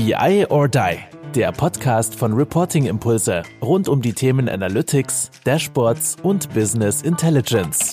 BI 0.00 0.46
or 0.48 0.66
Die, 0.66 0.96
der 1.34 1.52
Podcast 1.52 2.14
von 2.14 2.32
Reporting 2.32 2.86
Impulse 2.86 3.42
rund 3.60 3.86
um 3.86 4.00
die 4.00 4.14
Themen 4.14 4.48
Analytics, 4.48 5.30
Dashboards 5.44 6.16
und 6.22 6.48
Business 6.54 7.02
Intelligence. 7.02 7.92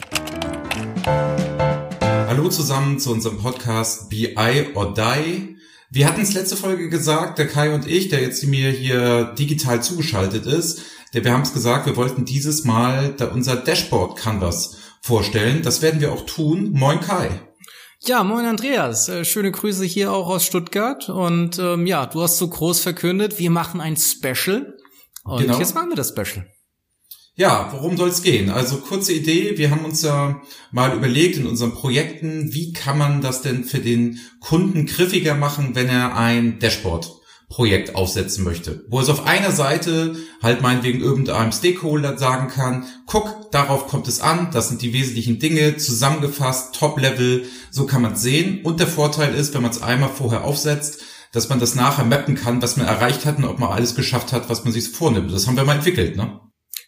Hallo 1.99 2.47
zusammen 2.47 2.97
zu 2.97 3.11
unserem 3.11 3.37
Podcast 3.39 4.09
BI 4.09 4.67
or 4.73 4.93
Die. 4.93 5.57
Wir 5.89 6.07
hatten 6.07 6.21
es 6.21 6.33
letzte 6.33 6.55
Folge 6.55 6.87
gesagt, 6.87 7.39
der 7.39 7.49
Kai 7.49 7.75
und 7.75 7.85
ich, 7.85 8.07
der 8.07 8.21
jetzt 8.21 8.41
mir 8.45 8.71
hier 8.71 9.35
digital 9.37 9.83
zugeschaltet 9.83 10.45
ist, 10.45 10.83
der, 11.13 11.25
wir 11.25 11.33
haben 11.33 11.41
es 11.41 11.51
gesagt, 11.51 11.87
wir 11.87 11.97
wollten 11.97 12.23
dieses 12.23 12.63
Mal 12.63 13.15
unser 13.33 13.57
Dashboard 13.57 14.17
Canvas 14.17 14.77
vorstellen. 15.01 15.61
Das 15.61 15.81
werden 15.81 15.99
wir 15.99 16.13
auch 16.13 16.25
tun. 16.25 16.71
Moin 16.71 17.01
Kai. 17.01 17.41
Ja, 18.07 18.23
moin 18.23 18.45
Andreas. 18.45 19.09
Äh, 19.09 19.25
schöne 19.25 19.51
Grüße 19.51 19.83
hier 19.83 20.13
auch 20.13 20.29
aus 20.29 20.45
Stuttgart. 20.45 21.09
Und 21.09 21.59
ähm, 21.59 21.85
ja, 21.85 22.05
du 22.05 22.21
hast 22.21 22.37
so 22.37 22.47
groß 22.47 22.79
verkündet, 22.79 23.37
wir 23.37 23.51
machen 23.51 23.81
ein 23.81 23.97
Special. 23.97 24.77
Und 25.25 25.41
genau. 25.41 25.59
jetzt 25.59 25.75
machen 25.75 25.89
wir 25.89 25.97
das 25.97 26.09
Special. 26.09 26.47
Ja, 27.35 27.67
worum 27.73 27.97
soll 27.97 28.07
es 28.07 28.23
gehen? 28.23 28.49
Also 28.49 28.77
kurze 28.77 29.11
Idee, 29.11 29.57
wir 29.57 29.71
haben 29.71 29.83
uns 29.83 30.03
ja 30.03 30.41
mal 30.71 30.95
überlegt 30.95 31.35
in 31.35 31.47
unseren 31.47 31.73
Projekten, 31.73 32.53
wie 32.53 32.71
kann 32.71 32.97
man 32.97 33.21
das 33.21 33.41
denn 33.41 33.65
für 33.65 33.79
den 33.79 34.19
Kunden 34.39 34.85
griffiger 34.85 35.35
machen, 35.35 35.75
wenn 35.75 35.89
er 35.89 36.15
ein 36.15 36.59
Dashboard 36.59 37.11
Projekt 37.49 37.95
aufsetzen 37.95 38.43
möchte. 38.43 38.83
Wo 38.89 38.99
es 38.99 39.09
auf 39.09 39.25
einer 39.25 39.51
Seite 39.51 40.15
halt 40.41 40.61
meinetwegen 40.61 40.99
irgendeinem 40.99 41.53
Stakeholder 41.53 42.17
sagen 42.17 42.49
kann, 42.49 42.85
guck, 43.05 43.51
darauf 43.51 43.87
kommt 43.87 44.07
es 44.07 44.19
an, 44.19 44.49
das 44.51 44.67
sind 44.67 44.81
die 44.81 44.91
wesentlichen 44.91 45.39
Dinge, 45.39 45.77
zusammengefasst, 45.77 46.75
Top-Level, 46.75 47.45
so 47.71 47.85
kann 47.85 48.01
man 48.01 48.13
es 48.13 48.21
sehen. 48.21 48.61
Und 48.63 48.81
der 48.81 48.87
Vorteil 48.87 49.33
ist, 49.33 49.53
wenn 49.53 49.61
man 49.61 49.71
es 49.71 49.81
einmal 49.81 50.09
vorher 50.09 50.43
aufsetzt, 50.43 51.01
dass 51.31 51.49
man 51.49 51.59
das 51.59 51.75
nachher 51.75 52.05
mappen 52.05 52.35
kann, 52.35 52.61
was 52.61 52.75
man 52.77 52.85
erreicht 52.85 53.25
hat 53.25 53.37
und 53.37 53.45
ob 53.45 53.59
man 53.59 53.71
alles 53.71 53.95
geschafft 53.95 54.33
hat, 54.33 54.49
was 54.49 54.63
man 54.63 54.73
sich 54.73 54.89
vornimmt. 54.89 55.31
Das 55.31 55.47
haben 55.47 55.55
wir 55.55 55.63
mal 55.63 55.75
entwickelt, 55.75 56.17
ne? 56.17 56.41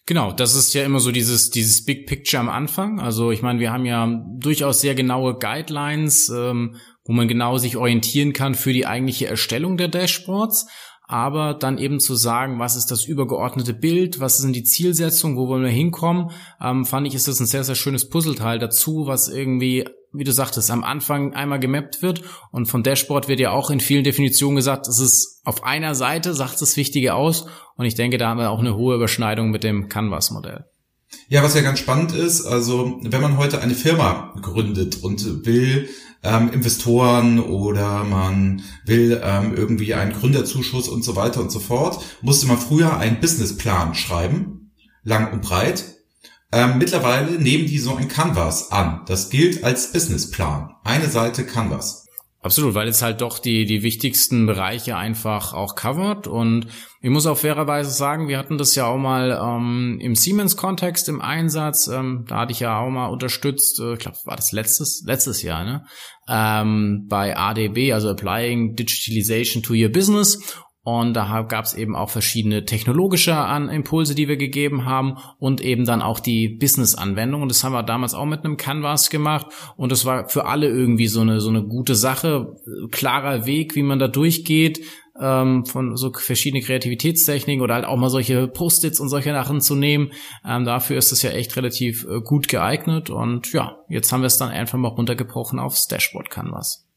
Genau, 0.05 0.31
das 0.31 0.55
ist 0.55 0.73
ja 0.73 0.83
immer 0.83 0.99
so 0.99 1.11
dieses, 1.11 1.51
dieses 1.51 1.85
Big 1.85 2.07
Picture 2.07 2.41
am 2.41 2.49
Anfang. 2.49 2.99
Also 2.99 3.29
ich 3.29 3.43
meine, 3.43 3.59
wir 3.59 3.71
haben 3.71 3.85
ja 3.85 4.07
durchaus 4.39 4.81
sehr 4.81 4.95
genaue 4.95 5.35
Guidelines, 5.37 6.29
ähm, 6.29 6.77
wo 7.09 7.13
man 7.13 7.27
genau 7.27 7.57
sich 7.57 7.75
orientieren 7.75 8.33
kann 8.33 8.53
für 8.53 8.71
die 8.71 8.85
eigentliche 8.85 9.25
Erstellung 9.25 9.77
der 9.77 9.87
Dashboards, 9.87 10.67
aber 11.07 11.55
dann 11.55 11.79
eben 11.79 11.99
zu 11.99 12.13
sagen, 12.13 12.59
was 12.59 12.75
ist 12.75 12.91
das 12.91 13.05
übergeordnete 13.05 13.73
Bild, 13.73 14.19
was 14.19 14.37
sind 14.37 14.55
die 14.55 14.63
Zielsetzungen, 14.63 15.35
wo 15.35 15.47
wollen 15.47 15.63
wir 15.63 15.71
hinkommen, 15.71 16.29
ähm, 16.61 16.85
fand 16.85 17.07
ich, 17.07 17.15
ist 17.15 17.27
das 17.27 17.39
ein 17.39 17.47
sehr, 17.47 17.63
sehr 17.63 17.73
schönes 17.73 18.09
Puzzleteil 18.09 18.59
dazu, 18.59 19.07
was 19.07 19.27
irgendwie, 19.27 19.89
wie 20.13 20.23
du 20.23 20.31
sagtest, 20.31 20.69
am 20.69 20.83
Anfang 20.83 21.33
einmal 21.33 21.59
gemappt 21.59 22.03
wird 22.03 22.21
und 22.51 22.67
von 22.67 22.83
Dashboard 22.83 23.27
wird 23.27 23.39
ja 23.39 23.49
auch 23.53 23.71
in 23.71 23.79
vielen 23.79 24.03
Definitionen 24.03 24.57
gesagt, 24.57 24.87
es 24.87 24.99
ist 24.99 25.41
auf 25.45 25.63
einer 25.63 25.95
Seite, 25.95 26.35
sagt 26.35 26.61
das 26.61 26.77
Wichtige 26.77 27.15
aus 27.15 27.47
und 27.75 27.85
ich 27.85 27.95
denke, 27.95 28.19
da 28.19 28.29
haben 28.29 28.39
wir 28.39 28.51
auch 28.51 28.59
eine 28.59 28.75
hohe 28.75 28.93
Überschneidung 28.93 29.49
mit 29.49 29.63
dem 29.63 29.89
Canvas-Modell. 29.89 30.65
Ja, 31.27 31.41
was 31.41 31.55
ja 31.55 31.61
ganz 31.61 31.79
spannend 31.79 32.11
ist, 32.11 32.45
also 32.45 32.99
wenn 33.01 33.21
man 33.21 33.37
heute 33.37 33.61
eine 33.61 33.73
Firma 33.73 34.35
gründet 34.43 35.01
und 35.01 35.43
will 35.47 35.89
ähm, 36.23 36.51
Investoren 36.51 37.39
oder 37.39 38.03
man 38.03 38.61
will 38.85 39.21
ähm, 39.23 39.53
irgendwie 39.55 39.93
einen 39.93 40.13
Gründerzuschuss 40.13 40.89
und 40.89 41.03
so 41.03 41.15
weiter 41.15 41.39
und 41.41 41.51
so 41.51 41.59
fort, 41.59 42.03
musste 42.21 42.47
man 42.47 42.57
früher 42.57 42.97
einen 42.97 43.19
Businessplan 43.19 43.95
schreiben, 43.95 44.71
lang 45.03 45.31
und 45.31 45.41
breit. 45.41 45.85
Ähm, 46.51 46.77
mittlerweile 46.77 47.31
nehmen 47.39 47.67
die 47.67 47.79
so 47.79 47.95
ein 47.95 48.07
Canvas 48.07 48.71
an. 48.71 49.01
Das 49.05 49.29
gilt 49.29 49.63
als 49.63 49.91
Businessplan. 49.91 50.71
Eine 50.83 51.07
Seite 51.07 51.45
Canvas. 51.45 52.08
Absolut, 52.41 52.73
weil 52.73 52.87
es 52.87 53.01
halt 53.01 53.19
doch 53.19 53.37
die, 53.37 53.65
die 53.65 53.83
wichtigsten 53.83 54.45
Bereiche 54.45 54.95
einfach 54.95 55.53
auch 55.53 55.75
covert. 55.75 56.25
Und 56.25 56.67
ich 57.01 57.09
muss 57.09 57.25
auch 57.25 57.37
fairerweise 57.37 57.91
sagen, 57.91 58.29
wir 58.29 58.37
hatten 58.37 58.57
das 58.57 58.75
ja 58.75 58.85
auch 58.85 58.97
mal 58.97 59.37
ähm, 59.43 59.99
im 60.01 60.15
Siemens-Kontext 60.15 61.09
im 61.09 61.19
Einsatz. 61.19 61.87
Ähm, 61.87 62.23
da 62.29 62.39
hatte 62.39 62.53
ich 62.53 62.61
ja 62.61 62.79
auch 62.79 62.89
mal 62.89 63.07
unterstützt, 63.07 63.81
äh, 63.81 63.93
ich 63.93 63.99
glaube, 63.99 64.17
war 64.23 64.37
das 64.37 64.53
letztes, 64.53 65.03
letztes 65.05 65.41
Jahr, 65.41 65.65
ne? 65.65 65.85
Ähm, 66.29 67.07
bei 67.09 67.35
ADB, 67.35 67.91
also 67.91 68.09
Applying 68.09 68.73
Digitalization 68.73 69.61
to 69.61 69.73
Your 69.73 69.89
Business. 69.89 70.39
Und 70.83 71.13
da 71.13 71.41
gab 71.41 71.65
es 71.65 71.73
eben 71.73 71.95
auch 71.95 72.09
verschiedene 72.09 72.63
technologische 72.63 73.31
Impulse, 73.71 74.15
die 74.15 74.29
wir 74.29 74.37
gegeben 74.37 74.85
haben 74.85 75.17
und 75.37 75.61
eben 75.61 75.85
dann 75.85 76.01
auch 76.01 76.19
die 76.19 76.47
Business-Anwendung. 76.47 77.41
Und 77.41 77.49
das 77.49 77.63
haben 77.63 77.73
wir 77.73 77.83
damals 77.83 78.13
auch 78.13 78.25
mit 78.25 78.45
einem 78.45 78.55
Canvas 78.55 79.09
gemacht. 79.09 79.47
Und 79.75 79.91
das 79.91 80.05
war 80.05 80.29
für 80.29 80.45
alle 80.45 80.67
irgendwie 80.67 81.07
so 81.07 81.21
eine, 81.21 81.41
so 81.41 81.49
eine 81.49 81.63
gute 81.63 81.95
Sache, 81.95 82.55
klarer 82.91 83.45
Weg, 83.45 83.75
wie 83.75 83.83
man 83.83 83.99
da 83.99 84.07
durchgeht, 84.07 84.79
ähm, 85.19 85.65
von 85.65 85.97
so 85.97 86.13
verschiedene 86.13 86.63
Kreativitätstechniken 86.63 87.61
oder 87.61 87.75
halt 87.75 87.85
auch 87.85 87.97
mal 87.97 88.09
solche 88.09 88.47
Post-its 88.47 89.01
und 89.01 89.09
solche 89.09 89.33
Sachen 89.33 89.59
zu 89.59 89.75
nehmen. 89.75 90.11
Ähm, 90.47 90.63
dafür 90.63 90.97
ist 90.97 91.11
es 91.11 91.21
ja 91.21 91.31
echt 91.31 91.55
relativ 91.57 92.05
äh, 92.05 92.21
gut 92.21 92.47
geeignet. 92.47 93.09
Und 93.09 93.51
ja, 93.51 93.77
jetzt 93.89 94.11
haben 94.13 94.21
wir 94.21 94.27
es 94.27 94.37
dann 94.37 94.49
einfach 94.49 94.77
mal 94.77 94.87
runtergebrochen 94.87 95.59
aufs 95.59 95.87
Dashboard 95.87 96.29
Canvas. 96.29 96.88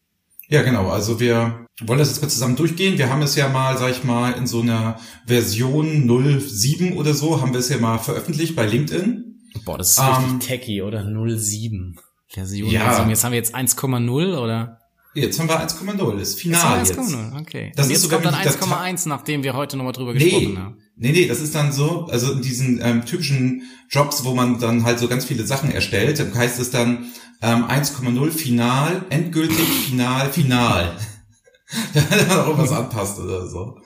Ja, 0.52 0.60
genau. 0.60 0.90
Also 0.90 1.18
wir 1.18 1.66
wollen 1.80 1.98
das 1.98 2.10
jetzt 2.10 2.20
mal 2.20 2.28
zusammen 2.28 2.56
durchgehen. 2.56 2.98
Wir 2.98 3.08
haben 3.08 3.22
es 3.22 3.36
ja 3.36 3.48
mal, 3.48 3.78
sag 3.78 3.90
ich 3.90 4.04
mal, 4.04 4.32
in 4.32 4.46
so 4.46 4.60
einer 4.60 5.00
Version 5.26 6.06
07 6.06 6.92
oder 6.98 7.14
so, 7.14 7.40
haben 7.40 7.54
wir 7.54 7.60
es 7.60 7.70
ja 7.70 7.78
mal 7.78 7.96
veröffentlicht 7.96 8.54
bei 8.54 8.66
LinkedIn. 8.66 9.48
Boah, 9.64 9.78
das 9.78 9.92
ist 9.92 9.98
ähm, 9.98 10.32
richtig 10.32 10.46
techy, 10.46 10.82
oder? 10.82 11.04
07. 11.04 11.98
Version 12.28 12.70
ja. 12.70 12.92
07. 12.92 13.08
Jetzt 13.08 13.24
haben 13.24 13.32
wir 13.32 13.38
jetzt 13.38 13.54
1,0 13.54 14.38
oder? 14.38 14.78
Jetzt 15.14 15.40
haben 15.40 15.48
wir 15.48 15.58
1,0, 15.58 16.18
das 16.18 16.28
ist 16.28 16.40
final 16.40 16.78
jetzt. 16.80 16.98
1,0, 16.98 17.40
okay. 17.40 17.72
Das 17.74 17.86
Und 17.86 17.92
jetzt 17.92 18.04
ist 18.04 18.10
kommt 18.10 18.26
dann 18.26 18.34
1,1, 18.34 19.08
nachdem 19.08 19.44
wir 19.44 19.54
heute 19.54 19.78
nochmal 19.78 19.94
drüber 19.94 20.12
nee, 20.12 20.18
gesprochen 20.18 20.58
haben. 20.58 20.81
Nee, 21.02 21.10
nee, 21.10 21.26
das 21.26 21.40
ist 21.40 21.56
dann 21.56 21.72
so, 21.72 22.06
also 22.12 22.30
in 22.30 22.42
diesen 22.42 22.80
ähm, 22.80 23.04
typischen 23.04 23.62
Jobs, 23.90 24.24
wo 24.24 24.34
man 24.34 24.60
dann 24.60 24.84
halt 24.84 25.00
so 25.00 25.08
ganz 25.08 25.24
viele 25.24 25.44
Sachen 25.44 25.72
erstellt, 25.72 26.24
heißt 26.32 26.60
es 26.60 26.70
dann 26.70 27.10
ähm, 27.42 27.64
1,0 27.64 28.30
final, 28.30 29.04
endgültig, 29.10 29.66
final, 29.66 30.32
final. 30.32 30.96
Wenn 31.92 32.28
man 32.28 32.38
auch 32.38 32.56
was 32.56 32.70
anpasst 32.70 33.18
oder 33.18 33.48
so. 33.48 33.80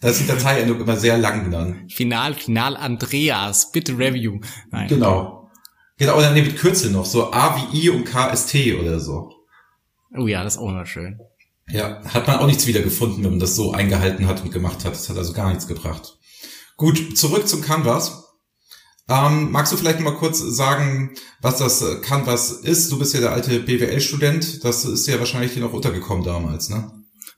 Da 0.00 0.10
ist 0.10 0.20
die 0.20 0.26
Dateiendung 0.28 0.80
immer 0.80 0.96
sehr 0.96 1.18
lang 1.18 1.50
dann. 1.50 1.88
Final, 1.88 2.34
final, 2.34 2.76
Andreas, 2.76 3.72
bitte 3.72 3.98
Review. 3.98 4.38
Nein. 4.70 4.86
Genau. 4.86 5.50
Genau, 5.98 6.16
oder 6.16 6.30
nee, 6.30 6.42
mit 6.42 6.56
Kürzel 6.56 6.92
noch, 6.92 7.06
so 7.06 7.32
A 7.32 7.56
wie 7.56 7.86
I 7.86 7.90
und 7.90 8.04
KST 8.04 8.54
oder 8.78 9.00
so. 9.00 9.32
Oh 10.16 10.28
ja, 10.28 10.44
das 10.44 10.54
ist 10.54 10.60
auch 10.60 10.68
immer 10.68 10.86
schön. 10.86 11.18
Ja, 11.68 12.04
hat 12.04 12.28
man 12.28 12.36
auch 12.36 12.46
nichts 12.46 12.68
wiedergefunden, 12.68 13.24
wenn 13.24 13.30
man 13.32 13.40
das 13.40 13.56
so 13.56 13.72
eingehalten 13.72 14.28
hat 14.28 14.44
und 14.44 14.52
gemacht 14.52 14.84
hat. 14.84 14.92
Das 14.92 15.08
hat 15.08 15.16
also 15.16 15.32
gar 15.32 15.48
nichts 15.48 15.66
gebracht. 15.66 16.18
Gut, 16.82 17.16
zurück 17.16 17.46
zum 17.46 17.62
Canvas. 17.62 18.24
Ähm, 19.08 19.52
magst 19.52 19.72
du 19.72 19.76
vielleicht 19.76 20.00
mal 20.00 20.16
kurz 20.16 20.40
sagen, 20.40 21.14
was 21.40 21.58
das 21.58 21.80
äh, 21.80 22.00
Canvas 22.00 22.50
ist? 22.50 22.90
Du 22.90 22.98
bist 22.98 23.14
ja 23.14 23.20
der 23.20 23.30
alte 23.30 23.60
BWL-Student. 23.60 24.64
Das 24.64 24.84
ist 24.84 25.06
ja 25.06 25.20
wahrscheinlich 25.20 25.54
dir 25.54 25.60
noch 25.60 25.72
untergekommen 25.72 26.24
damals, 26.24 26.70
ne? 26.70 26.90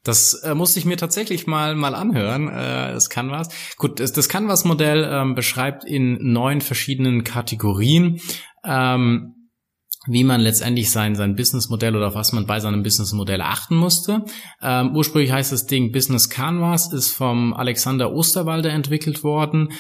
Das 0.03 0.33
äh, 0.33 0.54
musste 0.54 0.78
ich 0.78 0.87
mir 0.87 0.97
tatsächlich 0.97 1.47
mal 1.47 1.75
mal 1.75 1.94
anhören, 1.94 2.49
äh, 2.49 2.94
das 2.94 3.10
Canvas. 3.10 3.49
Gut, 3.77 4.00
das, 4.00 4.12
das 4.15 4.31
Canvas-Modell 4.31 5.06
ähm, 5.12 5.34
beschreibt 5.34 5.84
in 5.84 6.16
neun 6.22 6.62
verschiedenen 6.62 7.22
Kategorien, 7.22 8.22
ähm, 8.65 9.44
wie 10.06 10.25
man 10.25 10.41
letztendlich 10.41 10.91
sein, 10.91 11.15
sein 11.15 11.37
Businessmodell 11.37 11.97
oder 11.97 12.09
auf 12.09 12.15
was 12.15 12.32
man 12.32 12.47
bei 12.47 12.60
seinem 12.60 12.82
Businessmodell 12.82 13.41
achten 13.41 13.76
musste. 13.76 14.25
Ähm, 14.62 14.94
ursprünglich 14.94 15.32
heißt 15.32 15.53
das 15.53 15.66
Ding 15.66 15.92
Business 15.92 16.28
Canvas, 16.28 16.92
ist 16.92 17.12
vom 17.12 17.54
Alexander 17.54 18.12
Osterwalder 18.12 18.70
entwickelt 18.70 19.25
worden 19.25 19.70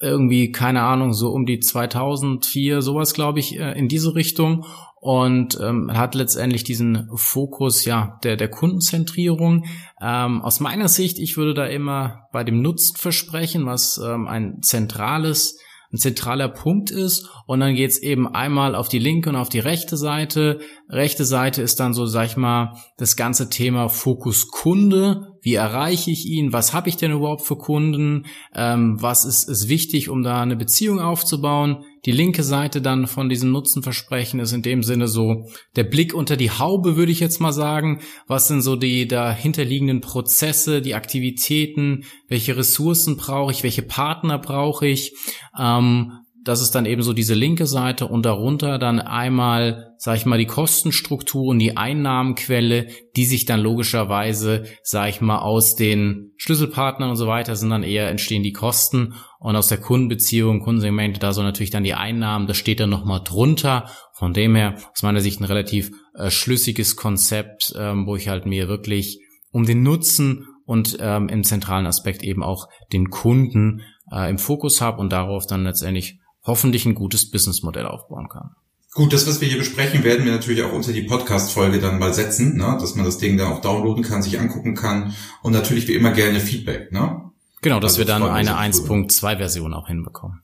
irgendwie, 0.00 0.50
keine 0.50 0.82
Ahnung, 0.82 1.12
so 1.14 1.30
um 1.30 1.46
die 1.46 1.60
2004, 1.60 2.82
sowas 2.82 3.14
glaube 3.14 3.40
ich, 3.40 3.58
äh, 3.58 3.78
in 3.78 3.88
diese 3.88 4.14
Richtung 4.14 4.66
und 5.00 5.58
ähm, 5.60 5.90
hat 5.92 6.14
letztendlich 6.14 6.64
diesen 6.64 7.08
Fokus 7.14 7.84
ja 7.84 8.18
der 8.24 8.36
der 8.36 8.48
Kundenzentrierung. 8.48 9.66
Ähm, 10.00 10.42
aus 10.42 10.60
meiner 10.60 10.88
Sicht, 10.88 11.18
ich 11.18 11.36
würde 11.36 11.54
da 11.54 11.66
immer 11.66 12.28
bei 12.32 12.42
dem 12.42 12.62
Nutzen 12.62 12.96
versprechen, 12.96 13.66
was 13.66 14.00
ähm, 14.02 14.26
ein 14.26 14.62
zentrales 14.62 15.58
ein 15.94 15.98
zentraler 15.98 16.48
Punkt 16.48 16.90
ist. 16.90 17.28
Und 17.46 17.60
dann 17.60 17.74
geht's 17.74 17.98
eben 17.98 18.28
einmal 18.28 18.74
auf 18.74 18.88
die 18.88 18.98
linke 18.98 19.30
und 19.30 19.36
auf 19.36 19.48
die 19.48 19.60
rechte 19.60 19.96
Seite. 19.96 20.60
Rechte 20.90 21.24
Seite 21.24 21.62
ist 21.62 21.80
dann 21.80 21.94
so, 21.94 22.04
sag 22.06 22.26
ich 22.26 22.36
mal, 22.36 22.76
das 22.98 23.16
ganze 23.16 23.48
Thema 23.48 23.88
Fokus 23.88 24.48
Kunde. 24.48 25.33
Wie 25.44 25.54
erreiche 25.54 26.10
ich 26.10 26.24
ihn? 26.24 26.54
Was 26.54 26.72
habe 26.72 26.88
ich 26.88 26.96
denn 26.96 27.12
überhaupt 27.12 27.42
für 27.42 27.56
Kunden? 27.56 28.24
Ähm, 28.54 28.96
was 29.02 29.26
ist, 29.26 29.46
ist 29.46 29.68
wichtig, 29.68 30.08
um 30.08 30.22
da 30.22 30.40
eine 30.40 30.56
Beziehung 30.56 31.00
aufzubauen? 31.00 31.84
Die 32.06 32.12
linke 32.12 32.42
Seite 32.42 32.80
dann 32.80 33.06
von 33.06 33.28
diesem 33.28 33.52
Nutzenversprechen 33.52 34.40
ist 34.40 34.54
in 34.54 34.62
dem 34.62 34.82
Sinne 34.82 35.06
so 35.06 35.46
der 35.76 35.84
Blick 35.84 36.14
unter 36.14 36.38
die 36.38 36.50
Haube, 36.50 36.96
würde 36.96 37.12
ich 37.12 37.20
jetzt 37.20 37.42
mal 37.42 37.52
sagen. 37.52 38.00
Was 38.26 38.48
sind 38.48 38.62
so 38.62 38.74
die 38.74 39.06
dahinterliegenden 39.06 40.00
Prozesse, 40.00 40.80
die 40.80 40.94
Aktivitäten? 40.94 42.04
Welche 42.26 42.56
Ressourcen 42.56 43.18
brauche 43.18 43.52
ich? 43.52 43.62
Welche 43.62 43.82
Partner 43.82 44.38
brauche 44.38 44.86
ich? 44.86 45.14
Ähm, 45.58 46.23
das 46.44 46.60
ist 46.60 46.74
dann 46.74 46.84
eben 46.84 47.02
so 47.02 47.14
diese 47.14 47.32
linke 47.32 47.66
Seite 47.66 48.06
und 48.06 48.26
darunter 48.26 48.78
dann 48.78 49.00
einmal, 49.00 49.94
sag 49.96 50.16
ich 50.16 50.26
mal, 50.26 50.38
die 50.38 50.46
Kostenstruktur 50.46 51.46
und 51.46 51.58
die 51.58 51.76
Einnahmenquelle, 51.76 52.88
die 53.16 53.24
sich 53.24 53.46
dann 53.46 53.60
logischerweise, 53.60 54.64
sag 54.82 55.08
ich 55.08 55.20
mal, 55.22 55.38
aus 55.38 55.74
den 55.74 56.32
Schlüsselpartnern 56.36 57.10
und 57.10 57.16
so 57.16 57.26
weiter 57.26 57.56
sind 57.56 57.70
dann 57.70 57.82
eher 57.82 58.10
entstehen 58.10 58.42
die 58.42 58.52
Kosten 58.52 59.14
und 59.38 59.56
aus 59.56 59.68
der 59.68 59.78
Kundenbeziehung, 59.78 60.60
Kundensegmente, 60.60 61.18
da 61.18 61.32
so 61.32 61.42
natürlich 61.42 61.70
dann 61.70 61.82
die 61.84 61.94
Einnahmen, 61.94 62.46
das 62.46 62.58
steht 62.58 62.80
dann 62.80 62.90
nochmal 62.90 63.22
drunter. 63.24 63.88
Von 64.12 64.32
dem 64.32 64.54
her, 64.54 64.76
aus 64.92 65.02
meiner 65.02 65.20
Sicht 65.20 65.40
ein 65.40 65.44
relativ 65.44 65.90
äh, 66.14 66.30
schlüssiges 66.30 66.94
Konzept, 66.96 67.74
ähm, 67.76 68.06
wo 68.06 68.16
ich 68.16 68.28
halt 68.28 68.44
mir 68.46 68.68
wirklich 68.68 69.18
um 69.50 69.64
den 69.64 69.82
Nutzen 69.82 70.46
und 70.66 70.98
ähm, 71.00 71.28
im 71.28 71.42
zentralen 71.42 71.86
Aspekt 71.86 72.22
eben 72.22 72.42
auch 72.42 72.68
den 72.92 73.10
Kunden 73.10 73.82
äh, 74.12 74.28
im 74.28 74.38
Fokus 74.38 74.80
habe 74.80 75.00
und 75.00 75.12
darauf 75.12 75.46
dann 75.46 75.64
letztendlich 75.64 76.18
hoffentlich 76.44 76.86
ein 76.86 76.94
gutes 76.94 77.30
Businessmodell 77.30 77.86
aufbauen 77.86 78.28
kann. 78.28 78.50
Gut, 78.92 79.12
das, 79.12 79.26
was 79.26 79.40
wir 79.40 79.48
hier 79.48 79.58
besprechen, 79.58 80.04
werden 80.04 80.24
wir 80.24 80.32
natürlich 80.32 80.62
auch 80.62 80.72
unter 80.72 80.92
die 80.92 81.02
Podcast-Folge 81.02 81.80
dann 81.80 81.98
mal 81.98 82.14
setzen, 82.14 82.56
ne? 82.56 82.78
dass 82.80 82.94
man 82.94 83.04
das 83.04 83.18
Ding 83.18 83.36
dann 83.36 83.52
auch 83.52 83.60
downloaden 83.60 84.04
kann, 84.04 84.22
sich 84.22 84.38
angucken 84.38 84.76
kann 84.76 85.14
und 85.42 85.52
natürlich 85.52 85.88
wie 85.88 85.94
immer 85.94 86.12
gerne 86.12 86.38
Feedback. 86.38 86.92
Ne? 86.92 87.32
Genau, 87.60 87.80
dass 87.80 87.92
also 87.92 87.98
wir 87.98 88.04
dann 88.04 88.22
eine 88.22 88.56
1.2-Version 88.56 89.74
auch 89.74 89.88
hinbekommen. 89.88 90.42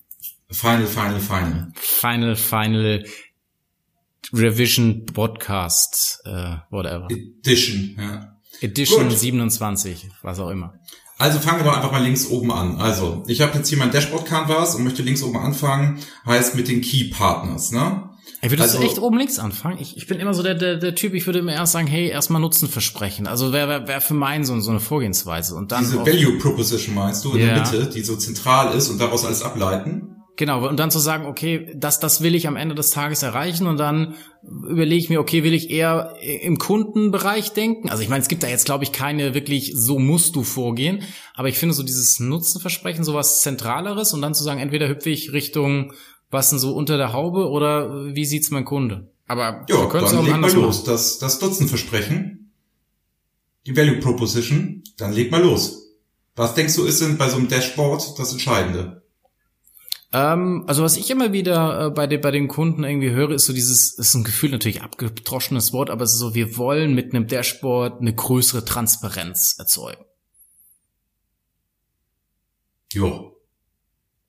Final, 0.50 0.86
final, 0.86 1.20
final. 1.20 1.72
Final, 1.76 2.34
final 2.34 3.04
Revision 4.32 5.06
Podcast, 5.06 6.20
äh, 6.24 6.56
whatever. 6.70 7.06
Edition, 7.08 7.96
ja. 7.98 8.36
Edition 8.60 9.08
Gut. 9.08 9.18
27, 9.18 10.10
was 10.22 10.40
auch 10.40 10.50
immer. 10.50 10.74
Also 11.20 11.38
fangen 11.38 11.58
wir 11.58 11.64
doch 11.64 11.76
einfach 11.76 11.92
mal 11.92 12.02
links 12.02 12.28
oben 12.28 12.50
an. 12.50 12.80
Also, 12.80 13.22
ich 13.26 13.42
habe 13.42 13.58
jetzt 13.58 13.68
hier 13.68 13.76
mein 13.76 13.90
Dashboard 13.90 14.24
Canvas 14.24 14.74
und 14.74 14.84
möchte 14.84 15.02
links 15.02 15.22
oben 15.22 15.36
anfangen, 15.36 15.98
heißt 16.24 16.54
mit 16.54 16.66
den 16.66 16.80
Key 16.80 17.10
Partners, 17.10 17.72
ne? 17.72 18.08
Ey, 18.40 18.50
würdest 18.50 18.70
also, 18.70 18.78
du 18.78 18.84
echt 18.86 18.98
oben 18.98 19.18
links 19.18 19.38
anfangen? 19.38 19.76
Ich, 19.78 19.98
ich 19.98 20.06
bin 20.06 20.18
immer 20.18 20.32
so 20.32 20.42
der, 20.42 20.54
der, 20.54 20.76
der 20.76 20.94
Typ, 20.94 21.12
ich 21.12 21.26
würde 21.26 21.40
immer 21.40 21.52
erst 21.52 21.72
sagen, 21.72 21.86
hey, 21.86 22.08
erstmal 22.08 22.40
Nutzen 22.40 22.70
versprechen. 22.70 23.26
Also 23.26 23.52
wer 23.52 23.68
wär, 23.68 23.86
wär 23.86 24.00
für 24.00 24.14
meinen 24.14 24.46
so, 24.46 24.58
so 24.60 24.70
eine 24.70 24.80
Vorgehensweise. 24.80 25.56
Und 25.56 25.72
dann 25.72 25.84
diese 25.84 25.98
Value 25.98 26.38
Proposition 26.38 26.94
meinst 26.94 27.22
du 27.22 27.32
in 27.32 27.40
yeah. 27.40 27.54
der 27.54 27.80
Mitte, 27.80 27.90
die 27.90 28.00
so 28.00 28.16
zentral 28.16 28.74
ist 28.74 28.88
und 28.88 28.98
daraus 28.98 29.26
alles 29.26 29.42
ableiten? 29.42 30.19
Genau, 30.36 30.66
und 30.66 30.78
dann 30.78 30.90
zu 30.90 30.98
sagen, 30.98 31.26
okay, 31.26 31.70
das, 31.76 32.00
das 32.00 32.22
will 32.22 32.34
ich 32.34 32.48
am 32.48 32.56
Ende 32.56 32.74
des 32.74 32.90
Tages 32.90 33.22
erreichen 33.22 33.66
und 33.66 33.78
dann 33.78 34.14
überlege 34.42 34.96
ich 34.96 35.10
mir, 35.10 35.20
okay, 35.20 35.44
will 35.44 35.52
ich 35.52 35.68
eher 35.68 36.14
im 36.22 36.56
Kundenbereich 36.58 37.52
denken? 37.52 37.90
Also 37.90 38.02
ich 38.02 38.08
meine, 38.08 38.22
es 38.22 38.28
gibt 38.28 38.42
da 38.42 38.48
jetzt, 38.48 38.64
glaube 38.64 38.84
ich, 38.84 38.92
keine 38.92 39.34
wirklich, 39.34 39.72
so 39.74 39.98
musst 39.98 40.36
du 40.36 40.42
vorgehen, 40.42 41.02
aber 41.34 41.48
ich 41.48 41.58
finde 41.58 41.74
so 41.74 41.82
dieses 41.82 42.20
Nutzenversprechen, 42.20 43.04
sowas 43.04 43.42
Zentraleres 43.42 44.14
und 44.14 44.22
dann 44.22 44.34
zu 44.34 44.42
sagen, 44.42 44.60
entweder 44.60 44.88
hüpfe 44.88 45.10
ich 45.10 45.32
Richtung, 45.32 45.92
was 46.30 46.50
denn 46.50 46.58
so 46.58 46.74
unter 46.74 46.96
der 46.96 47.12
Haube 47.12 47.48
oder 47.48 48.14
wie 48.14 48.24
sieht's 48.24 48.50
mein 48.50 48.64
Kunde? 48.64 49.10
Aber 49.26 49.66
ja, 49.68 49.86
dann 49.86 50.04
auch 50.04 50.24
leg 50.24 50.38
mal 50.38 50.52
los. 50.52 50.84
Das, 50.84 51.18
das 51.18 51.40
Nutzenversprechen, 51.40 52.52
die 53.66 53.76
Value 53.76 54.00
Proposition, 54.00 54.82
dann 54.96 55.12
leg 55.12 55.30
mal 55.30 55.42
los. 55.42 55.90
Was 56.34 56.54
denkst 56.54 56.74
du 56.76 56.84
ist 56.84 57.00
denn 57.00 57.18
bei 57.18 57.28
so 57.28 57.36
einem 57.36 57.48
Dashboard 57.48 58.18
das 58.18 58.32
Entscheidende? 58.32 58.99
Ähm, 60.12 60.64
also 60.66 60.82
was 60.82 60.96
ich 60.96 61.10
immer 61.10 61.32
wieder 61.32 61.86
äh, 61.86 61.90
bei, 61.90 62.06
den, 62.06 62.20
bei 62.20 62.30
den 62.30 62.48
Kunden 62.48 62.82
irgendwie 62.82 63.10
höre, 63.10 63.30
ist 63.30 63.46
so 63.46 63.52
dieses, 63.52 63.96
ist 63.96 64.14
ein 64.14 64.24
Gefühl 64.24 64.50
natürlich 64.50 64.82
abgedroschenes 64.82 65.72
Wort, 65.72 65.90
aber 65.90 66.02
es 66.02 66.12
ist 66.12 66.18
so, 66.18 66.34
wir 66.34 66.56
wollen 66.56 66.94
mit 66.94 67.14
einem 67.14 67.28
Dashboard 67.28 68.00
eine 68.00 68.14
größere 68.14 68.64
Transparenz 68.64 69.54
erzeugen. 69.58 70.04
Jo. 72.92 73.36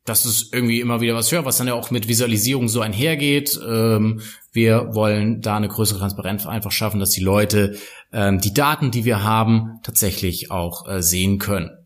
Das 0.05 0.25
ist 0.25 0.53
irgendwie 0.53 0.81
immer 0.81 1.01
wieder 1.01 1.15
was 1.15 1.31
höher, 1.31 1.45
was 1.45 1.57
dann 1.57 1.67
ja 1.67 1.73
auch 1.73 1.91
mit 1.91 2.07
Visualisierung 2.07 2.67
so 2.67 2.81
einhergeht. 2.81 3.59
Ähm, 3.67 4.21
wir 4.51 4.93
wollen 4.93 5.41
da 5.41 5.57
eine 5.57 5.67
größere 5.67 5.99
Transparenz 5.99 6.45
einfach 6.45 6.71
schaffen, 6.71 6.99
dass 6.99 7.11
die 7.11 7.23
Leute 7.23 7.77
ähm, 8.11 8.39
die 8.39 8.53
Daten, 8.53 8.91
die 8.91 9.05
wir 9.05 9.23
haben, 9.23 9.79
tatsächlich 9.83 10.51
auch 10.51 10.87
äh, 10.87 11.01
sehen 11.01 11.37
können. 11.37 11.80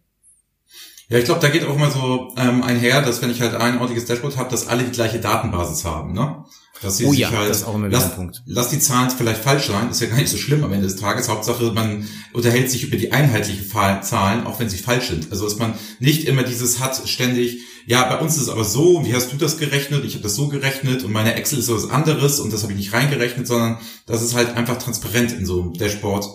Ja, 1.08 1.20
ich 1.20 1.26
glaube, 1.26 1.40
da 1.40 1.50
geht 1.50 1.66
auch 1.66 1.78
mal 1.78 1.92
so 1.92 2.34
ähm, 2.36 2.64
einher, 2.64 3.02
dass 3.02 3.22
wenn 3.22 3.30
ich 3.30 3.42
halt 3.42 3.54
ein 3.54 3.80
ortiges 3.80 4.06
Dashboard 4.06 4.38
habe, 4.38 4.50
dass 4.50 4.68
alle 4.68 4.84
die 4.84 4.92
gleiche 4.92 5.20
Datenbasis 5.20 5.86
haben, 5.86 6.14
ne? 6.14 6.44
Dass 6.82 6.98
sie 6.98 7.06
oh 7.06 7.12
sich 7.12 7.20
ja, 7.20 7.32
halt, 7.32 7.50
das 7.50 7.62
ist 7.62 7.68
auch 7.68 7.76
immer 7.76 7.88
lass, 7.88 8.06
ein 8.06 8.16
Punkt. 8.16 8.44
Lass 8.46 8.70
die 8.70 8.80
Zahlen 8.80 9.10
vielleicht 9.10 9.42
falsch 9.42 9.68
sein, 9.68 9.90
ist 9.90 10.02
ja 10.02 10.08
gar 10.08 10.18
nicht 10.18 10.30
so 10.30 10.38
schlimm 10.38 10.64
am 10.64 10.74
Ende 10.74 10.88
des 10.88 10.98
Tages. 10.98 11.30
Hauptsache, 11.30 11.72
man 11.72 12.08
unterhält 12.34 12.70
sich 12.70 12.84
über 12.84 12.98
die 12.98 13.14
einheitlichen 13.14 13.70
Zahlen, 14.02 14.46
auch 14.46 14.60
wenn 14.60 14.68
sie 14.68 14.78
falsch 14.78 15.08
sind. 15.08 15.32
Also 15.32 15.46
dass 15.46 15.58
man 15.58 15.74
nicht 16.00 16.28
immer 16.28 16.44
dieses 16.44 16.80
hat 16.80 17.08
ständig, 17.08 17.60
ja, 17.86 18.04
bei 18.10 18.20
uns 18.20 18.36
ist 18.36 18.44
es 18.44 18.50
aber 18.50 18.66
so, 18.66 19.06
wie 19.06 19.14
hast 19.14 19.32
du 19.32 19.38
das 19.38 19.58
gerechnet? 19.58 20.04
Ich 20.04 20.14
habe 20.16 20.24
das 20.24 20.36
so 20.36 20.50
gerechnet 20.50 21.04
und 21.04 21.14
meine 21.14 21.36
Excel 21.36 21.60
ist 21.60 21.68
so 21.68 21.76
was 21.76 21.90
anderes 21.90 22.40
und 22.40 22.52
das 22.52 22.64
habe 22.64 22.74
ich 22.74 22.80
nicht 22.80 22.94
reingerechnet, 22.94 23.48
sondern 23.48 23.78
das 24.06 24.22
ist 24.22 24.36
halt 24.36 24.58
einfach 24.58 24.78
transparent 24.78 25.32
in 25.32 25.46
so 25.46 25.62
einem 25.62 25.74
Dashboard 25.74 26.26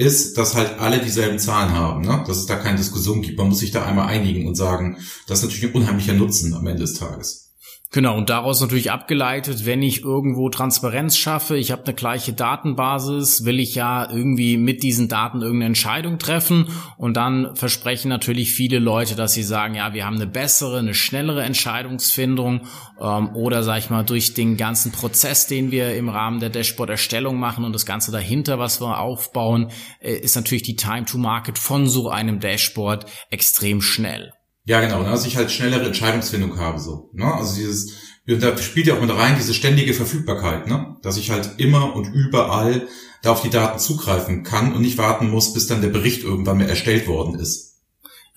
ist, 0.00 0.38
dass 0.38 0.54
halt 0.54 0.78
alle 0.80 0.98
dieselben 0.98 1.38
Zahlen 1.38 1.72
haben, 1.72 2.00
ne? 2.00 2.24
dass 2.26 2.38
es 2.38 2.46
da 2.46 2.56
keine 2.56 2.78
Diskussion 2.78 3.20
gibt. 3.20 3.36
Man 3.36 3.48
muss 3.48 3.58
sich 3.58 3.70
da 3.70 3.84
einmal 3.84 4.06
einigen 4.08 4.48
und 4.48 4.54
sagen, 4.54 4.96
das 5.26 5.38
ist 5.38 5.44
natürlich 5.44 5.70
ein 5.70 5.82
unheimlicher 5.82 6.14
Nutzen 6.14 6.54
am 6.54 6.66
Ende 6.66 6.82
des 6.82 6.94
Tages. 6.94 7.49
Genau, 7.92 8.16
und 8.16 8.30
daraus 8.30 8.60
natürlich 8.60 8.92
abgeleitet, 8.92 9.66
wenn 9.66 9.82
ich 9.82 10.04
irgendwo 10.04 10.48
Transparenz 10.48 11.16
schaffe, 11.16 11.56
ich 11.56 11.72
habe 11.72 11.82
eine 11.82 11.94
gleiche 11.94 12.32
Datenbasis, 12.32 13.44
will 13.44 13.58
ich 13.58 13.74
ja 13.74 14.08
irgendwie 14.08 14.56
mit 14.58 14.84
diesen 14.84 15.08
Daten 15.08 15.42
irgendeine 15.42 15.66
Entscheidung 15.66 16.20
treffen 16.20 16.68
und 16.98 17.16
dann 17.16 17.56
versprechen 17.56 18.08
natürlich 18.08 18.52
viele 18.52 18.78
Leute, 18.78 19.16
dass 19.16 19.32
sie 19.32 19.42
sagen, 19.42 19.74
ja, 19.74 19.92
wir 19.92 20.06
haben 20.06 20.14
eine 20.14 20.28
bessere, 20.28 20.78
eine 20.78 20.94
schnellere 20.94 21.42
Entscheidungsfindung 21.42 22.60
ähm, 23.00 23.34
oder 23.34 23.64
sag 23.64 23.78
ich 23.78 23.90
mal 23.90 24.04
durch 24.04 24.34
den 24.34 24.56
ganzen 24.56 24.92
Prozess, 24.92 25.48
den 25.48 25.72
wir 25.72 25.96
im 25.96 26.08
Rahmen 26.08 26.38
der 26.38 26.50
Dashboard-Erstellung 26.50 27.40
machen 27.40 27.64
und 27.64 27.72
das 27.72 27.86
Ganze 27.86 28.12
dahinter, 28.12 28.60
was 28.60 28.80
wir 28.80 29.00
aufbauen, 29.00 29.72
äh, 29.98 30.12
ist 30.12 30.36
natürlich 30.36 30.62
die 30.62 30.76
Time 30.76 31.06
to 31.06 31.18
Market 31.18 31.58
von 31.58 31.88
so 31.88 32.08
einem 32.08 32.38
Dashboard 32.38 33.06
extrem 33.30 33.82
schnell. 33.82 34.32
Ja, 34.70 34.80
genau, 34.80 35.02
ne? 35.02 35.10
dass 35.10 35.26
ich 35.26 35.36
halt 35.36 35.50
schnellere 35.50 35.86
Entscheidungsfindung 35.86 36.56
habe, 36.56 36.78
so. 36.78 37.10
Ne? 37.12 37.24
Also 37.24 37.56
dieses, 37.56 37.92
da 38.24 38.56
spielt 38.56 38.86
ja 38.86 38.94
auch 38.94 39.00
mit 39.00 39.10
rein 39.10 39.34
diese 39.36 39.52
ständige 39.52 39.94
Verfügbarkeit, 39.94 40.68
ne? 40.68 40.94
Dass 41.02 41.16
ich 41.16 41.32
halt 41.32 41.54
immer 41.56 41.96
und 41.96 42.06
überall 42.14 42.86
da 43.20 43.32
auf 43.32 43.42
die 43.42 43.50
Daten 43.50 43.80
zugreifen 43.80 44.44
kann 44.44 44.72
und 44.72 44.82
nicht 44.82 44.96
warten 44.96 45.28
muss, 45.28 45.54
bis 45.54 45.66
dann 45.66 45.82
der 45.82 45.88
Bericht 45.88 46.22
irgendwann 46.22 46.58
mehr 46.58 46.68
erstellt 46.68 47.08
worden 47.08 47.34
ist. 47.34 47.69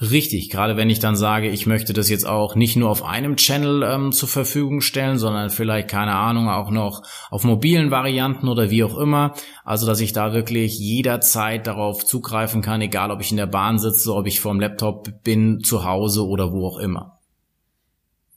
Richtig, 0.01 0.49
gerade 0.49 0.75
wenn 0.75 0.89
ich 0.89 0.99
dann 0.99 1.15
sage, 1.15 1.49
ich 1.49 1.65
möchte 1.65 1.93
das 1.93 2.09
jetzt 2.09 2.25
auch 2.25 2.55
nicht 2.55 2.75
nur 2.75 2.89
auf 2.89 3.03
einem 3.03 3.35
Channel 3.37 3.83
ähm, 3.83 4.11
zur 4.11 4.27
Verfügung 4.27 4.81
stellen, 4.81 5.17
sondern 5.17 5.49
vielleicht, 5.49 5.87
keine 5.87 6.15
Ahnung, 6.15 6.49
auch 6.49 6.71
noch 6.71 7.03
auf 7.29 7.43
mobilen 7.43 7.91
Varianten 7.91 8.47
oder 8.47 8.69
wie 8.71 8.83
auch 8.83 8.97
immer. 8.97 9.33
Also, 9.63 9.85
dass 9.85 10.01
ich 10.01 10.11
da 10.11 10.33
wirklich 10.33 10.77
jederzeit 10.79 11.67
darauf 11.67 12.05
zugreifen 12.05 12.61
kann, 12.61 12.81
egal 12.81 13.11
ob 13.11 13.21
ich 13.21 13.31
in 13.31 13.37
der 13.37 13.45
Bahn 13.45 13.77
sitze, 13.77 14.13
ob 14.13 14.25
ich 14.25 14.39
vorm 14.39 14.59
Laptop 14.59 15.23
bin, 15.23 15.61
zu 15.63 15.85
Hause 15.85 16.25
oder 16.25 16.51
wo 16.51 16.67
auch 16.67 16.79
immer. 16.79 17.19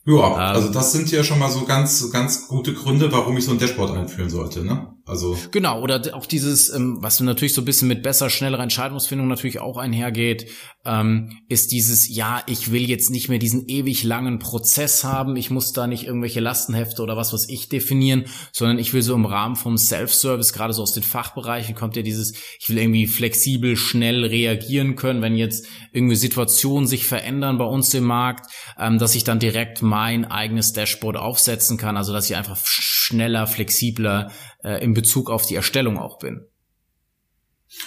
Ja, 0.05 0.29
ähm, 0.29 0.35
also 0.35 0.73
das 0.73 0.93
sind 0.93 1.11
ja 1.11 1.25
schon 1.25 1.39
mal 1.39 1.51
so 1.51 1.65
ganz, 1.65 2.11
ganz 2.13 2.49
gute 2.49 2.75
Gründe, 2.75 3.11
warum 3.11 3.37
ich 3.37 3.45
so 3.45 3.53
ein 3.53 3.59
Dashboard 3.59 3.91
einführen 3.93 4.31
sollte, 4.31 4.65
ne? 4.65 4.96
Also 5.09 5.39
genau 5.53 5.81
oder 5.83 6.03
auch 6.15 6.27
dieses, 6.27 6.69
ähm, 6.69 6.99
was 7.01 7.21
natürlich 7.21 7.55
so 7.55 7.63
ein 7.63 7.65
bisschen 7.65 7.87
mit 7.87 8.03
besser, 8.03 8.29
schneller 8.29 8.59
Entscheidungsfindung 8.59 9.29
natürlich 9.29 9.61
auch 9.61 9.77
einhergeht, 9.77 10.51
ähm, 10.85 11.39
ist 11.49 11.71
dieses, 11.71 12.09
ja, 12.09 12.43
ich 12.49 12.73
will 12.73 12.89
jetzt 12.89 13.11
nicht 13.11 13.29
mehr 13.29 13.39
diesen 13.39 13.69
ewig 13.69 14.03
langen 14.03 14.41
Prozess 14.41 15.05
haben, 15.05 15.37
ich 15.37 15.49
muss 15.49 15.73
da 15.73 15.87
nicht 15.87 16.07
irgendwelche 16.07 16.41
Lastenhefte 16.41 17.03
oder 17.03 17.17
was 17.17 17.33
was 17.33 17.49
ich 17.49 17.69
definieren, 17.69 18.25
sondern 18.51 18.81
ich 18.81 18.95
will 18.95 19.03
so 19.03 19.15
im 19.15 19.27
Rahmen 19.27 19.55
vom 19.55 19.79
Self-Service, 19.79 20.53
gerade 20.53 20.73
so 20.73 20.83
aus 20.83 20.93
den 20.93 21.05
Fachbereichen 21.05 21.77
kommt 21.77 21.95
ja 21.95 22.03
dieses, 22.03 22.33
ich 22.59 22.69
will 22.69 22.79
irgendwie 22.79 23.07
flexibel, 23.07 23.77
schnell 23.77 24.25
reagieren 24.25 24.97
können, 24.97 25.23
wenn 25.23 25.37
jetzt 25.37 25.69
irgendwie 25.93 26.17
Situationen 26.17 26.89
sich 26.89 27.07
verändern 27.07 27.59
bei 27.59 27.65
uns 27.65 27.95
im 27.95 28.05
Markt, 28.05 28.51
ähm, 28.77 28.99
dass 28.99 29.15
ich 29.15 29.23
dann 29.23 29.39
direkt 29.39 29.83
mein 29.83 30.25
eigenes 30.25 30.73
Dashboard 30.73 31.17
aufsetzen 31.17 31.77
kann, 31.77 31.97
also 31.97 32.13
dass 32.13 32.29
ich 32.29 32.35
einfach 32.35 32.59
schneller, 32.65 33.47
flexibler 33.47 34.33
äh, 34.63 34.83
in 34.83 34.95
Bezug 34.95 35.31
auf 35.31 35.47
die 35.47 35.55
Erstellung 35.55 35.99
auch 35.99 36.19
bin. 36.19 36.47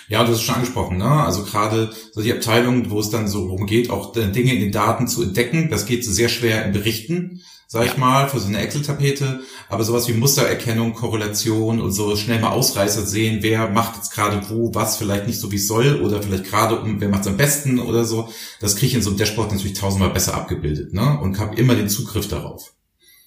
Ja, 0.07 0.23
du 0.23 0.31
hast 0.31 0.39
es 0.39 0.43
schon 0.43 0.55
angesprochen, 0.55 0.97
ne? 0.97 1.09
Also 1.09 1.43
gerade 1.43 1.91
so 2.11 2.21
die 2.21 2.33
Abteilung, 2.33 2.89
wo 2.89 2.99
es 2.99 3.09
dann 3.09 3.27
so 3.27 3.47
rumgeht, 3.47 3.89
auch 3.89 4.11
Dinge 4.11 4.53
in 4.53 4.59
den 4.59 4.71
Daten 4.71 5.07
zu 5.07 5.23
entdecken, 5.23 5.69
das 5.69 5.85
geht 5.85 6.03
so 6.03 6.11
sehr 6.11 6.29
schwer 6.29 6.65
in 6.65 6.73
Berichten, 6.73 7.41
sag 7.67 7.85
ja. 7.85 7.91
ich 7.91 7.97
mal, 7.97 8.27
für 8.27 8.39
so 8.39 8.47
eine 8.47 8.59
Excel-Tapete. 8.59 9.39
Aber 9.69 9.83
sowas 9.83 10.07
wie 10.09 10.13
Mustererkennung, 10.13 10.93
Korrelation 10.93 11.79
und 11.79 11.91
so 11.91 12.15
schnell 12.17 12.39
mal 12.39 12.51
Ausreißer 12.51 13.05
sehen, 13.05 13.39
wer 13.41 13.69
macht 13.69 13.95
jetzt 13.95 14.11
gerade 14.11 14.49
wo, 14.49 14.73
was 14.73 14.97
vielleicht 14.97 15.27
nicht 15.27 15.39
so 15.39 15.51
wie 15.51 15.57
es 15.57 15.67
soll 15.67 16.01
oder 16.01 16.21
vielleicht 16.21 16.45
gerade 16.45 16.79
um, 16.79 16.99
wer 16.99 17.09
macht 17.09 17.21
es 17.21 17.27
am 17.27 17.37
besten 17.37 17.79
oder 17.79 18.03
so, 18.03 18.29
das 18.59 18.75
kriege 18.75 18.87
ich 18.87 18.95
in 18.95 19.01
so 19.01 19.11
einem 19.11 19.19
Dashboard 19.19 19.51
natürlich 19.51 19.79
tausendmal 19.79 20.11
besser 20.11 20.35
abgebildet, 20.35 20.93
ne? 20.93 21.19
Und 21.21 21.39
habe 21.39 21.55
immer 21.55 21.75
den 21.75 21.89
Zugriff 21.89 22.27
darauf. 22.27 22.73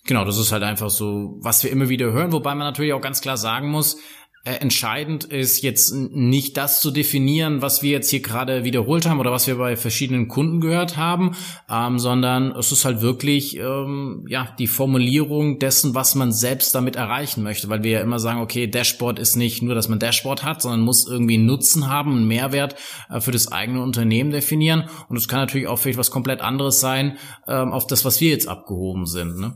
Genau, 0.04 0.24
das 0.24 0.36
ist 0.36 0.50
halt 0.50 0.64
einfach 0.64 0.90
so, 0.90 1.36
was 1.40 1.62
wir 1.62 1.70
immer 1.70 1.88
wieder 1.88 2.12
hören, 2.12 2.32
wobei 2.32 2.54
man 2.54 2.66
natürlich 2.66 2.92
auch 2.92 3.00
ganz 3.00 3.20
klar 3.20 3.36
sagen 3.36 3.68
muss, 3.70 3.98
entscheidend 4.44 5.22
ist 5.22 5.62
jetzt 5.62 5.92
nicht 5.94 6.56
das 6.56 6.80
zu 6.80 6.90
definieren, 6.90 7.62
was 7.62 7.82
wir 7.82 7.92
jetzt 7.92 8.10
hier 8.10 8.22
gerade 8.22 8.64
wiederholt 8.64 9.06
haben 9.06 9.20
oder 9.20 9.30
was 9.30 9.46
wir 9.46 9.54
bei 9.54 9.76
verschiedenen 9.76 10.26
Kunden 10.26 10.60
gehört 10.60 10.96
haben, 10.96 11.36
ähm, 11.70 12.00
sondern 12.00 12.50
es 12.50 12.72
ist 12.72 12.84
halt 12.84 13.02
wirklich 13.02 13.56
ähm, 13.56 14.24
ja 14.28 14.52
die 14.58 14.66
Formulierung 14.66 15.60
dessen, 15.60 15.94
was 15.94 16.16
man 16.16 16.32
selbst 16.32 16.74
damit 16.74 16.96
erreichen 16.96 17.44
möchte, 17.44 17.68
weil 17.68 17.84
wir 17.84 17.92
ja 17.92 18.00
immer 18.00 18.18
sagen, 18.18 18.40
okay, 18.40 18.66
Dashboard 18.66 19.20
ist 19.20 19.36
nicht 19.36 19.62
nur, 19.62 19.76
dass 19.76 19.88
man 19.88 20.00
Dashboard 20.00 20.42
hat, 20.42 20.60
sondern 20.60 20.80
muss 20.80 21.06
irgendwie 21.08 21.34
einen 21.34 21.46
Nutzen 21.46 21.88
haben, 21.88 22.16
einen 22.16 22.26
Mehrwert 22.26 22.74
äh, 23.10 23.20
für 23.20 23.30
das 23.30 23.52
eigene 23.52 23.80
Unternehmen 23.80 24.32
definieren 24.32 24.88
und 25.08 25.16
es 25.16 25.28
kann 25.28 25.38
natürlich 25.38 25.68
auch 25.68 25.78
vielleicht 25.78 25.98
was 25.98 26.10
komplett 26.10 26.40
anderes 26.40 26.80
sein 26.80 27.16
ähm, 27.46 27.70
auf 27.70 27.86
das, 27.86 28.04
was 28.04 28.20
wir 28.20 28.30
jetzt 28.30 28.48
abgehoben 28.48 29.06
sind. 29.06 29.38
Ne? 29.38 29.54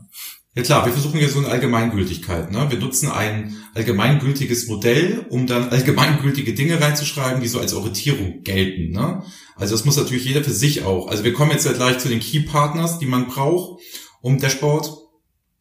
Ja 0.57 0.63
klar, 0.63 0.85
wir 0.87 0.91
versuchen 0.91 1.19
ja 1.19 1.29
so 1.29 1.37
eine 1.37 1.49
Allgemeingültigkeit. 1.49 2.51
Ne? 2.51 2.71
Wir 2.71 2.79
nutzen 2.79 3.11
ein 3.11 3.55
allgemeingültiges 3.75 4.65
Modell, 4.65 5.23
um 5.29 5.45
dann 5.45 5.69
allgemeingültige 5.69 6.55
Dinge 6.55 6.81
reinzuschreiben, 6.81 7.43
die 7.43 7.47
so 7.47 7.59
als 7.59 7.75
Orientierung 7.75 8.41
gelten. 8.41 8.91
Ne? 8.91 9.21
Also 9.55 9.75
das 9.75 9.85
muss 9.85 9.97
natürlich 9.97 10.25
jeder 10.25 10.43
für 10.43 10.51
sich 10.51 10.83
auch. 10.83 11.09
Also 11.09 11.23
wir 11.23 11.33
kommen 11.33 11.51
jetzt 11.51 11.67
ja 11.67 11.73
gleich 11.73 11.99
zu 11.99 12.09
den 12.09 12.21
Key 12.21 12.39
Partners, 12.39 12.97
die 12.97 13.05
man 13.05 13.27
braucht, 13.27 13.83
um 14.21 14.39
Dashboard 14.39 14.97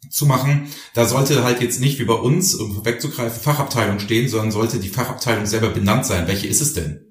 zu 0.08 0.24
machen. 0.24 0.68
Da 0.94 1.04
sollte 1.04 1.44
halt 1.44 1.60
jetzt 1.60 1.78
nicht 1.78 1.98
wie 1.98 2.06
bei 2.06 2.14
uns, 2.14 2.54
um 2.54 2.86
wegzugreifen, 2.86 3.42
Fachabteilung 3.42 3.98
stehen, 3.98 4.30
sondern 4.30 4.50
sollte 4.50 4.78
die 4.78 4.88
Fachabteilung 4.88 5.44
selber 5.44 5.68
benannt 5.68 6.06
sein. 6.06 6.26
Welche 6.26 6.46
ist 6.46 6.62
es 6.62 6.72
denn? 6.72 7.05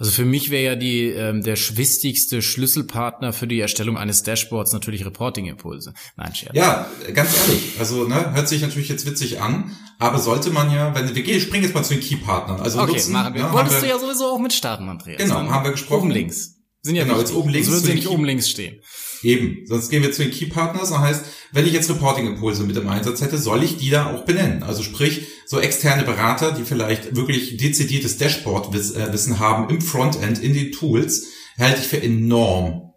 Also 0.00 0.12
für 0.12 0.24
mich 0.24 0.50
wäre 0.50 0.64
ja 0.64 0.74
die 0.76 1.08
ähm, 1.08 1.42
der 1.42 1.56
wichtigste 1.56 2.40
Schlüsselpartner 2.40 3.34
für 3.34 3.46
die 3.46 3.60
Erstellung 3.60 3.98
eines 3.98 4.22
Dashboards 4.22 4.72
natürlich 4.72 5.04
Reporting-Impulse. 5.04 5.92
Nein, 6.16 6.34
Scherz. 6.34 6.56
Ja, 6.56 6.88
ganz 7.12 7.36
ehrlich. 7.36 7.74
Also 7.78 8.04
ne, 8.04 8.32
hört 8.32 8.48
sich 8.48 8.62
natürlich 8.62 8.88
jetzt 8.88 9.04
witzig 9.04 9.42
an, 9.42 9.76
aber 9.98 10.18
sollte 10.18 10.50
man 10.50 10.72
ja, 10.72 10.94
wenn 10.94 11.14
wir 11.14 11.22
gehen, 11.22 11.38
springen 11.38 11.64
jetzt 11.64 11.74
mal 11.74 11.84
zu 11.84 11.92
den 11.92 12.02
Key-Partnern. 12.02 12.60
Also 12.60 12.80
okay, 12.80 12.92
nutzen, 12.92 13.12
machen 13.12 13.34
wir. 13.34 13.42
Ne, 13.42 13.52
Wolltest 13.52 13.82
wir, 13.82 13.88
du 13.90 13.94
ja 13.94 13.98
sowieso 13.98 14.24
auch 14.32 14.38
mit 14.38 14.54
starten, 14.54 14.88
Andreas. 14.88 15.18
Genau, 15.18 15.46
haben 15.50 15.64
wir 15.64 15.72
gesprochen. 15.72 16.04
Oben 16.04 16.10
links. 16.12 16.59
Sind 16.82 16.96
ja 16.96 17.04
genau, 17.04 17.18
jetzt 17.18 17.34
oben 17.34 17.50
links. 17.50 17.68
Sonst 17.68 17.82
würden 17.82 17.90
sie 17.90 17.94
nicht 17.94 18.08
oben 18.08 18.24
links 18.24 18.48
stehen. 18.48 18.80
Eben, 19.22 19.66
sonst 19.66 19.90
gehen 19.90 20.02
wir 20.02 20.12
zu 20.12 20.22
den 20.22 20.30
Key 20.30 20.46
Partners. 20.46 20.88
Das 20.90 20.98
heißt, 20.98 21.24
wenn 21.52 21.66
ich 21.66 21.74
jetzt 21.74 21.90
Reporting-Impulse 21.90 22.62
mit 22.64 22.76
im 22.76 22.88
Einsatz 22.88 23.20
hätte, 23.20 23.36
soll 23.36 23.62
ich 23.62 23.76
die 23.76 23.90
da 23.90 24.14
auch 24.14 24.24
benennen. 24.24 24.62
Also 24.62 24.82
sprich, 24.82 25.26
so 25.46 25.60
externe 25.60 26.04
Berater, 26.04 26.52
die 26.52 26.64
vielleicht 26.64 27.14
wirklich 27.14 27.58
dezidiertes 27.58 28.16
Dashboard-Wissen 28.16 29.38
haben 29.38 29.68
im 29.68 29.82
Frontend, 29.82 30.38
in 30.42 30.54
den 30.54 30.72
Tools, 30.72 31.26
halte 31.58 31.80
ich 31.82 31.88
für 31.88 32.02
enorm 32.02 32.92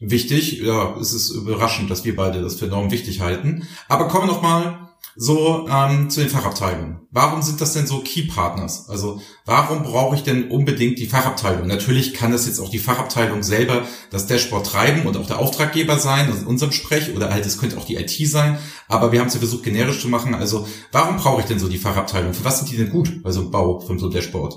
wichtig. 0.00 0.60
Ja, 0.60 0.96
es 0.98 1.12
ist 1.12 1.30
überraschend, 1.30 1.90
dass 1.90 2.04
wir 2.04 2.16
beide 2.16 2.42
das 2.42 2.56
für 2.56 2.66
enorm 2.66 2.90
wichtig 2.90 3.20
halten. 3.20 3.68
Aber 3.88 4.08
kommen 4.08 4.26
wir 4.26 4.32
noch 4.32 4.42
mal 4.42 4.91
so 5.14 5.68
ähm, 5.68 6.08
zu 6.08 6.20
den 6.20 6.30
Fachabteilungen. 6.30 7.00
Warum 7.10 7.42
sind 7.42 7.60
das 7.60 7.74
denn 7.74 7.86
so 7.86 8.00
Key 8.00 8.22
Partners? 8.22 8.88
Also 8.88 9.20
warum 9.44 9.82
brauche 9.82 10.16
ich 10.16 10.22
denn 10.22 10.50
unbedingt 10.50 10.98
die 10.98 11.06
Fachabteilung? 11.06 11.66
Natürlich 11.66 12.14
kann 12.14 12.32
das 12.32 12.46
jetzt 12.46 12.60
auch 12.60 12.70
die 12.70 12.78
Fachabteilung 12.78 13.42
selber 13.42 13.82
das 14.10 14.26
Dashboard 14.26 14.66
treiben 14.66 15.06
und 15.06 15.16
auch 15.16 15.26
der 15.26 15.38
Auftraggeber 15.38 15.98
sein, 15.98 16.30
ist 16.30 16.42
in 16.42 16.46
unserem 16.46 16.72
Sprech, 16.72 17.14
oder 17.14 17.30
halt 17.30 17.44
es 17.44 17.58
könnte 17.58 17.76
auch 17.76 17.84
die 17.84 17.96
IT 17.96 18.10
sein, 18.28 18.58
aber 18.88 19.12
wir 19.12 19.20
haben 19.20 19.28
es 19.28 19.34
ja 19.34 19.40
versucht 19.40 19.64
generisch 19.64 20.00
zu 20.00 20.08
machen. 20.08 20.34
Also 20.34 20.66
warum 20.92 21.18
brauche 21.18 21.42
ich 21.42 21.46
denn 21.46 21.58
so 21.58 21.68
die 21.68 21.78
Fachabteilung? 21.78 22.32
Für 22.32 22.44
was 22.44 22.58
sind 22.58 22.70
die 22.70 22.78
denn 22.78 22.90
gut 22.90 23.22
bei 23.22 23.32
so 23.32 23.40
einem 23.40 23.50
Bau 23.50 23.80
von 23.80 23.98
so 23.98 24.06
einem 24.06 24.14
Dashboard? 24.14 24.54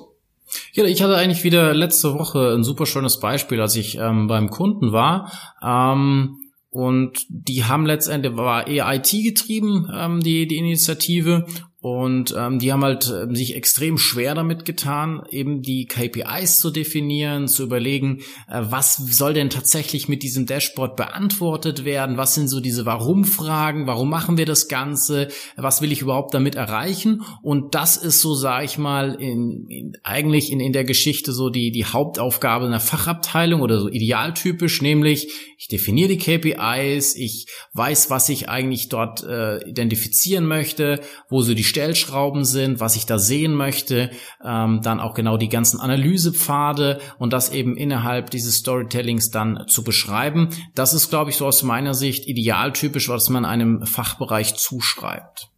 Ja, 0.71 0.85
ich 0.85 1.01
hatte 1.01 1.17
eigentlich 1.17 1.43
wieder 1.43 1.73
letzte 1.73 2.13
Woche 2.17 2.53
ein 2.53 2.63
super 2.63 2.85
schönes 2.85 3.19
Beispiel, 3.19 3.59
als 3.59 3.75
ich 3.75 3.97
ähm, 3.97 4.27
beim 4.27 4.49
Kunden 4.49 4.93
war. 4.93 5.31
Ähm 5.61 6.37
und 6.75 7.25
die 7.29 7.63
haben 7.63 7.85
letztendlich, 7.85 8.35
war 8.35 8.67
eher 8.67 8.93
IT 8.93 9.09
getrieben, 9.09 9.89
ähm, 9.95 10.19
die, 10.19 10.45
die 10.45 10.57
Initiative. 10.57 11.45
Und 11.79 12.33
ähm, 12.35 12.57
die 12.57 12.73
haben 12.73 12.83
halt 12.83 13.09
äh, 13.11 13.33
sich 13.33 13.55
extrem 13.55 13.99
schwer 13.99 14.33
damit 14.33 14.65
getan, 14.65 15.21
eben 15.29 15.61
die 15.61 15.85
KPIs 15.85 16.59
zu 16.59 16.71
definieren, 16.71 17.47
zu 17.47 17.63
überlegen, 17.63 18.23
äh, 18.49 18.61
was 18.61 18.95
soll 18.95 19.35
denn 19.35 19.51
tatsächlich 19.51 20.09
mit 20.09 20.23
diesem 20.23 20.47
Dashboard 20.47 20.95
beantwortet 20.97 21.85
werden, 21.85 22.17
was 22.17 22.33
sind 22.33 22.47
so 22.47 22.59
diese 22.59 22.87
Warum-Fragen, 22.87 23.85
warum 23.85 24.09
machen 24.09 24.37
wir 24.37 24.47
das 24.47 24.67
Ganze, 24.67 25.27
was 25.57 25.81
will 25.81 25.91
ich 25.91 26.01
überhaupt 26.01 26.33
damit 26.33 26.55
erreichen. 26.55 27.21
Und 27.43 27.75
das 27.75 27.97
ist 27.97 28.19
so, 28.19 28.33
sage 28.33 28.65
ich 28.65 28.79
mal, 28.79 29.13
in, 29.13 29.67
in, 29.69 29.93
eigentlich 30.03 30.51
in, 30.51 30.59
in 30.59 30.73
der 30.73 30.85
Geschichte 30.85 31.33
so 31.33 31.51
die, 31.51 31.71
die 31.71 31.85
Hauptaufgabe 31.85 32.65
einer 32.65 32.79
Fachabteilung 32.79 33.61
oder 33.61 33.79
so 33.79 33.89
idealtypisch, 33.89 34.81
nämlich 34.81 35.54
ich 35.57 35.67
definiere 35.67 36.09
die 36.09 36.17
KPIs, 36.17 37.15
ich 37.15 37.47
weiß, 37.73 38.09
was 38.09 38.29
ich 38.29 38.49
eigentlich 38.49 38.89
dort 38.89 39.23
äh, 39.23 39.57
identifizieren 39.67 40.45
möchte, 40.45 41.01
wo 41.29 41.41
so 41.41 41.53
die 41.53 41.63
Stellschrauben 41.63 42.45
sind, 42.45 42.79
was 42.79 42.95
ich 42.95 43.05
da 43.05 43.19
sehen 43.19 43.53
möchte, 43.53 44.11
ähm, 44.43 44.81
dann 44.81 44.99
auch 44.99 45.13
genau 45.13 45.37
die 45.37 45.49
ganzen 45.49 45.79
Analysepfade 45.79 46.99
und 47.17 47.33
das 47.33 47.51
eben 47.51 47.77
innerhalb 47.77 48.29
dieses 48.29 48.57
Storytellings 48.57 49.29
dann 49.29 49.65
zu 49.67 49.83
beschreiben. 49.83 50.49
Das 50.75 50.93
ist, 50.93 51.09
glaube 51.09 51.29
ich, 51.29 51.37
so 51.37 51.45
aus 51.45 51.63
meiner 51.63 51.93
Sicht 51.93 52.27
idealtypisch, 52.27 53.09
was 53.09 53.29
man 53.29 53.45
einem 53.45 53.85
Fachbereich 53.85 54.55
zuschreibt. 54.55 55.49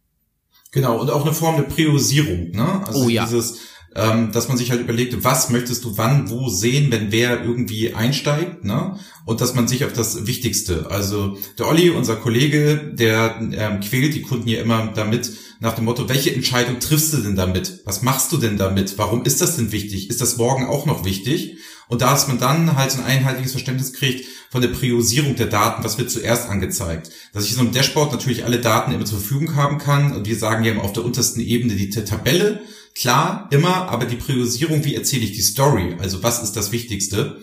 Genau, 0.70 0.98
und 0.98 1.10
auch 1.10 1.22
eine 1.22 1.32
Form 1.32 1.56
der 1.56 1.62
Priorisierung, 1.62 2.50
ne? 2.50 2.82
Also 2.86 3.06
oh, 3.06 3.08
ja. 3.08 3.24
dieses, 3.24 3.58
ähm, 3.98 4.32
dass 4.32 4.48
man 4.48 4.56
sich 4.56 4.70
halt 4.70 4.80
überlegt, 4.80 5.24
was 5.24 5.50
möchtest 5.50 5.84
du 5.84 5.98
wann, 5.98 6.30
wo 6.30 6.48
sehen, 6.48 6.92
wenn 6.92 7.10
wer 7.10 7.42
irgendwie 7.42 7.94
einsteigt, 7.94 8.64
ne? 8.64 8.98
Und 9.24 9.40
dass 9.40 9.54
man 9.54 9.68
sich 9.68 9.84
auf 9.84 9.92
das 9.92 10.26
Wichtigste, 10.26 10.90
also 10.90 11.36
der 11.58 11.66
Olli, 11.66 11.90
unser 11.90 12.16
Kollege, 12.16 12.92
der 12.94 13.36
ähm, 13.40 13.80
quält 13.80 14.14
die 14.14 14.22
Kunden 14.22 14.48
ja 14.48 14.60
immer 14.60 14.92
damit, 14.94 15.32
nach 15.60 15.74
dem 15.74 15.86
Motto, 15.86 16.08
welche 16.08 16.32
Entscheidung 16.32 16.78
triffst 16.78 17.12
du 17.12 17.18
denn 17.18 17.34
damit? 17.34 17.80
Was 17.84 18.02
machst 18.02 18.32
du 18.32 18.36
denn 18.36 18.56
damit? 18.56 18.96
Warum 18.96 19.24
ist 19.24 19.40
das 19.40 19.56
denn 19.56 19.72
wichtig? 19.72 20.08
Ist 20.08 20.20
das 20.20 20.36
morgen 20.36 20.66
auch 20.66 20.86
noch 20.86 21.04
wichtig? 21.04 21.56
Und 21.88 22.02
da 22.02 22.12
dass 22.12 22.28
man 22.28 22.38
dann 22.38 22.76
halt 22.76 22.94
ein 22.94 23.04
einheitliches 23.04 23.52
Verständnis 23.52 23.92
kriegt 23.92 24.26
von 24.50 24.62
der 24.62 24.68
Priorisierung 24.68 25.36
der 25.36 25.46
Daten, 25.46 25.82
was 25.84 25.98
wird 25.98 26.10
zuerst 26.10 26.48
angezeigt. 26.48 27.10
Dass 27.32 27.44
ich 27.44 27.54
so 27.54 27.60
einem 27.60 27.72
Dashboard 27.72 28.12
natürlich 28.12 28.44
alle 28.44 28.60
Daten 28.60 28.92
immer 28.92 29.04
zur 29.04 29.18
Verfügung 29.18 29.56
haben 29.56 29.78
kann. 29.78 30.14
Und 30.14 30.26
wir 30.26 30.36
sagen 30.36 30.64
ja 30.64 30.72
immer 30.72 30.84
auf 30.84 30.92
der 30.92 31.04
untersten 31.04 31.40
Ebene 31.40 31.74
die 31.74 31.90
Tabelle. 31.90 32.60
Klar, 32.98 33.46
immer, 33.52 33.88
aber 33.88 34.06
die 34.06 34.16
Priorisierung, 34.16 34.84
wie 34.84 34.96
erzähle 34.96 35.22
ich 35.22 35.32
die 35.32 35.42
Story? 35.42 35.96
Also 36.00 36.24
was 36.24 36.42
ist 36.42 36.56
das 36.56 36.72
Wichtigste? 36.72 37.40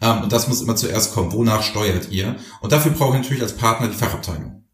Ähm, 0.00 0.22
und 0.22 0.32
das 0.32 0.48
muss 0.48 0.62
immer 0.62 0.74
zuerst 0.74 1.12
kommen. 1.14 1.32
Wonach 1.32 1.62
steuert 1.62 2.10
ihr? 2.10 2.36
Und 2.60 2.72
dafür 2.72 2.90
brauche 2.90 3.16
ich 3.16 3.22
natürlich 3.22 3.42
als 3.42 3.56
Partner 3.56 3.86
die 3.88 3.96
Fachabteilung. 3.96 4.65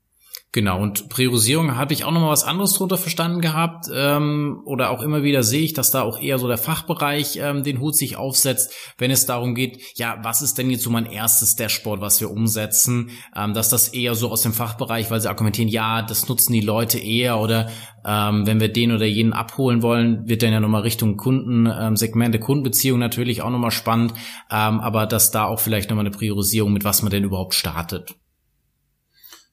Genau, 0.54 0.82
und 0.82 1.09
Priorisierung 1.09 1.76
habe 1.76 1.94
ich 1.94 2.04
auch 2.04 2.11
nochmal 2.11 2.28
was 2.28 2.44
anderes 2.44 2.75
drunter 2.75 2.99
verstanden 2.99 3.40
gehabt. 3.40 3.87
Ähm, 3.90 4.61
oder 4.66 4.90
auch 4.90 5.00
immer 5.00 5.23
wieder 5.23 5.42
sehe 5.42 5.62
ich, 5.62 5.73
dass 5.73 5.90
da 5.90 6.02
auch 6.02 6.21
eher 6.21 6.38
so 6.38 6.47
der 6.47 6.59
Fachbereich 6.59 7.38
ähm, 7.40 7.64
den 7.64 7.80
Hut 7.80 7.97
sich 7.97 8.16
aufsetzt, 8.16 8.71
wenn 8.99 9.11
es 9.11 9.25
darum 9.25 9.54
geht, 9.54 9.80
ja, 9.94 10.18
was 10.23 10.42
ist 10.42 10.59
denn 10.59 10.68
jetzt 10.68 10.82
so 10.82 10.90
mein 10.90 11.06
erstes 11.06 11.54
Dashboard, 11.54 12.02
was 12.02 12.21
wir 12.21 12.30
umsetzen? 12.30 13.12
Ähm, 13.35 13.54
dass 13.54 13.71
das 13.71 13.88
eher 13.88 14.14
so 14.14 14.30
aus 14.30 14.42
dem 14.42 14.52
Fachbereich, 14.52 15.11
weil 15.11 15.23
sie 15.23 15.30
argumentieren, 15.30 15.71
ja, 15.71 16.02
das 16.02 16.28
nutzen 16.28 16.52
die 16.52 16.61
Leute 16.61 16.99
eher 16.99 17.40
oder 17.40 17.71
ähm, 18.04 18.47
wenn 18.47 18.61
wir 18.61 18.71
den 18.71 18.92
oder 18.92 19.06
jenen 19.06 19.32
abholen 19.32 19.80
wollen, 19.80 20.28
wird 20.28 20.42
dann 20.42 20.52
ja 20.52 20.61
nochmal 20.61 20.82
Richtung 20.82 21.16
Kunden, 21.16 21.66
ähm, 21.66 21.97
Segmente, 21.97 22.38
Kundenbeziehung 22.38 22.99
natürlich 22.99 23.40
auch 23.40 23.49
nochmal 23.49 23.71
spannend. 23.71 24.12
Ähm, 24.50 24.80
aber 24.80 25.06
dass 25.06 25.30
da 25.30 25.47
auch 25.47 25.61
vielleicht 25.61 25.88
nochmal 25.88 26.04
eine 26.04 26.14
Priorisierung 26.14 26.75
mit 26.75 26.85
was 26.85 27.00
man 27.00 27.11
denn 27.11 27.25
überhaupt 27.25 27.54
startet. 27.54 28.16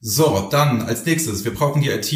So, 0.00 0.48
dann 0.50 0.82
als 0.82 1.04
nächstes, 1.04 1.44
wir 1.44 1.54
brauchen 1.54 1.82
die 1.82 1.90
IT. 1.90 2.12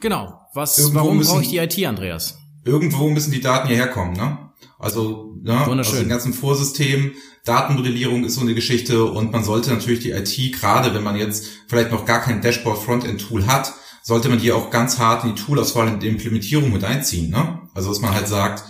Genau. 0.00 0.40
Was, 0.54 0.78
irgendwo 0.78 0.98
warum 1.00 1.18
müssen, 1.18 1.30
brauche 1.30 1.42
ich 1.42 1.50
die 1.50 1.58
IT, 1.58 1.86
Andreas? 1.86 2.38
Irgendwo 2.64 3.08
müssen 3.08 3.30
die 3.30 3.40
Daten 3.40 3.68
hierher 3.68 3.88
kommen, 3.88 4.14
ne? 4.14 4.50
Also, 4.78 5.36
ne, 5.42 5.62
Wunderschön. 5.66 5.94
aus 5.94 6.00
dem 6.00 6.08
ganzen 6.08 6.32
Vorsystem, 6.32 7.12
Datenmodellierung 7.44 8.24
ist 8.24 8.34
so 8.34 8.40
eine 8.40 8.54
Geschichte 8.54 9.04
und 9.04 9.30
man 9.30 9.44
sollte 9.44 9.70
natürlich 9.70 10.00
die 10.00 10.10
IT, 10.10 10.58
gerade 10.58 10.92
wenn 10.94 11.02
man 11.02 11.16
jetzt 11.16 11.46
vielleicht 11.68 11.90
noch 11.92 12.04
gar 12.04 12.20
kein 12.20 12.42
Dashboard-Frontend-Tool 12.42 13.46
hat, 13.46 13.72
sollte 14.02 14.28
man 14.28 14.40
die 14.40 14.52
auch 14.52 14.70
ganz 14.70 14.98
hart 14.98 15.24
in 15.24 15.34
die 15.34 15.40
Toolauswahl 15.40 15.88
und 15.88 16.02
die 16.02 16.08
Implementierung 16.08 16.72
mit 16.72 16.84
einziehen, 16.84 17.30
ne? 17.30 17.60
Also, 17.74 17.90
dass 17.90 18.00
man 18.00 18.14
halt 18.14 18.26
sagt, 18.26 18.64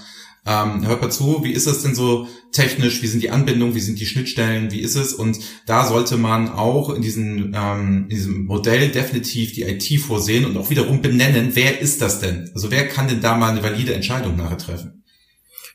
ähm, 0.47 0.87
hört 0.87 1.03
mal 1.03 1.11
zu, 1.11 1.45
wie 1.45 1.53
ist 1.53 1.67
das 1.67 1.83
denn 1.83 1.95
so 1.95 2.27
technisch, 2.53 3.03
wie 3.03 3.07
sind 3.07 3.23
die 3.23 3.31
Anbindungen, 3.31 3.75
wie 3.75 3.81
sind 3.81 4.01
die 4.01 4.07
Schnittstellen, 4.07 4.71
wie 4.71 4.81
ist 4.81 4.97
es? 4.97 5.13
Und 5.13 5.39
da 5.67 5.87
sollte 5.87 6.17
man 6.17 6.49
auch 6.49 6.91
in, 6.91 7.03
diesen, 7.03 7.55
ähm, 7.55 8.07
in 8.09 8.17
diesem 8.17 8.47
Modell 8.47 8.89
definitiv 8.89 9.53
die 9.53 9.63
IT 9.63 10.01
vorsehen 10.01 10.47
und 10.47 10.57
auch 10.57 10.71
wiederum 10.71 11.03
benennen, 11.03 11.51
wer 11.55 11.81
ist 11.81 12.01
das 12.03 12.21
denn? 12.21 12.51
Also 12.55 12.71
wer 12.71 12.89
kann 12.89 13.09
denn 13.09 13.21
da 13.21 13.37
mal 13.37 13.51
eine 13.51 13.63
valide 13.63 13.95
Entscheidung 13.95 14.37
nachher 14.37 14.59
treffen? 14.59 15.00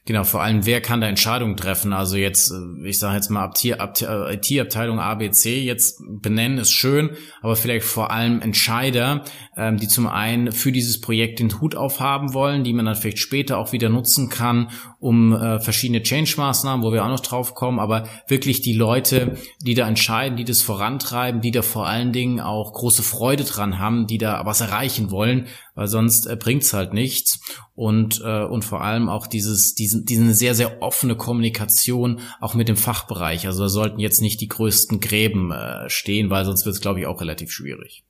Genau, 0.07 0.23
vor 0.23 0.43
allem, 0.43 0.67
wer 0.67 0.81
kann 0.81 1.01
da 1.01 1.07
Entscheidungen 1.07 1.57
treffen? 1.57 1.91
Also 1.91 2.15
jetzt, 2.15 2.51
äh, 2.51 2.87
ich 2.87 2.99
sage 2.99 3.15
jetzt 3.15 3.31
mal 3.31 3.51
IT-Abteilung 3.55 4.99
ABC, 4.99 5.63
jetzt 5.63 5.99
benennen 6.07 6.59
ist 6.59 6.71
schön, 6.71 7.09
aber 7.41 7.55
vielleicht 7.55 7.87
vor 7.87 8.11
allem 8.11 8.39
Entscheider, 8.39 9.23
ähm, 9.57 9.77
die 9.77 9.87
zum 9.87 10.05
einen 10.05 10.51
für 10.51 10.71
dieses 10.71 11.01
Projekt 11.01 11.39
den 11.39 11.59
Hut 11.59 11.75
aufhaben 11.75 12.35
wollen, 12.35 12.63
die 12.63 12.73
man 12.73 12.85
dann 12.85 12.95
vielleicht 12.95 13.17
später 13.17 13.57
auch 13.57 13.71
wieder 13.71 13.89
nutzen 13.89 14.29
kann, 14.29 14.69
um 14.99 15.33
äh, 15.33 15.59
verschiedene 15.59 16.03
Change-Maßnahmen, 16.03 16.85
wo 16.85 16.93
wir 16.93 17.03
auch 17.03 17.09
noch 17.09 17.21
drauf 17.21 17.55
kommen, 17.55 17.79
aber 17.79 18.07
wirklich 18.27 18.61
die 18.61 18.73
Leute, 18.73 19.39
die 19.61 19.73
da 19.73 19.87
entscheiden, 19.87 20.37
die 20.37 20.45
das 20.45 20.61
vorantreiben, 20.61 21.41
die 21.41 21.49
da 21.49 21.63
vor 21.63 21.87
allen 21.87 22.11
Dingen 22.11 22.39
auch 22.39 22.73
große 22.73 23.01
Freude 23.01 23.43
dran 23.43 23.79
haben, 23.79 24.05
die 24.05 24.19
da 24.19 24.45
was 24.45 24.61
erreichen 24.61 25.09
wollen, 25.09 25.47
weil 25.75 25.87
sonst 25.87 26.25
äh, 26.25 26.35
bringt's 26.35 26.73
halt 26.73 26.93
nichts. 26.93 27.39
Und, 27.75 28.21
äh, 28.23 28.43
und 28.43 28.65
vor 28.65 28.81
allem 28.81 29.09
auch 29.09 29.27
dieses, 29.27 29.75
diesen, 29.75 30.05
diese 30.05 30.33
sehr, 30.33 30.55
sehr 30.55 30.81
offene 30.81 31.15
Kommunikation 31.15 32.21
auch 32.39 32.55
mit 32.55 32.67
dem 32.67 32.77
Fachbereich. 32.77 33.45
Also 33.45 33.63
da 33.63 33.69
sollten 33.69 33.99
jetzt 33.99 34.21
nicht 34.21 34.41
die 34.41 34.47
größten 34.47 34.99
Gräben 34.99 35.51
äh, 35.51 35.89
stehen, 35.89 36.29
weil 36.29 36.45
sonst 36.45 36.65
wird's 36.65 36.81
glaube 36.81 37.01
ich, 37.01 37.05
auch 37.05 37.21
relativ 37.21 37.51
schwierig. 37.51 38.03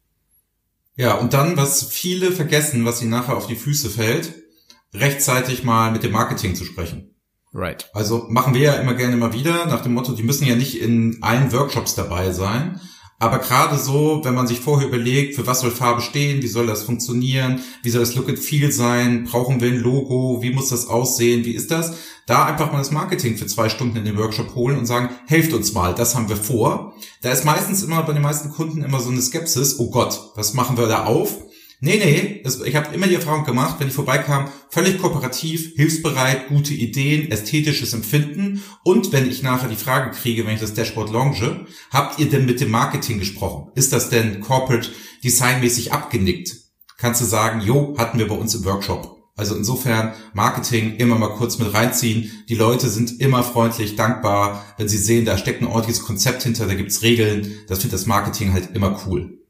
Ja, 0.95 1.15
und 1.15 1.33
dann, 1.33 1.57
was 1.57 1.83
viele 1.83 2.31
vergessen, 2.31 2.85
was 2.85 3.01
ihnen 3.01 3.11
nachher 3.11 3.35
auf 3.35 3.47
die 3.47 3.57
Füße 3.57 3.89
fällt, 3.89 4.33
rechtzeitig 4.93 5.63
mal 5.63 5.91
mit 5.91 6.03
dem 6.03 6.11
Marketing 6.11 6.55
zu 6.55 6.63
sprechen. 6.63 7.15
Right. 7.53 7.89
Also 7.93 8.27
machen 8.29 8.53
wir 8.53 8.61
ja 8.61 8.73
immer 8.75 8.93
gerne 8.93 9.15
mal 9.15 9.33
wieder 9.33 9.65
nach 9.65 9.81
dem 9.81 9.93
Motto, 9.93 10.13
die 10.13 10.23
müssen 10.23 10.45
ja 10.45 10.55
nicht 10.55 10.79
in 10.79 11.19
allen 11.21 11.51
Workshops 11.53 11.95
dabei 11.95 12.31
sein, 12.31 12.79
aber 13.17 13.39
gerade 13.39 13.77
so, 13.77 14.21
wenn 14.23 14.35
man 14.35 14.47
sich 14.47 14.59
vorher 14.59 14.87
überlegt, 14.89 15.35
für 15.35 15.47
was 15.47 15.61
soll 15.61 15.71
Farbe 15.71 16.01
stehen, 16.01 16.41
wie 16.41 16.47
soll 16.47 16.67
das 16.67 16.83
funktionieren, 16.83 17.61
wie 17.81 17.89
soll 17.89 18.01
das 18.01 18.13
Look 18.15 18.27
and 18.27 18.39
Feel 18.39 18.71
sein, 18.71 19.23
brauchen 19.23 19.61
wir 19.61 19.69
ein 19.69 19.79
Logo, 19.79 20.41
wie 20.41 20.53
muss 20.53 20.69
das 20.69 20.87
aussehen, 20.87 21.45
wie 21.45 21.53
ist 21.53 21.71
das? 21.71 21.95
Da 22.27 22.45
einfach 22.45 22.71
mal 22.71 22.79
das 22.79 22.91
Marketing 22.91 23.37
für 23.37 23.45
zwei 23.45 23.69
Stunden 23.69 23.97
in 23.97 24.05
den 24.05 24.17
Workshop 24.17 24.55
holen 24.55 24.77
und 24.77 24.85
sagen, 24.85 25.09
helft 25.27 25.53
uns 25.53 25.73
mal, 25.73 25.95
das 25.95 26.15
haben 26.15 26.27
wir 26.27 26.35
vor. 26.35 26.93
Da 27.21 27.31
ist 27.31 27.45
meistens 27.45 27.83
immer 27.83 28.03
bei 28.03 28.13
den 28.13 28.23
meisten 28.23 28.49
Kunden 28.49 28.83
immer 28.83 28.99
so 28.99 29.09
eine 29.09 29.21
Skepsis, 29.21 29.79
oh 29.79 29.89
Gott, 29.91 30.31
was 30.35 30.53
machen 30.53 30.77
wir 30.77 30.87
da 30.87 31.05
auf? 31.05 31.44
Nee, 31.85 32.01
nee, 32.03 32.41
das, 32.43 32.61
ich 32.61 32.75
habe 32.75 32.95
immer 32.95 33.05
die 33.05 33.13
Erfahrung 33.13 33.43
gemacht, 33.43 33.75
wenn 33.77 33.87
ich 33.87 33.93
vorbeikam, 33.93 34.49
völlig 34.71 34.99
kooperativ, 34.99 35.75
hilfsbereit, 35.75 36.47
gute 36.47 36.73
Ideen, 36.73 37.29
ästhetisches 37.29 37.93
Empfinden 37.93 38.63
und 38.83 39.11
wenn 39.11 39.29
ich 39.29 39.43
nachher 39.43 39.69
die 39.69 39.75
Frage 39.75 40.09
kriege, 40.09 40.47
wenn 40.47 40.55
ich 40.55 40.61
das 40.61 40.73
Dashboard 40.73 41.11
launche, 41.11 41.67
habt 41.91 42.17
ihr 42.17 42.27
denn 42.27 42.47
mit 42.47 42.59
dem 42.59 42.71
Marketing 42.71 43.19
gesprochen? 43.19 43.69
Ist 43.75 43.93
das 43.93 44.09
denn 44.09 44.41
corporate 44.41 44.89
designmäßig 45.23 45.93
abgenickt? 45.93 46.55
Kannst 46.97 47.21
du 47.21 47.25
sagen, 47.25 47.61
jo, 47.61 47.93
hatten 47.99 48.17
wir 48.17 48.27
bei 48.27 48.35
uns 48.35 48.55
im 48.55 48.65
Workshop. 48.65 49.21
Also 49.35 49.55
insofern 49.55 50.13
Marketing 50.33 50.95
immer 50.95 51.19
mal 51.19 51.35
kurz 51.35 51.59
mit 51.59 51.71
reinziehen. 51.71 52.31
Die 52.49 52.55
Leute 52.55 52.89
sind 52.89 53.21
immer 53.21 53.43
freundlich, 53.43 53.95
dankbar, 53.95 54.65
wenn 54.79 54.89
sie 54.89 54.97
sehen, 54.97 55.25
da 55.25 55.37
steckt 55.37 55.61
ein 55.61 55.67
ordentliches 55.67 56.01
Konzept 56.01 56.41
hinter, 56.41 56.65
da 56.65 56.73
gibt's 56.73 57.03
Regeln. 57.03 57.53
Das 57.67 57.77
findet 57.77 57.93
das 57.93 58.07
Marketing 58.07 58.53
halt 58.53 58.75
immer 58.75 58.99
cool. 59.05 59.44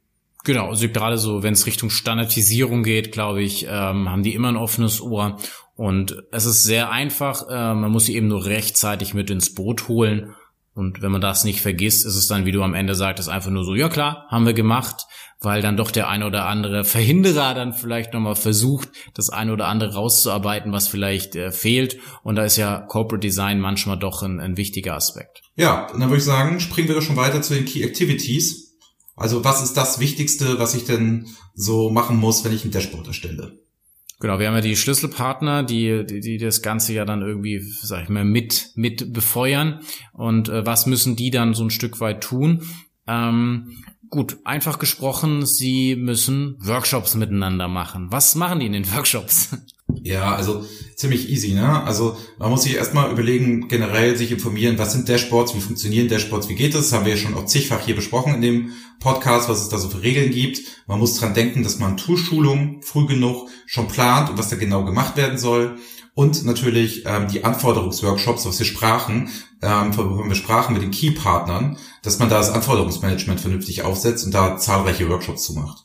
Genau, 0.45 0.69
also 0.69 0.87
gerade 0.87 1.17
so, 1.17 1.41
wenn 1.41 1.53
es 1.53 1.65
Richtung 1.65 1.89
Standardisierung 1.89 2.83
geht, 2.83 3.11
glaube 3.11 3.41
ich, 3.41 3.65
ähm, 3.67 4.09
haben 4.09 4.21
die 4.21 4.35
immer 4.35 4.49
ein 4.49 4.57
offenes 4.57 5.01
Ohr. 5.01 5.37
Und 5.75 6.23
es 6.31 6.45
ist 6.45 6.63
sehr 6.63 6.91
einfach, 6.91 7.49
äh, 7.49 7.73
man 7.73 7.91
muss 7.91 8.05
sie 8.05 8.15
eben 8.15 8.27
nur 8.27 8.45
rechtzeitig 8.45 9.13
mit 9.15 9.29
ins 9.31 9.53
Boot 9.55 9.87
holen. 9.87 10.35
Und 10.75 11.01
wenn 11.01 11.11
man 11.11 11.21
das 11.21 11.45
nicht 11.45 11.61
vergisst, 11.61 12.05
ist 12.05 12.15
es 12.15 12.27
dann, 12.27 12.45
wie 12.45 12.51
du 12.51 12.61
am 12.61 12.75
Ende 12.75 12.93
sagtest, 12.95 13.27
einfach 13.27 13.49
nur 13.49 13.65
so, 13.65 13.73
ja 13.73 13.89
klar, 13.89 14.27
haben 14.29 14.45
wir 14.45 14.53
gemacht, 14.53 15.05
weil 15.39 15.61
dann 15.61 15.77
doch 15.77 15.89
der 15.89 16.09
eine 16.09 16.27
oder 16.27 16.45
andere 16.45 16.83
Verhinderer 16.83 17.55
dann 17.55 17.73
vielleicht 17.73 18.13
nochmal 18.13 18.35
versucht, 18.35 18.89
das 19.15 19.29
eine 19.29 19.51
oder 19.51 19.67
andere 19.67 19.95
rauszuarbeiten, 19.95 20.71
was 20.71 20.87
vielleicht 20.87 21.35
äh, 21.35 21.51
fehlt. 21.51 21.97
Und 22.23 22.35
da 22.35 22.45
ist 22.45 22.57
ja 22.57 22.81
Corporate 22.81 23.25
Design 23.25 23.59
manchmal 23.59 23.97
doch 23.97 24.21
ein, 24.21 24.39
ein 24.39 24.57
wichtiger 24.57 24.95
Aspekt. 24.95 25.41
Ja, 25.55 25.87
dann 25.91 26.01
würde 26.01 26.17
ich 26.17 26.23
sagen, 26.23 26.59
springen 26.59 26.87
wir 26.87 26.95
doch 26.95 27.01
schon 27.01 27.15
weiter 27.15 27.41
zu 27.41 27.55
den 27.55 27.65
Key 27.65 27.81
Activities. 27.81 28.64
Also 29.15 29.43
was 29.43 29.63
ist 29.63 29.73
das 29.73 29.99
Wichtigste, 29.99 30.59
was 30.59 30.75
ich 30.75 30.85
denn 30.85 31.27
so 31.53 31.89
machen 31.89 32.17
muss, 32.17 32.43
wenn 32.43 32.53
ich 32.53 32.65
ein 32.65 32.71
Dashboard 32.71 33.07
erstelle? 33.07 33.59
Genau, 34.19 34.39
wir 34.39 34.47
haben 34.47 34.55
ja 34.55 34.61
die 34.61 34.77
Schlüsselpartner, 34.77 35.63
die, 35.63 36.05
die, 36.05 36.21
die 36.21 36.37
das 36.37 36.61
Ganze 36.61 36.93
ja 36.93 37.05
dann 37.05 37.21
irgendwie, 37.21 37.59
sag 37.59 38.03
ich 38.03 38.09
mal, 38.09 38.23
mit, 38.23 38.71
mit 38.75 39.11
befeuern. 39.11 39.81
Und 40.13 40.47
äh, 40.47 40.65
was 40.65 40.85
müssen 40.85 41.15
die 41.15 41.31
dann 41.31 41.53
so 41.53 41.63
ein 41.63 41.69
Stück 41.69 41.99
weit 41.99 42.21
tun? 42.21 42.63
Ähm, 43.07 43.83
gut, 44.09 44.37
einfach 44.45 44.79
gesprochen, 44.79 45.45
sie 45.45 45.95
müssen 45.95 46.55
Workshops 46.59 47.15
miteinander 47.15 47.67
machen. 47.67 48.07
Was 48.09 48.35
machen 48.35 48.59
die 48.59 48.67
in 48.67 48.73
den 48.73 48.91
Workshops? 48.95 49.57
Ja, 49.87 50.35
also 50.35 50.63
ziemlich 50.95 51.29
easy, 51.29 51.53
ne? 51.53 51.83
Also 51.83 52.17
man 52.37 52.49
muss 52.49 52.63
sich 52.63 52.75
erstmal 52.75 53.11
überlegen, 53.11 53.67
generell 53.67 54.15
sich 54.15 54.31
informieren, 54.31 54.77
was 54.77 54.93
sind 54.93 55.07
Dashboards, 55.07 55.55
wie 55.55 55.61
funktionieren 55.61 56.07
Dashboards, 56.07 56.49
wie 56.49 56.55
geht 56.55 56.73
es? 56.73 56.89
Das 56.89 56.93
haben 56.93 57.05
wir 57.05 57.13
ja 57.13 57.17
schon 57.17 57.35
auch 57.35 57.45
zigfach 57.45 57.81
hier 57.81 57.95
besprochen 57.95 58.35
in 58.35 58.41
dem 58.41 58.71
Podcast, 58.99 59.47
was 59.49 59.61
es 59.61 59.69
da 59.69 59.77
so 59.77 59.89
für 59.89 60.01
Regeln 60.01 60.31
gibt. 60.31 60.61
Man 60.87 60.99
muss 60.99 61.15
dran 61.17 61.33
denken, 61.33 61.63
dass 61.63 61.79
man 61.79 61.97
Toolschulung 61.97 62.81
früh 62.81 63.05
genug 63.05 63.49
schon 63.67 63.87
plant 63.87 64.29
und 64.29 64.37
was 64.37 64.49
da 64.49 64.55
genau 64.55 64.85
gemacht 64.85 65.17
werden 65.17 65.37
soll. 65.37 65.77
Und 66.15 66.45
natürlich 66.45 67.03
ähm, 67.05 67.27
die 67.27 67.43
Anforderungsworkshops, 67.43 68.45
was 68.45 68.57
wir 68.57 68.65
sprachen, 68.65 69.29
ähm, 69.61 69.95
worüber 69.97 70.27
wir 70.27 70.35
sprachen 70.35 70.73
mit 70.73 70.81
den 70.81 70.91
Key-Partnern, 70.91 71.77
dass 72.03 72.19
man 72.19 72.29
da 72.29 72.37
das 72.37 72.51
Anforderungsmanagement 72.51 73.41
vernünftig 73.41 73.83
aufsetzt 73.83 74.25
und 74.25 74.33
da 74.33 74.57
zahlreiche 74.57 75.09
Workshops 75.09 75.43
zu 75.43 75.53
macht. 75.53 75.84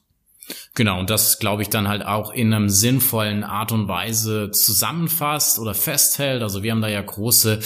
Genau, 0.75 1.01
und 1.01 1.11
das 1.11 1.39
glaube 1.39 1.63
ich 1.63 1.69
dann 1.69 1.89
halt 1.89 2.05
auch 2.05 2.33
in 2.33 2.55
einem 2.55 2.69
sinnvollen 2.69 3.43
Art 3.43 3.73
und 3.73 3.89
Weise 3.89 4.51
zusammenfasst 4.53 5.59
oder 5.59 5.75
festhält. 5.75 6.43
Also 6.43 6.63
wir 6.63 6.71
haben 6.71 6.81
da 6.81 6.89
ja 6.89 7.03
große 7.03 7.59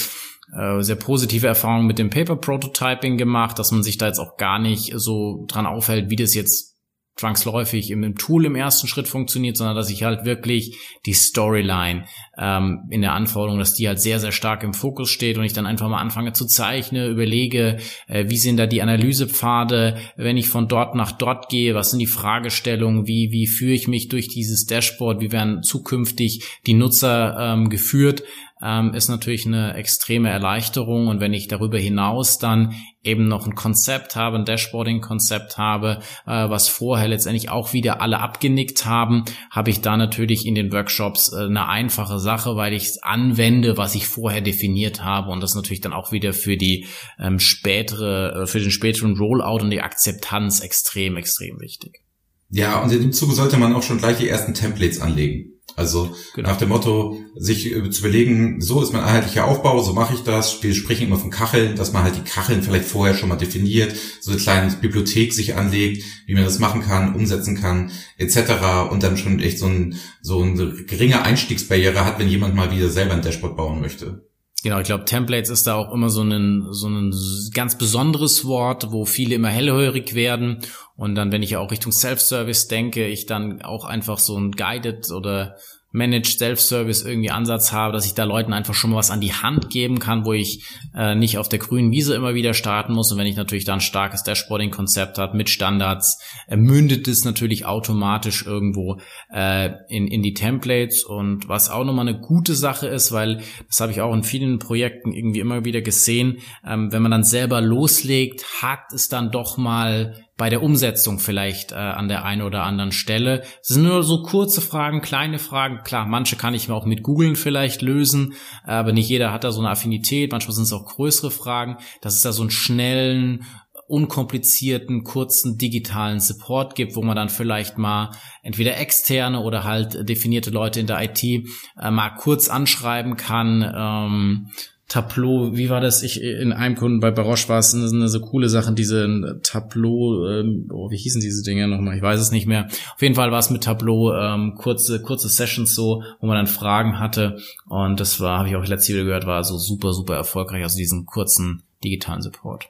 äh, 0.57 0.83
sehr 0.83 0.97
positive 0.97 1.47
Erfahrungen 1.47 1.87
mit 1.87 1.99
dem 1.99 2.11
Paper 2.11 2.37
Prototyping 2.37 3.19
gemacht, 3.19 3.59
dass 3.59 3.73
man 3.73 3.83
sich 3.83 3.99
da 3.99 4.07
jetzt 4.07 4.19
auch 4.19 4.37
gar 4.37 4.59
nicht 4.59 4.93
so 4.97 5.45
dran 5.49 5.67
aufhält, 5.67 6.11
wie 6.11 6.17
das 6.17 6.35
jetzt 6.35 6.74
zwangsläufig 7.17 7.91
im 7.91 8.17
Tool 8.17 8.45
im 8.45 8.57
ersten 8.57 8.89
Schritt 8.89 9.07
funktioniert, 9.07 9.57
sondern 9.57 9.77
dass 9.77 9.91
ich 9.91 10.03
halt 10.03 10.25
wirklich 10.25 10.77
die 11.07 11.13
Storyline 11.13 12.05
ähm, 12.37 12.89
in 12.91 13.03
der 13.03 13.13
Anforderung, 13.13 13.59
dass 13.59 13.75
die 13.75 13.87
halt 13.87 14.01
sehr, 14.01 14.19
sehr 14.19 14.33
stark 14.33 14.65
im 14.65 14.75
Fokus 14.75 15.11
steht 15.11 15.39
und 15.39 15.45
ich 15.45 15.53
dann 15.53 15.67
einfach 15.67 15.89
mal 15.89 16.01
anfange 16.01 16.33
zu 16.33 16.47
zeichnen, 16.47 17.11
überlege, 17.11 17.79
äh, 18.09 18.25
wie 18.29 18.37
sind 18.37 18.57
da 18.57 18.67
die 18.67 18.83
Analysepfade, 18.83 19.97
wenn 20.17 20.37
ich 20.37 20.49
von 20.49 20.67
dort 20.67 20.97
nach 20.97 21.13
dort 21.13 21.49
gehe, 21.49 21.75
was 21.75 21.91
sind 21.91 22.01
die 22.01 22.07
Fragestellungen, 22.07 23.07
wie, 23.07 23.31
wie 23.31 23.47
führe 23.47 23.75
ich 23.75 23.87
mich 23.87 24.09
durch 24.09 24.29
dieses 24.29 24.67
Dashboard, 24.67 25.21
wie 25.21 25.31
werden 25.31 25.63
zukünftig 25.63 26.45
die 26.67 26.75
Nutzer 26.75 27.37
ähm, 27.39 27.69
geführt, 27.69 28.25
ähm, 28.65 28.95
ist 28.95 29.09
natürlich 29.09 29.47
eine 29.47 29.75
extreme 29.75 30.31
Erleichterung. 30.31 31.09
Und 31.09 31.21
wenn 31.21 31.35
ich 31.35 31.49
darüber 31.49 31.79
hinaus 31.79 32.39
dann 32.39 32.75
eben 33.03 33.29
noch 33.29 33.47
ein 33.47 33.55
Konzept 33.55 34.17
habe, 34.17 34.39
ein 34.39 34.47
Dashboarding-Konzept 34.47 35.59
habe, 35.59 36.01
äh, 36.27 36.49
was 36.49 36.69
vorher 36.69 37.09
letztendlich 37.09 37.51
auch 37.51 37.75
wieder 37.75 38.01
alle 38.01 38.21
abgenickt 38.21 38.87
haben, 38.87 39.25
habe 39.51 39.71
ich 39.71 39.83
da 39.83 39.97
natürlich 39.97 40.47
in 40.47 40.55
den 40.55 40.73
Workshops 40.73 41.33
äh, 41.33 41.45
eine 41.45 41.69
einfache 41.69 42.19
Sache, 42.19 42.57
weil 42.57 42.73
ich 42.73 42.99
anwende, 43.03 43.77
was 43.77 43.95
ich 43.95 44.07
vorher 44.07 44.41
definiert 44.41 45.05
habe. 45.05 45.31
Und 45.31 45.43
das 45.43 45.55
natürlich 45.55 45.83
dann 45.83 45.93
auch 45.93 46.11
wieder 46.11 46.33
für 46.33 46.57
die 46.57 46.87
ähm, 47.19 47.39
spätere, 47.39 48.43
äh, 48.43 48.47
für 48.47 48.61
den 48.61 48.71
späteren 48.71 49.19
Rollout 49.19 49.63
und 49.63 49.71
die 49.71 49.83
Akzeptanz 49.83 50.61
extrem, 50.61 51.17
extrem 51.17 51.61
wichtig. 51.61 52.01
Ja, 52.49 52.81
und 52.81 52.93
in 52.93 53.01
dem 53.01 53.13
Zuge 53.13 53.35
sollte 53.35 53.59
man 53.59 53.75
auch 53.75 53.83
schon 53.83 53.99
gleich 53.99 54.19
die 54.19 54.29
ersten 54.29 54.55
Templates 54.55 55.01
anlegen. 55.01 55.54
Also 55.77 56.15
genau. 56.35 56.51
nach 56.51 56.57
dem 56.57 56.69
Motto, 56.69 57.19
sich 57.37 57.75
äh, 57.75 57.91
zu 57.91 58.01
überlegen, 58.01 58.61
so 58.61 58.83
ist 58.83 58.93
mein 58.93 59.03
einheitlicher 59.03 59.47
Aufbau, 59.47 59.83
so 59.83 59.93
mache 59.93 60.15
ich 60.15 60.21
das. 60.21 60.63
Wir 60.63 60.75
sprechen 60.75 61.09
immer 61.09 61.19
von 61.19 61.31
Kacheln, 61.31 61.77
dass 61.77 61.93
man 61.93 62.05
halt 62.05 62.17
die 62.17 62.23
Kacheln 62.29 62.63
vielleicht 62.63 62.85
vorher 62.85 63.15
schon 63.15 63.29
mal 63.29 63.37
definiert, 63.37 63.95
so 64.21 64.31
eine 64.31 64.41
kleine 64.41 64.73
Bibliothek 64.73 65.33
sich 65.33 65.57
anlegt, 65.57 66.05
wie 66.27 66.35
man 66.35 66.45
das 66.45 66.59
machen 66.59 66.83
kann, 66.83 67.15
umsetzen 67.15 67.61
kann, 67.61 67.91
etc. 68.19 68.91
Und 68.91 69.03
dann 69.03 69.17
schon 69.17 69.41
echt 69.41 69.59
so, 69.59 69.67
ein, 69.67 69.97
so 70.23 70.43
eine 70.43 70.85
geringe 70.85 71.23
Einstiegsbarriere 71.23 72.05
hat, 72.05 72.19
wenn 72.19 72.29
jemand 72.29 72.55
mal 72.55 72.71
wieder 72.71 72.89
selber 72.89 73.15
ein 73.15 73.23
Dashboard 73.23 73.57
bauen 73.57 73.81
möchte. 73.81 74.25
Genau, 74.65 74.79
ich 74.79 74.87
glaube, 74.87 75.05
Templates 75.05 75.51
ist 75.51 75.67
da 75.67 75.75
auch 75.75 75.93
immer 75.93 76.09
so 76.09 76.23
ein, 76.23 76.69
so 76.71 76.89
ein 76.89 77.15
ganz 77.53 77.77
besonderes 77.77 78.47
Wort, 78.47 78.93
wo 78.93 79.05
viele 79.05 79.35
immer 79.35 79.51
hellhörig 79.51 80.15
werden. 80.15 80.61
Und 80.97 81.17
dann, 81.17 81.33
wenn 81.33 81.43
ich 81.43 81.59
auch 81.59 81.71
Richtung 81.71 81.93
Self-Service 81.93 82.69
denke, 82.69 83.07
ich 83.07 83.27
dann 83.27 83.61
auch 83.61 83.85
einfach 83.85 84.19
so 84.19 84.39
ein 84.39 84.53
Guided 84.53 85.11
oder 85.11 85.59
Managed 85.95 86.39
Self-Service 86.39 87.03
irgendwie 87.03 87.31
Ansatz 87.31 87.71
habe, 87.71 87.93
dass 87.93 88.05
ich 88.05 88.15
da 88.15 88.25
Leuten 88.25 88.53
einfach 88.53 88.75
schon 88.75 88.91
mal 88.91 88.97
was 88.97 89.13
an 89.13 89.21
die 89.21 89.33
Hand 89.33 89.71
geben 89.71 90.01
kann, 90.01 90.27
wo 90.27 90.33
ich 90.33 90.65
äh, 90.93 91.15
nicht 91.15 91.39
auf 91.39 91.49
der 91.49 91.61
grünen 91.61 91.93
Wiese 91.93 92.17
immer 92.17 92.35
wieder 92.35 92.53
starten 92.53 92.95
muss. 92.95 93.13
Und 93.13 93.19
wenn 93.19 93.29
ich 93.29 93.37
natürlich 93.37 93.65
da 93.65 93.75
ein 93.75 93.81
starkes 93.81 94.25
Dashboarding-Konzept 94.25 95.19
habe 95.19 95.37
mit 95.37 95.49
Standards, 95.49 96.21
äh, 96.49 96.57
mündet 96.57 97.07
es 97.07 97.25
natürlich 97.25 97.65
automatisch 97.65 98.45
irgendwo 98.45 98.99
äh, 99.33 99.71
in, 99.89 100.09
in 100.09 100.23
die 100.23 100.35
Templates. 100.35 101.05
Und 101.05 101.49
was 101.49 101.71
auch 101.71 101.85
nochmal 101.85 102.09
eine 102.09 102.19
gute 102.19 102.57
Sache 102.57 102.89
ist, 102.89 103.13
weil 103.13 103.43
das 103.69 103.79
habe 103.79 103.93
ich 103.93 104.01
auch 104.01 104.13
in 104.13 104.25
vielen 104.25 104.59
Projekten 104.59 105.13
irgendwie 105.13 105.39
immer 105.39 105.65
wieder 105.65 105.81
gesehen, 105.81 106.39
ähm, 106.67 106.91
wenn 106.91 107.03
man 107.03 107.13
dann 107.13 107.25
selber 107.25 107.61
loslegt, 107.61 108.45
hakt 108.63 108.93
es 108.93 109.09
dann 109.09 109.31
doch 109.31 109.59
mal 109.59 110.17
bei 110.37 110.51
der 110.51 110.63
Umsetzung 110.63 111.19
vielleicht 111.19 111.73
äh, 111.73 111.77
an 111.77 112.09
der 112.09 112.25
einen 112.25 112.43
oder 112.43 112.65
anderen 112.65 112.93
Stelle. 112.93 113.43
Es 113.63 113.69
sind 113.69 113.85
nur 113.85 114.03
so 114.03 114.23
kurze 114.23 114.61
Fragen, 114.61 115.01
kleine 115.01 115.39
Fragen. 115.39 115.81
Klar, 115.85 116.07
manche 116.07 116.37
kann 116.37 116.55
ich 116.55 116.69
mir 116.69 116.75
auch 116.75 116.87
mit 116.87 117.03
googeln 117.03 117.37
vielleicht 117.37 117.83
lösen, 117.83 118.35
aber 118.65 118.93
nicht 118.93 119.09
jeder 119.09 119.33
hat 119.33 119.45
da 119.45 119.53
so 119.53 119.61
eine 119.61 119.71
Affinität. 119.71 120.33
Manchmal 120.33 120.55
sind 120.55 120.65
es 120.65 120.73
auch 120.73 120.87
größere 120.87 121.31
Fragen, 121.31 121.77
dass 122.01 122.17
es 122.17 122.23
da 122.23 122.33
so 122.33 122.43
einen 122.43 122.51
schnellen, 122.51 123.45
unkomplizierten, 123.87 125.05
kurzen 125.05 125.59
digitalen 125.59 126.19
Support 126.19 126.75
gibt, 126.75 126.97
wo 126.97 127.03
man 127.03 127.17
dann 127.17 127.29
vielleicht 127.29 127.79
mal 127.79 128.11
entweder 128.43 128.79
externe 128.79 129.41
oder 129.41 129.65
halt 129.65 130.09
definierte 130.09 130.51
Leute 130.51 130.81
in 130.81 130.87
der 130.87 131.03
IT 131.03 131.23
äh, 131.23 131.91
mal 131.91 132.11
kurz 132.11 132.49
anschreiben 132.49 133.17
kann. 133.17 133.63
Ähm, 133.63 134.51
Tableau, 134.89 135.57
wie 135.57 135.71
war 135.71 135.81
das? 135.81 136.03
Ich 136.03 136.23
in 136.23 136.53
einem 136.53 136.77
Kunden 136.77 137.01
bei 137.01 137.11
Baroche 137.11 137.49
war 137.49 137.59
es 137.59 137.75
eine, 137.75 138.09
so 138.09 138.21
coole 138.21 138.49
Sache, 138.49 138.73
diese 138.73 139.41
Tableau, 139.43 140.27
ähm, 140.29 140.69
oh, 140.71 140.91
wie 140.91 140.99
hießen 140.99 141.21
diese 141.21 141.43
Dinge 141.43 141.69
nochmal? 141.69 141.97
Ich 141.97 142.03
weiß 142.03 142.21
es 142.21 142.31
nicht 142.31 142.47
mehr. 142.47 142.67
Auf 142.95 143.01
jeden 143.01 143.15
Fall 143.15 143.33
war 143.33 143.39
es 143.39 143.51
mit 143.51 143.65
Tableau 143.65 144.13
ähm, 144.15 144.55
kurze 144.57 145.01
kurze 145.01 145.29
Sessions 145.29 145.75
so, 145.75 146.03
wo 146.21 146.27
man 146.27 146.37
dann 146.37 146.47
Fragen 146.47 147.01
hatte 147.01 147.39
und 147.67 147.99
das 147.99 148.21
war, 148.21 148.39
habe 148.39 148.49
ich 148.49 148.57
auch 148.57 148.67
letzte 148.67 148.93
Video 148.93 149.07
gehört, 149.07 149.27
war 149.27 149.43
so 149.43 149.57
super 149.57 149.93
super 149.93 150.17
erfolgreich, 150.17 150.63
also 150.63 150.77
diesen 150.77 151.07
kurzen 151.07 151.63
digitalen 151.83 152.23
Support. 152.23 152.69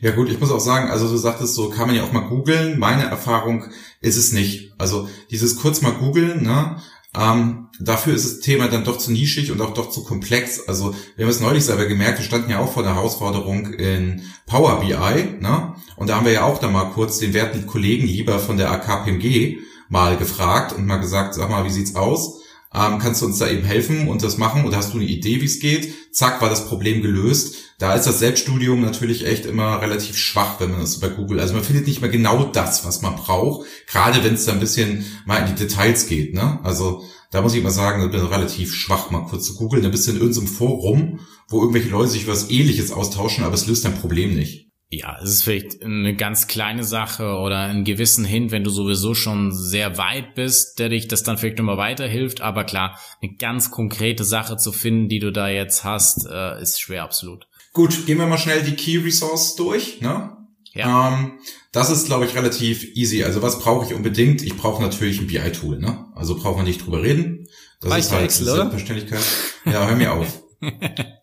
Ja 0.00 0.12
gut, 0.12 0.30
ich 0.30 0.40
muss 0.40 0.50
auch 0.50 0.60
sagen, 0.60 0.90
also 0.90 1.08
du 1.08 1.16
sagtest 1.16 1.54
so, 1.54 1.68
kann 1.68 1.86
man 1.86 1.96
ja 1.96 2.04
auch 2.04 2.12
mal 2.12 2.28
googeln. 2.28 2.78
Meine 2.78 3.04
Erfahrung 3.04 3.64
ist 4.00 4.16
es 4.16 4.32
nicht. 4.32 4.72
Also 4.78 5.08
dieses 5.30 5.56
kurz 5.56 5.82
mal 5.82 5.92
googeln, 5.92 6.42
ne? 6.42 6.76
Ähm, 7.16 7.68
dafür 7.80 8.14
ist 8.14 8.24
das 8.24 8.40
Thema 8.40 8.68
dann 8.68 8.84
doch 8.84 8.98
zu 8.98 9.12
nischig 9.12 9.52
und 9.52 9.60
auch 9.60 9.74
doch 9.74 9.90
zu 9.90 10.04
komplex. 10.04 10.66
Also 10.66 10.94
wir 11.16 11.24
haben 11.24 11.30
es 11.30 11.40
neulich 11.40 11.64
selber 11.64 11.86
gemerkt, 11.86 12.18
wir 12.18 12.24
standen 12.24 12.50
ja 12.50 12.58
auch 12.58 12.72
vor 12.72 12.82
der 12.82 12.94
Herausforderung 12.94 13.72
in 13.74 14.22
Power 14.46 14.80
BI, 14.80 15.40
ne? 15.40 15.74
Und 15.96 16.08
da 16.08 16.16
haben 16.16 16.26
wir 16.26 16.32
ja 16.32 16.44
auch 16.44 16.58
da 16.58 16.68
mal 16.68 16.90
kurz 16.90 17.18
den 17.18 17.34
werten 17.34 17.66
Kollegen 17.66 18.06
lieber 18.06 18.38
von 18.38 18.56
der 18.56 18.70
AKPMG 18.72 19.58
mal 19.88 20.16
gefragt 20.16 20.72
und 20.72 20.86
mal 20.86 20.96
gesagt, 20.96 21.34
sag 21.34 21.50
mal, 21.50 21.64
wie 21.64 21.70
sieht's 21.70 21.94
aus? 21.94 22.40
Ähm, 22.74 22.98
kannst 22.98 23.22
du 23.22 23.26
uns 23.26 23.38
da 23.38 23.48
eben 23.48 23.64
helfen 23.64 24.08
und 24.08 24.22
das 24.22 24.36
machen 24.36 24.64
oder 24.64 24.76
hast 24.76 24.92
du 24.92 24.98
eine 24.98 25.06
Idee, 25.06 25.40
wie 25.40 25.46
es 25.46 25.60
geht? 25.60 25.94
Zack, 26.12 26.42
war 26.42 26.48
das 26.48 26.66
Problem 26.66 27.02
gelöst. 27.02 27.56
Da 27.78 27.94
ist 27.94 28.06
das 28.06 28.18
Selbststudium 28.18 28.80
natürlich 28.80 29.26
echt 29.26 29.46
immer 29.46 29.80
relativ 29.80 30.16
schwach, 30.16 30.60
wenn 30.60 30.70
man 30.70 30.80
das 30.80 31.00
bei 31.00 31.08
Google, 31.08 31.40
also 31.40 31.54
man 31.54 31.64
findet 31.64 31.86
nicht 31.86 32.00
mehr 32.00 32.10
genau 32.10 32.44
das, 32.44 32.84
was 32.84 33.02
man 33.02 33.16
braucht, 33.16 33.66
gerade 33.86 34.22
wenn 34.24 34.34
es 34.34 34.44
da 34.44 34.52
ein 34.52 34.60
bisschen 34.60 35.04
mal 35.26 35.38
in 35.38 35.54
die 35.54 35.62
Details 35.66 36.06
geht, 36.06 36.34
ne? 36.34 36.60
Also 36.62 37.04
da 37.30 37.42
muss 37.42 37.52
ich 37.52 37.60
immer 37.60 37.70
sagen, 37.70 38.00
da 38.00 38.06
bin 38.06 38.24
ich 38.24 38.30
relativ 38.30 38.74
schwach, 38.74 39.10
mal 39.10 39.26
kurz 39.26 39.46
zu 39.46 39.54
googeln, 39.54 39.84
ein 39.84 39.90
bisschen 39.90 40.16
in 40.16 40.22
irgendeinem 40.22 40.46
Forum, 40.46 41.20
wo 41.48 41.60
irgendwelche 41.60 41.88
Leute 41.88 42.10
sich 42.10 42.28
was 42.28 42.48
ähnliches 42.48 42.92
austauschen, 42.92 43.44
aber 43.44 43.54
es 43.54 43.66
löst 43.66 43.84
dein 43.84 44.00
Problem 44.00 44.34
nicht. 44.34 44.70
Ja, 44.98 45.18
es 45.22 45.30
ist 45.30 45.42
vielleicht 45.42 45.82
eine 45.82 46.14
ganz 46.14 46.46
kleine 46.46 46.84
Sache 46.84 47.36
oder 47.36 47.60
einen 47.60 47.84
gewissen 47.84 48.24
Hint, 48.24 48.50
wenn 48.50 48.64
du 48.64 48.70
sowieso 48.70 49.14
schon 49.14 49.52
sehr 49.52 49.98
weit 49.98 50.34
bist, 50.34 50.78
der 50.78 50.88
dich 50.88 51.08
das 51.08 51.22
dann 51.22 51.38
vielleicht 51.38 51.58
nochmal 51.58 51.78
weiterhilft. 51.78 52.40
Aber 52.40 52.64
klar, 52.64 52.98
eine 53.22 53.34
ganz 53.34 53.70
konkrete 53.70 54.24
Sache 54.24 54.56
zu 54.56 54.72
finden, 54.72 55.08
die 55.08 55.18
du 55.18 55.32
da 55.32 55.48
jetzt 55.48 55.84
hast, 55.84 56.26
äh, 56.30 56.60
ist 56.60 56.80
schwer, 56.80 57.02
absolut. 57.04 57.46
Gut, 57.72 58.06
gehen 58.06 58.18
wir 58.18 58.26
mal 58.26 58.38
schnell 58.38 58.62
die 58.62 58.76
Key 58.76 58.98
Resource 58.98 59.56
durch. 59.56 60.00
Ne? 60.00 60.36
Ja. 60.74 61.08
Ähm, 61.08 61.32
das 61.72 61.90
ist, 61.90 62.06
glaube 62.06 62.24
ich, 62.26 62.34
relativ 62.34 62.84
easy. 62.94 63.24
Also 63.24 63.42
was 63.42 63.58
brauche 63.58 63.86
ich 63.86 63.94
unbedingt? 63.94 64.42
Ich 64.42 64.56
brauche 64.56 64.82
natürlich 64.82 65.20
ein 65.20 65.26
BI-Tool. 65.26 65.78
Ne? 65.78 66.06
Also 66.14 66.36
brauchen 66.36 66.58
wir 66.58 66.64
nicht 66.64 66.84
drüber 66.84 67.02
reden. 67.02 67.48
Das 67.80 67.90
Reicht 67.90 68.06
ist 68.06 68.12
halt 68.12 68.24
Excel, 68.24 68.46
Selbstverständlichkeit. 68.46 69.24
Ja, 69.64 69.86
hör 69.86 69.96
mir 69.96 70.12
auf. 70.12 70.42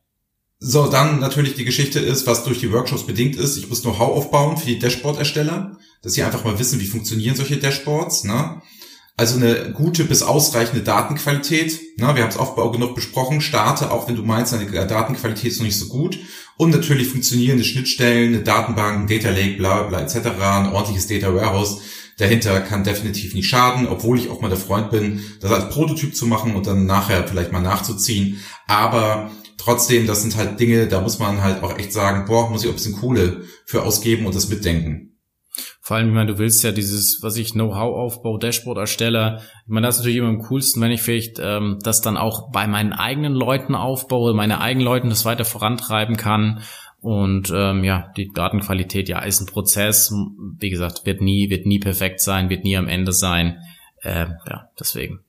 So, 0.64 0.86
dann 0.86 1.20
natürlich 1.20 1.56
die 1.56 1.66
Geschichte 1.66 2.00
ist, 2.00 2.28
was 2.28 2.44
durch 2.44 2.60
die 2.60 2.72
Workshops 2.72 3.08
bedingt 3.08 3.36
ist. 3.36 3.58
Ich 3.58 3.68
muss 3.68 3.82
Know-how 3.82 4.16
aufbauen 4.16 4.58
für 4.58 4.68
die 4.68 4.78
Dashboard-Ersteller, 4.78 5.76
dass 6.04 6.14
sie 6.14 6.22
einfach 6.22 6.44
mal 6.44 6.60
wissen, 6.60 6.80
wie 6.80 6.86
funktionieren 6.86 7.36
solche 7.36 7.58
Dashboards. 7.58 8.26
Ne? 8.26 8.62
Also 9.18 9.38
eine 9.38 9.72
gute 9.72 10.04
bis 10.04 10.22
ausreichende 10.22 10.84
Datenqualität. 10.84 11.80
Ne? 11.98 12.16
Wir 12.16 12.22
haben 12.22 12.30
es 12.30 12.38
oft 12.38 12.56
genug 12.74 12.94
besprochen. 12.94 13.42
Starte, 13.42 13.90
auch 13.90 14.08
wenn 14.08 14.16
du 14.16 14.22
meinst, 14.22 14.54
deine 14.54 14.70
Datenqualität 14.70 15.52
ist 15.52 15.58
noch 15.58 15.66
nicht 15.66 15.80
so 15.80 15.88
gut. 15.88 16.20
Und 16.58 16.70
natürlich 16.70 17.08
funktionierende 17.08 17.64
Schnittstellen, 17.64 18.36
eine 18.36 18.44
Datenbank, 18.44 19.00
ein 19.00 19.08
Data 19.08 19.32
Lake, 19.32 19.58
bla 19.58 19.82
bla 19.82 20.02
etc., 20.02 20.28
ein 20.40 20.68
ordentliches 20.68 21.08
Data 21.08 21.34
Warehouse 21.34 21.82
dahinter 22.18 22.62
kann 22.62 22.84
definitiv 22.84 23.34
nicht 23.34 23.50
schaden, 23.50 23.88
obwohl 23.88 24.20
ich 24.20 24.30
auch 24.30 24.42
mal 24.42 24.50
der 24.50 24.60
Freund 24.60 24.92
bin, 24.92 25.24
das 25.40 25.52
als 25.52 25.74
Prototyp 25.74 26.16
zu 26.16 26.28
machen 26.28 26.56
und 26.56 26.68
dann 26.68 26.86
nachher 26.86 27.28
vielleicht 27.28 27.52
mal 27.52 27.62
nachzuziehen. 27.62 28.40
Aber 28.68 29.32
trotzdem, 29.64 30.08
das 30.08 30.22
sind 30.22 30.36
halt 30.36 30.60
Dinge, 30.60 30.88
da 30.88 31.02
muss 31.02 31.20
man 31.20 31.42
halt 31.42 31.64
auch 31.64 31.78
echt 31.78 31.94
sagen, 31.94 32.26
boah, 32.26 32.50
muss 32.50 32.64
ich 32.64 32.70
auch 32.70 32.74
ein 32.74 32.78
bisschen 32.78 32.96
Kohle 32.96 33.44
für 33.66 33.84
ausgeben 33.84 34.26
und 34.26 34.36
das 34.36 34.50
mitdenken. 34.50 35.12
Vor 35.84 35.98
allem, 35.98 36.10
ich 36.10 36.14
meine, 36.14 36.32
du 36.34 36.38
willst 36.38 36.64
ja 36.64 36.72
dieses, 36.72 37.20
was 37.22 37.38
ich 37.38 37.54
Know-how-Aufbau, 37.54 38.38
Dashboard 38.38 38.78
erstelle. 38.78 39.42
Ich 39.66 39.72
meine, 39.72 39.88
das 39.88 39.96
ist 39.96 40.02
natürlich 40.02 40.20
immer 40.20 40.30
am 40.30 40.40
coolsten, 40.44 40.82
wenn 40.82 40.92
ich 40.92 41.02
vielleicht 41.02 41.40
ähm, 41.40 41.80
das 41.82 42.02
dann 42.02 42.18
auch 42.18 42.52
bei 42.52 42.68
meinen 42.68 42.94
eigenen 42.94 43.34
Leuten 43.34 43.76
aufbaue, 43.76 44.34
meine 44.34 44.62
eigenen 44.62 44.86
Leuten 44.86 45.10
das 45.10 45.26
weiter 45.26 45.44
vorantreiben 45.44 46.18
kann. 46.18 46.62
Und 47.02 47.52
ähm, 47.54 47.84
ja, 47.84 48.12
die 48.16 48.32
Datenqualität, 48.32 49.10
ja, 49.10 49.20
ist 49.20 49.42
ein 49.42 49.48
Prozess. 49.48 50.14
Wie 50.60 50.70
gesagt, 50.70 51.06
wird 51.06 51.20
nie, 51.20 51.50
wird 51.50 51.66
nie 51.66 51.80
perfekt 51.80 52.22
sein, 52.22 52.50
wird 52.50 52.64
nie 52.64 52.78
am 52.78 52.88
Ende 52.88 53.12
sein. 53.12 53.58
Äh, 54.02 54.28
ja, 54.48 54.70
deswegen 54.80 55.22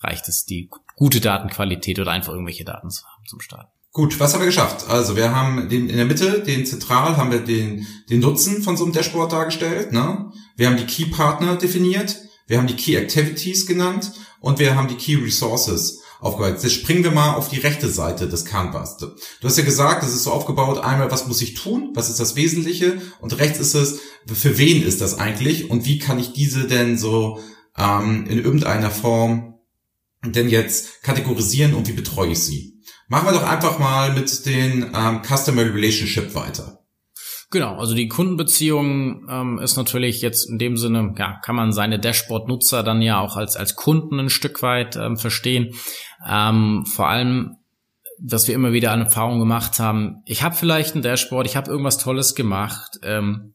reicht 0.00 0.26
es, 0.28 0.46
die 0.46 0.68
gute 0.96 1.20
Datenqualität 1.20 1.98
oder 1.98 2.10
einfach 2.10 2.32
irgendwelche 2.32 2.64
Daten 2.64 2.90
zu 2.90 3.04
haben 3.04 3.24
zum 3.26 3.40
Start. 3.40 3.68
Gut, 3.92 4.18
was 4.18 4.32
haben 4.32 4.40
wir 4.40 4.46
geschafft? 4.46 4.88
Also 4.88 5.16
wir 5.16 5.36
haben 5.36 5.68
den, 5.68 5.90
in 5.90 5.96
der 5.96 6.06
Mitte, 6.06 6.40
den 6.40 6.64
zentral, 6.64 7.18
haben 7.18 7.30
wir 7.30 7.40
den, 7.40 7.86
den 8.08 8.20
Nutzen 8.20 8.62
von 8.62 8.76
so 8.76 8.84
einem 8.84 8.94
Dashboard 8.94 9.32
dargestellt. 9.32 9.92
Ne? 9.92 10.32
Wir 10.56 10.68
haben 10.68 10.78
die 10.78 10.86
Key 10.86 11.06
Partner 11.06 11.56
definiert, 11.56 12.16
wir 12.46 12.56
haben 12.56 12.66
die 12.66 12.76
Key 12.76 12.96
Activities 12.96 13.66
genannt 13.66 14.12
und 14.40 14.58
wir 14.58 14.76
haben 14.76 14.88
die 14.88 14.96
Key 14.96 15.16
Resources 15.16 16.00
aufgebaut. 16.20 16.62
Jetzt 16.62 16.72
springen 16.72 17.04
wir 17.04 17.10
mal 17.10 17.34
auf 17.34 17.50
die 17.50 17.58
rechte 17.58 17.88
Seite 17.88 18.28
des 18.28 18.46
Canvas. 18.46 18.96
Du 18.96 19.08
hast 19.42 19.58
ja 19.58 19.64
gesagt, 19.64 20.02
das 20.02 20.14
ist 20.14 20.22
so 20.22 20.30
aufgebaut, 20.30 20.78
einmal, 20.78 21.10
was 21.10 21.26
muss 21.26 21.42
ich 21.42 21.54
tun, 21.54 21.90
was 21.94 22.08
ist 22.08 22.20
das 22.20 22.34
Wesentliche 22.34 23.02
und 23.20 23.38
rechts 23.38 23.58
ist 23.58 23.74
es, 23.74 24.00
für 24.32 24.56
wen 24.56 24.82
ist 24.82 25.02
das 25.02 25.18
eigentlich 25.18 25.68
und 25.70 25.84
wie 25.84 25.98
kann 25.98 26.18
ich 26.18 26.32
diese 26.32 26.66
denn 26.66 26.96
so 26.96 27.40
ähm, 27.76 28.26
in 28.26 28.42
irgendeiner 28.42 28.90
Form 28.90 29.51
denn 30.24 30.48
jetzt 30.48 31.02
kategorisieren 31.02 31.74
und 31.74 31.88
wie 31.88 31.92
betreue 31.92 32.30
ich 32.30 32.44
sie? 32.44 32.80
Machen 33.08 33.26
wir 33.26 33.32
doch 33.32 33.46
einfach 33.46 33.78
mal 33.78 34.12
mit 34.12 34.46
den 34.46 34.90
ähm, 34.94 35.22
Customer 35.22 35.62
Relationship 35.62 36.34
weiter. 36.34 36.78
Genau, 37.50 37.76
also 37.76 37.94
die 37.94 38.08
Kundenbeziehung 38.08 39.28
ähm, 39.28 39.58
ist 39.58 39.76
natürlich 39.76 40.22
jetzt 40.22 40.48
in 40.48 40.58
dem 40.58 40.78
Sinne, 40.78 41.14
ja, 41.18 41.38
kann 41.44 41.54
man 41.54 41.72
seine 41.72 41.98
Dashboard-Nutzer 41.98 42.82
dann 42.82 43.02
ja 43.02 43.20
auch 43.20 43.36
als, 43.36 43.56
als 43.56 43.76
Kunden 43.76 44.18
ein 44.18 44.30
Stück 44.30 44.62
weit 44.62 44.96
ähm, 44.96 45.18
verstehen. 45.18 45.74
Ähm, 46.26 46.86
vor 46.86 47.08
allem, 47.08 47.56
dass 48.18 48.48
wir 48.48 48.54
immer 48.54 48.72
wieder 48.72 48.92
eine 48.92 49.04
Erfahrung 49.04 49.38
gemacht 49.38 49.78
haben, 49.78 50.22
ich 50.24 50.42
habe 50.42 50.54
vielleicht 50.54 50.94
ein 50.94 51.02
Dashboard, 51.02 51.46
ich 51.46 51.56
habe 51.56 51.70
irgendwas 51.70 51.98
Tolles 51.98 52.34
gemacht, 52.34 52.98
ähm, 53.02 53.51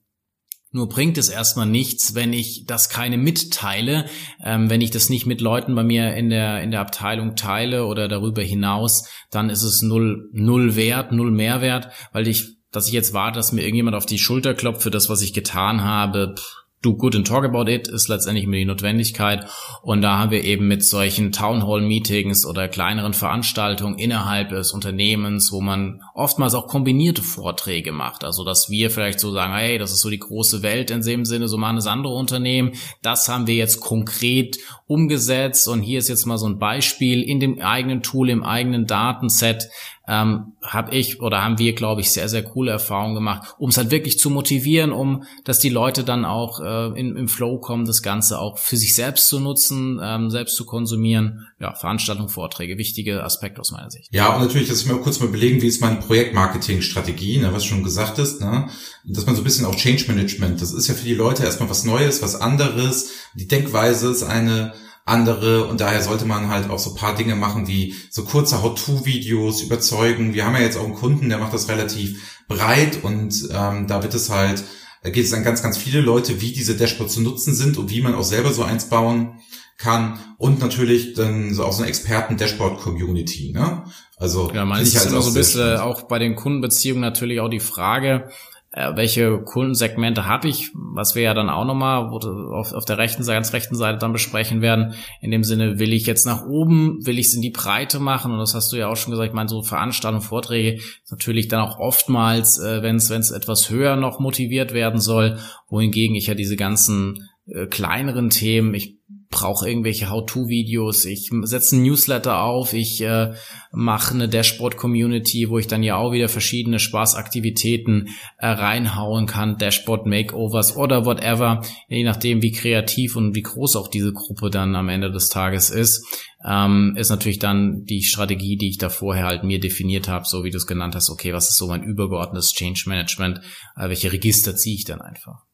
nur 0.78 0.88
bringt 0.88 1.18
es 1.18 1.28
erstmal 1.28 1.66
nichts, 1.66 2.16
wenn 2.16 2.32
ich 2.32 2.66
das 2.66 2.90
keine 2.90 3.18
mitteile, 3.18 4.06
ähm, 4.44 4.70
wenn 4.70 4.82
ich 4.82 4.92
das 4.92 5.10
nicht 5.10 5.26
mit 5.26 5.42
Leuten 5.42 5.76
bei 5.76 5.84
mir 5.84 6.16
in 6.16 6.30
der, 6.30 6.62
in 6.62 6.72
der 6.72 6.80
Abteilung 6.80 7.36
teile 7.36 7.86
oder 7.86 8.08
darüber 8.08 8.42
hinaus, 8.42 9.10
dann 9.30 9.50
ist 9.50 9.64
es 9.64 9.82
null, 9.82 10.30
null 10.32 10.76
wert, 10.76 11.12
null 11.12 11.32
Mehrwert, 11.32 11.90
weil 12.14 12.28
ich, 12.28 12.58
dass 12.72 12.88
ich 12.88 12.94
jetzt 12.94 13.14
warte, 13.14 13.38
dass 13.38 13.52
mir 13.52 13.64
irgendjemand 13.64 13.98
auf 13.98 14.06
die 14.06 14.20
Schulter 14.20 14.54
klopft 14.54 14.84
für 14.84 14.92
das, 14.92 15.10
was 15.10 15.22
ich 15.22 15.34
getan 15.34 15.84
habe, 15.84 16.36
pff, 16.38 16.67
do 16.84 16.96
good 16.96 17.16
and 17.16 17.26
talk 17.26 17.44
about 17.44 17.68
it 17.68 17.88
ist 17.88 18.08
letztendlich 18.08 18.46
immer 18.46 18.58
die 18.58 18.66
Notwendigkeit. 18.66 19.48
Und 19.82 20.02
da 20.04 20.20
haben 20.20 20.32
wir 20.32 20.44
eben 20.44 20.68
mit 20.68 20.86
solchen 20.86 21.32
Town 21.32 21.66
Hall 21.66 21.82
Meetings 21.82 22.46
oder 22.46 22.68
kleineren 22.68 23.14
Veranstaltungen 23.14 23.98
innerhalb 23.98 24.50
des 24.50 24.72
Unternehmens, 24.72 25.52
wo 25.52 25.60
man 25.60 26.02
oftmals 26.14 26.54
auch 26.54 26.68
kombinierte 26.68 27.24
Vorträge 27.24 27.92
macht. 27.92 28.24
Also, 28.24 28.44
dass 28.44 28.70
wir 28.70 28.92
vielleicht 28.92 29.20
so 29.20 29.32
sagen, 29.32 29.54
hey, 29.54 29.80
das 29.80 29.92
ist 29.92 30.02
so 30.02 30.10
die 30.10 30.20
große 30.20 30.62
Welt 30.62 30.92
in 30.92 31.02
dem 31.02 31.26
Sinne, 31.26 31.48
so 31.48 31.58
machen 31.58 31.78
es 31.78 31.88
andere 31.88 32.14
Unternehmen. 32.14 32.74
Das 33.02 33.28
haben 33.28 33.48
wir 33.48 33.56
jetzt 33.56 33.80
konkret 33.80 34.58
umgesetzt 34.86 35.68
und 35.68 35.82
hier 35.82 36.00
ist 36.00 36.10
jetzt 36.10 36.26
mal 36.26 36.38
so 36.38 36.48
ein 36.48 36.60
Beispiel 36.60 37.24
in 37.24 37.40
dem 37.40 37.60
eigenen 37.60 38.04
Tool, 38.04 38.30
im 38.30 38.44
eigenen 38.44 38.86
Datenset, 38.86 39.68
ähm, 40.08 40.54
habe 40.62 40.96
ich 40.96 41.22
oder 41.22 41.44
haben 41.44 41.60
wir, 41.60 41.74
glaube 41.74 42.02
ich, 42.02 42.12
sehr, 42.12 42.30
sehr 42.30 42.44
coole 42.44 42.72
Erfahrungen 42.72 43.16
gemacht, 43.16 43.56
um 43.58 43.70
es 43.70 43.78
halt 43.78 43.92
wirklich 43.92 44.18
zu 44.18 44.30
motivieren, 44.30 44.92
um, 44.92 45.24
dass 45.44 45.60
die 45.60 45.70
Leute 45.70 46.04
dann 46.04 46.24
auch 46.24 46.62
äh, 46.62 47.00
in, 47.00 47.18
im 47.18 47.28
Flow 47.28 47.60
kommen, 47.60 47.86
das 47.86 48.02
Ganze 48.02 48.40
auch 48.40 48.58
für 48.58 48.78
sich 48.78 48.96
selbst 48.96 49.28
zu 49.28 49.40
nutzen, 49.40 50.00
ähm, 50.02 50.30
selbst 50.30 50.56
zu 50.56 50.66
konsumieren. 50.66 51.48
Ja, 51.60 51.74
Veranstaltungen, 51.74 52.30
Vorträge, 52.30 52.78
wichtige 52.78 53.24
Aspekte 53.24 53.60
aus 53.60 53.72
meiner 53.72 53.92
Sicht. 53.92 54.14
Ja, 54.14 54.34
und 54.34 54.42
natürlich, 54.42 54.70
dass 54.70 54.82
ich 54.82 54.88
mir 54.88 54.98
kurz 54.98 55.20
mal 55.20 55.30
belegen, 55.30 55.62
wie 55.62 55.68
ist 55.68 55.82
meine 55.82 55.98
Projektmarketing-Strategie, 55.98 57.40
ne, 57.40 57.52
was 57.52 57.66
schon 57.66 57.84
gesagt 57.84 58.18
ist, 58.20 58.40
ne, 58.40 58.70
dass 59.06 59.26
man 59.26 59.36
so 59.36 59.42
ein 59.42 59.44
bisschen 59.44 59.66
auch 59.66 59.76
Change 59.76 60.06
Management, 60.08 60.62
das 60.62 60.72
ist 60.72 60.88
ja 60.88 60.94
für 60.94 61.06
die 61.06 61.16
Leute 61.16 61.44
erstmal 61.44 61.70
was 61.70 61.84
Neues, 61.84 62.22
was 62.22 62.40
anderes. 62.40 63.12
Die 63.36 63.48
Denkweise 63.48 64.10
ist 64.10 64.24
eine 64.24 64.74
andere 65.08 65.66
und 65.66 65.80
daher 65.80 66.02
sollte 66.02 66.26
man 66.26 66.50
halt 66.50 66.70
auch 66.70 66.80
so 66.80 66.94
paar 66.94 67.16
Dinge 67.16 67.36
machen 67.36 67.68
wie 67.68 67.96
so 68.10 68.24
kurze 68.24 68.62
How-to-Videos 68.62 69.62
überzeugen. 69.62 70.34
Wir 70.34 70.46
haben 70.46 70.56
ja 70.56 70.62
jetzt 70.62 70.78
auch 70.78 70.84
einen 70.84 70.96
Kunden, 70.96 71.30
der 71.30 71.38
macht 71.38 71.54
das 71.54 71.70
relativ 71.70 72.42
breit 72.48 73.04
und 73.04 73.50
ähm, 73.54 73.88
da 73.88 74.04
wird 74.04 74.14
es 74.14 74.30
halt, 74.30 74.64
da 75.04 75.10
geht 75.10 75.26
es 75.26 75.34
an 75.34 75.44
ganz, 75.44 75.64
ganz 75.64 75.78
viele 75.78 76.02
Leute, 76.02 76.42
wie 76.42 76.52
diese 76.52 76.76
Dashboards 76.76 77.14
zu 77.14 77.22
nutzen 77.22 77.56
sind 77.56 77.78
und 77.78 77.90
wie 77.90 78.02
man 78.02 78.16
auch 78.16 78.24
selber 78.24 78.52
so 78.52 78.64
eins 78.64 78.90
bauen 78.90 79.40
kann 79.78 80.20
und 80.38 80.60
natürlich 80.60 81.14
dann 81.14 81.54
so 81.54 81.64
auch 81.64 81.72
so 81.72 81.80
eine 81.80 81.90
Experten-Dashboard-Community, 81.90 83.54
ne? 83.54 83.84
Also 84.18 84.52
ja, 84.52 84.66
man 84.66 84.82
ist 84.82 84.96
immer 85.06 85.22
so 85.22 85.30
ein 85.30 85.36
bisschen 85.36 85.78
auch 85.78 86.04
bei 86.04 86.18
den 86.18 86.36
Kundenbeziehungen 86.36 87.02
natürlich 87.02 87.40
auch 87.40 87.50
die 87.50 87.60
Frage, 87.60 88.30
äh, 88.78 88.96
welche 88.96 89.40
Kundensegmente 89.40 90.28
habe 90.28 90.48
ich, 90.48 90.70
was 90.76 91.16
wir 91.16 91.24
ja 91.24 91.34
dann 91.34 91.50
auch 91.50 91.66
nochmal 91.66 92.04
auf, 92.04 92.74
auf 92.74 92.86
der 92.86 93.00
rechten 93.00 93.24
Seite, 93.24 93.38
ganz 93.38 93.52
rechten 93.52 93.76
Seite 93.76 93.98
dann 93.98 94.14
besprechen 94.14 94.62
werden. 94.62 94.94
In 95.20 95.32
dem 95.32 95.44
Sinne, 95.44 95.80
will 95.80 95.94
ich 95.94 96.06
jetzt 96.06 96.28
nach 96.28 96.46
oben, 96.46 97.04
will 97.04 97.18
ich 97.18 97.28
es 97.28 97.34
in 97.34 97.42
die 97.42 97.50
Breite 97.50 98.00
machen? 98.00 98.32
Und 98.32 98.38
das 98.38 98.54
hast 98.54 98.72
du 98.72 98.78
ja 98.78 98.88
auch 98.88 98.96
schon 98.96 99.12
gesagt, 99.12 99.30
ich 99.30 99.34
meine, 99.34 99.50
so 99.50 99.64
Veranstaltungen, 99.64 100.22
Vorträge 100.22 100.80
natürlich 101.10 101.48
dann 101.48 101.62
auch 101.62 101.80
oftmals, 101.80 102.60
äh, 102.60 102.84
wenn 102.84 102.98
es 102.98 103.32
etwas 103.32 103.72
höher 103.72 103.96
noch 103.96 104.20
motiviert 104.20 104.74
werden 104.74 105.02
soll, 105.02 105.40
wohingegen 105.70 106.16
ich 106.16 106.28
ja 106.28 106.36
diese 106.36 106.56
ganzen 106.56 107.30
äh, 107.48 107.66
kleineren 107.66 108.30
Themen, 108.30 108.76
ich 108.76 108.96
brauche 109.30 109.68
irgendwelche 109.68 110.10
How-to-Videos, 110.10 111.06
ich 111.06 111.30
setze 111.44 111.76
ein 111.76 111.84
Newsletter 111.84 112.42
auf, 112.42 112.74
ich 112.74 113.02
äh, 113.02 113.34
mache 113.72 114.14
eine 114.14 114.30
Dashboard-Community, 114.30 115.50
wo 115.50 115.60
ich 115.60 115.68
dann 115.68 115.84
ja 115.84 115.98
auch 115.98 116.12
wieder 116.12 116.30
verschiedene 116.30 116.80
Spaßaktivitäten 116.80 118.10
äh, 118.38 118.48
reinhauen 118.48 119.26
kann, 119.26 119.58
Dashboard-Makeovers 119.58 120.76
oder 120.76 121.06
whatever, 121.06 121.62
je 121.90 122.04
nachdem, 122.04 122.42
wie 122.42 122.52
kreativ 122.52 123.16
und 123.16 123.36
wie 123.36 123.42
groß 123.42 123.76
auch 123.76 123.90
diese 123.90 124.14
Gruppe 124.14 124.50
dann 124.50 124.76
am 124.76 124.90
Ende 124.90 125.12
des 125.12 125.30
Tages 125.30 125.70
ist, 125.70 126.06
ähm, 126.46 126.96
ist 126.98 127.10
natürlich 127.10 127.40
dann 127.40 127.84
die 127.84 128.04
Strategie, 128.04 128.58
die 128.58 128.70
ich 128.70 128.78
da 128.78 128.90
vorher 128.90 129.26
halt 129.26 129.44
mir 129.44 129.60
definiert 129.60 130.08
habe, 130.08 130.26
so 130.26 130.44
wie 130.44 130.52
du 130.52 130.58
es 130.58 130.68
genannt 130.68 130.96
hast, 130.96 131.10
okay, 131.10 131.34
was 131.34 131.50
ist 131.50 131.58
so 131.58 131.68
mein 131.68 131.84
übergeordnetes 131.84 132.54
Change 132.54 132.84
Management, 132.88 133.42
äh, 133.76 133.90
welche 133.90 134.12
Register 134.12 134.56
ziehe 134.56 134.76
ich 134.76 134.86
dann 134.86 135.02
einfach? 135.02 135.47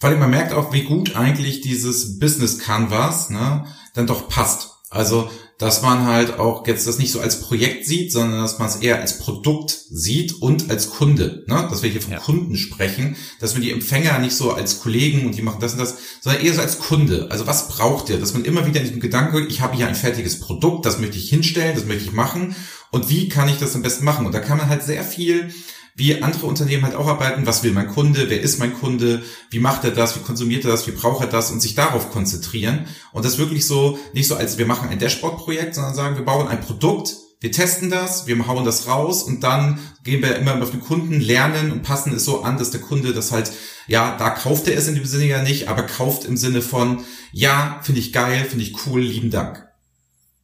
Vor 0.00 0.08
allem 0.08 0.18
man 0.18 0.30
merkt 0.30 0.54
auch, 0.54 0.72
wie 0.72 0.84
gut 0.84 1.14
eigentlich 1.14 1.60
dieses 1.60 2.18
Business 2.18 2.58
Canvas 2.58 3.28
ne, 3.28 3.66
dann 3.94 4.06
doch 4.06 4.28
passt. 4.28 4.70
Also, 4.88 5.30
dass 5.58 5.82
man 5.82 6.06
halt 6.06 6.38
auch 6.38 6.66
jetzt 6.66 6.86
das 6.86 6.98
nicht 6.98 7.12
so 7.12 7.20
als 7.20 7.42
Projekt 7.42 7.84
sieht, 7.86 8.10
sondern 8.10 8.40
dass 8.40 8.58
man 8.58 8.66
es 8.66 8.76
eher 8.76 8.98
als 8.98 9.18
Produkt 9.18 9.78
sieht 9.90 10.40
und 10.40 10.70
als 10.70 10.88
Kunde. 10.88 11.44
Ne? 11.46 11.68
Dass 11.70 11.82
wir 11.82 11.90
hier 11.90 12.00
von 12.00 12.14
ja. 12.14 12.18
Kunden 12.18 12.56
sprechen, 12.56 13.14
dass 13.40 13.52
man 13.52 13.62
die 13.62 13.70
Empfänger 13.70 14.18
nicht 14.20 14.34
so 14.34 14.52
als 14.52 14.80
Kollegen 14.80 15.26
und 15.26 15.36
die 15.36 15.42
machen 15.42 15.60
das 15.60 15.74
und 15.74 15.80
das, 15.80 15.98
sondern 16.22 16.42
eher 16.42 16.54
so 16.54 16.62
als 16.62 16.78
Kunde. 16.78 17.28
Also 17.30 17.46
was 17.46 17.68
braucht 17.68 18.08
der? 18.08 18.16
Dass 18.16 18.32
man 18.32 18.46
immer 18.46 18.66
wieder 18.66 18.80
in 18.80 18.86
diesem 18.86 19.00
Gedanken, 19.00 19.46
ich 19.48 19.60
habe 19.60 19.76
hier 19.76 19.86
ein 19.86 19.94
fertiges 19.94 20.40
Produkt, 20.40 20.86
das 20.86 20.98
möchte 20.98 21.18
ich 21.18 21.28
hinstellen, 21.28 21.76
das 21.76 21.84
möchte 21.84 22.04
ich 22.04 22.12
machen 22.12 22.56
und 22.90 23.10
wie 23.10 23.28
kann 23.28 23.48
ich 23.48 23.58
das 23.58 23.76
am 23.76 23.82
besten 23.82 24.04
machen? 24.04 24.26
Und 24.26 24.34
da 24.34 24.40
kann 24.40 24.58
man 24.58 24.68
halt 24.68 24.82
sehr 24.82 25.04
viel 25.04 25.52
wie 26.00 26.22
andere 26.22 26.46
Unternehmen 26.46 26.84
halt 26.84 26.94
auch 26.96 27.06
arbeiten, 27.06 27.46
was 27.46 27.62
will 27.62 27.72
mein 27.72 27.88
Kunde, 27.88 28.30
wer 28.30 28.40
ist 28.40 28.58
mein 28.58 28.74
Kunde, 28.74 29.22
wie 29.50 29.60
macht 29.60 29.84
er 29.84 29.90
das, 29.90 30.16
wie 30.16 30.20
konsumiert 30.20 30.64
er 30.64 30.70
das, 30.70 30.86
wie 30.86 30.92
braucht 30.92 31.22
er 31.22 31.30
das? 31.30 31.50
Und 31.50 31.60
sich 31.60 31.74
darauf 31.74 32.10
konzentrieren. 32.10 32.86
Und 33.12 33.24
das 33.24 33.36
wirklich 33.36 33.66
so, 33.66 33.98
nicht 34.14 34.26
so 34.26 34.34
als 34.34 34.56
wir 34.56 34.66
machen 34.66 34.88
ein 34.88 34.98
Dashboard-Projekt, 34.98 35.74
sondern 35.74 35.94
sagen, 35.94 36.16
wir 36.16 36.24
bauen 36.24 36.48
ein 36.48 36.62
Produkt, 36.62 37.16
wir 37.40 37.52
testen 37.52 37.90
das, 37.90 38.26
wir 38.26 38.46
hauen 38.46 38.64
das 38.64 38.88
raus 38.88 39.22
und 39.22 39.42
dann 39.42 39.78
gehen 40.02 40.22
wir 40.22 40.36
immer 40.36 40.60
auf 40.62 40.70
den 40.70 40.80
Kunden, 40.80 41.20
lernen 41.20 41.70
und 41.70 41.82
passen 41.82 42.14
es 42.14 42.24
so 42.24 42.42
an, 42.42 42.58
dass 42.58 42.70
der 42.70 42.80
Kunde 42.80 43.12
das 43.12 43.30
halt, 43.30 43.52
ja, 43.86 44.16
da 44.16 44.30
kauft 44.30 44.68
er 44.68 44.76
es 44.76 44.88
in 44.88 44.94
dem 44.94 45.04
Sinne 45.04 45.26
ja 45.26 45.42
nicht, 45.42 45.68
aber 45.68 45.82
kauft 45.82 46.24
im 46.24 46.38
Sinne 46.38 46.62
von, 46.62 47.04
ja, 47.32 47.78
finde 47.82 48.00
ich 48.00 48.12
geil, 48.12 48.46
finde 48.48 48.64
ich 48.64 48.86
cool, 48.86 49.02
lieben 49.02 49.30
Dank. 49.30 49.69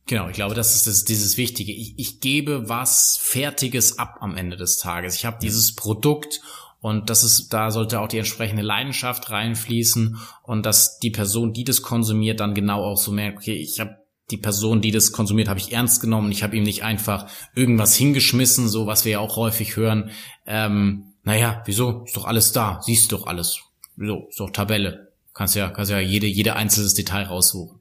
Genau, 0.07 0.29
ich 0.29 0.35
glaube, 0.35 0.55
das 0.55 0.77
ist 0.77 0.87
das, 0.87 1.05
dieses 1.05 1.37
Wichtige. 1.37 1.73
Ich, 1.73 1.95
ich 1.99 2.21
gebe 2.21 2.69
was 2.69 3.19
Fertiges 3.21 3.99
ab 3.99 4.19
am 4.21 4.37
Ende 4.37 4.57
des 4.57 4.79
Tages. 4.79 5.16
Ich 5.16 5.25
habe 5.25 5.38
dieses 5.42 5.75
Produkt 5.75 6.40
und 6.81 7.11
das 7.11 7.25
ist, 7.25 7.49
da 7.49 7.73
sollte 7.73 8.01
auch 8.01 8.07
die 8.07 8.19
entsprechende 8.19 8.62
Leidenschaft 8.62 9.31
reinfließen 9.31 10.19
und 10.45 10.64
dass 10.64 10.99
die 11.01 11.11
Person, 11.11 11.53
die 11.53 11.64
das 11.64 11.83
konsumiert, 11.83 12.38
dann 12.38 12.55
genau 12.55 12.85
auch 12.85 12.97
so 12.97 13.11
merkt, 13.11 13.38
okay, 13.38 13.57
ich 13.57 13.81
habe 13.81 13.97
die 14.31 14.37
Person, 14.37 14.81
die 14.81 14.92
das 14.92 15.11
konsumiert, 15.11 15.49
habe 15.49 15.59
ich 15.59 15.73
ernst 15.73 16.01
genommen. 16.01 16.31
Ich 16.31 16.45
habe 16.45 16.57
ihm 16.57 16.62
nicht 16.62 16.85
einfach 16.85 17.29
irgendwas 17.55 17.97
hingeschmissen, 17.97 18.69
so 18.69 18.87
was 18.87 19.05
wir 19.05 19.12
ja 19.12 19.19
auch 19.21 19.37
häufig 19.37 19.77
hören. 19.77 20.11
Ähm, 20.47 21.14
naja, 21.25 21.62
wieso? 21.66 22.05
Ist 22.05 22.16
doch 22.16 22.27
alles 22.27 22.53
da, 22.53 22.81
siehst 22.83 23.11
du 23.11 23.16
doch 23.16 23.27
alles. 23.27 23.61
Wieso? 23.97 24.27
Ist 24.29 24.38
doch 24.38 24.51
Tabelle. 24.51 25.12
Kannst 25.35 25.57
ja, 25.57 25.69
kannst 25.69 25.90
ja 25.90 25.99
jede, 25.99 26.27
jede 26.27 26.55
einzelnes 26.55 26.95
Detail 26.95 27.25
raussuchen. 27.25 27.75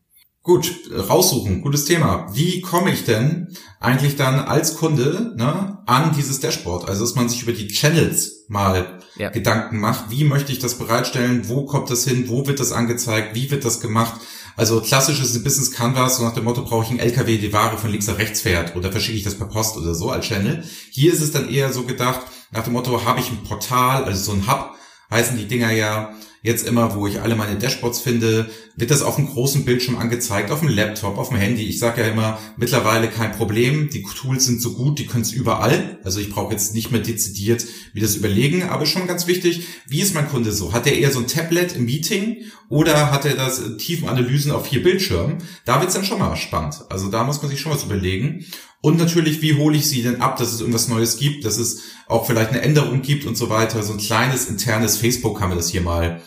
Gut, 0.46 0.92
raussuchen, 0.92 1.64
gutes 1.64 1.86
Thema. 1.86 2.28
Wie 2.32 2.62
komme 2.62 2.92
ich 2.92 3.04
denn 3.04 3.48
eigentlich 3.80 4.16
dann 4.16 4.36
als 4.36 4.76
Kunde 4.76 5.34
ne, 5.36 5.80
an 5.88 6.12
dieses 6.16 6.40
Dashboard? 6.40 6.88
Also, 6.88 7.04
dass 7.04 7.16
man 7.16 7.28
sich 7.28 7.42
über 7.42 7.52
die 7.52 7.68
Channels 7.68 8.46
mal 8.48 9.00
ja. 9.16 9.30
Gedanken 9.30 9.80
macht. 9.80 10.12
Wie 10.12 10.24
möchte 10.24 10.52
ich 10.52 10.60
das 10.60 10.76
bereitstellen? 10.76 11.50
Wo 11.50 11.66
kommt 11.66 11.90
das 11.90 12.04
hin? 12.04 12.30
Wo 12.30 12.46
wird 12.46 12.60
das 12.60 12.74
angezeigt? 12.74 13.34
Wie 13.34 13.50
wird 13.50 13.66
das 13.66 13.80
gemacht? 13.80 14.22
Also 14.56 14.82
klassisches 14.82 15.44
Business 15.44 15.72
Canvas, 15.72 16.18
so 16.18 16.24
nach 16.24 16.36
dem 16.36 16.44
Motto, 16.44 16.62
brauche 16.62 16.84
ich 16.84 16.92
einen 16.92 17.00
LKW, 17.00 17.40
die 17.40 17.52
Ware 17.52 17.80
von 17.80 17.90
links 17.90 18.06
nach 18.06 18.20
rechts 18.20 18.42
fährt 18.42 18.76
oder 18.76 18.92
verschicke 18.92 19.18
ich 19.18 19.24
das 19.24 19.34
per 19.34 19.48
Post 19.48 19.78
oder 19.78 19.96
so 19.96 20.12
als 20.12 20.28
Channel. 20.28 20.64
Hier 20.92 21.12
ist 21.12 21.22
es 21.22 21.32
dann 21.32 21.50
eher 21.50 21.74
so 21.74 21.86
gedacht, 21.86 22.22
nach 22.52 22.64
dem 22.64 22.74
Motto, 22.74 23.04
habe 23.04 23.20
ich 23.20 23.32
ein 23.32 23.44
Portal, 23.44 24.04
also 24.04 24.32
so 24.32 24.32
ein 24.34 24.48
Hub, 24.48 24.76
heißen 25.10 25.38
die 25.38 25.48
Dinger 25.48 25.72
ja, 25.72 26.14
jetzt 26.46 26.68
immer, 26.68 26.96
wo 26.96 27.08
ich 27.08 27.22
alle 27.22 27.36
meine 27.36 27.58
Dashboards 27.58 28.00
finde, 28.00 28.50
wird 28.76 28.92
das 28.92 29.02
auf 29.02 29.18
einem 29.18 29.28
großen 29.28 29.66
Bildschirm 29.66 29.98
angezeigt, 29.98 30.52
auf 30.52 30.60
dem 30.60 30.70
Laptop, 30.70 31.18
auf 31.18 31.30
dem 31.30 31.38
Handy. 31.38 31.64
Ich 31.64 31.80
sage 31.80 32.02
ja 32.02 32.08
immer, 32.08 32.40
mittlerweile 32.58 33.10
kein 33.10 33.32
Problem. 33.32 33.90
Die 33.90 34.04
Tools 34.04 34.46
sind 34.46 34.62
so 34.62 34.74
gut, 34.74 35.00
die 35.00 35.08
können 35.08 35.24
es 35.24 35.32
überall. 35.32 36.00
Also 36.04 36.20
ich 36.20 36.30
brauche 36.30 36.54
jetzt 36.54 36.76
nicht 36.76 36.92
mehr 36.92 37.02
dezidiert 37.02 37.66
wie 37.94 38.00
das 38.00 38.16
überlegen, 38.16 38.64
aber 38.64 38.86
schon 38.86 39.08
ganz 39.08 39.28
wichtig, 39.28 39.66
wie 39.88 40.02
ist 40.02 40.14
mein 40.14 40.30
Kunde 40.30 40.52
so? 40.52 40.74
Hat 40.74 40.86
er 40.86 40.98
eher 40.98 41.12
so 41.12 41.20
ein 41.20 41.28
Tablet 41.28 41.76
im 41.76 41.86
Meeting 41.86 42.38
oder 42.70 43.12
hat 43.12 43.26
er 43.26 43.36
das 43.36 43.78
tiefen 43.78 44.08
Analysen 44.08 44.52
auf 44.52 44.68
vier 44.68 44.84
Bildschirmen? 44.84 45.38
Da 45.66 45.82
wird's 45.82 45.94
dann 45.94 46.06
schon 46.06 46.20
mal 46.20 46.36
spannend. 46.36 46.76
Also 46.90 47.10
da 47.10 47.24
muss 47.24 47.42
man 47.42 47.50
sich 47.50 47.60
schon 47.60 47.72
was 47.72 47.84
überlegen. 47.84 48.46
Und 48.82 49.00
natürlich, 49.00 49.42
wie 49.42 49.56
hole 49.56 49.78
ich 49.78 49.88
sie 49.88 50.04
denn 50.04 50.22
ab, 50.22 50.38
dass 50.38 50.54
es 50.54 50.60
irgendwas 50.60 50.90
Neues 50.90 51.18
gibt, 51.18 51.44
dass 51.44 51.58
es 51.58 51.82
auch 52.08 52.28
vielleicht 52.28 52.52
eine 52.52 52.62
Änderung 52.62 53.02
gibt 53.02 53.26
und 53.26 53.36
so 53.36 53.50
weiter. 53.50 53.82
So 53.82 53.94
ein 53.94 54.00
kleines 54.00 54.48
internes 54.48 54.98
Facebook 54.98 55.42
haben 55.42 55.50
wir 55.50 55.56
das 55.56 55.70
hier 55.70 55.82
mal 55.82 56.22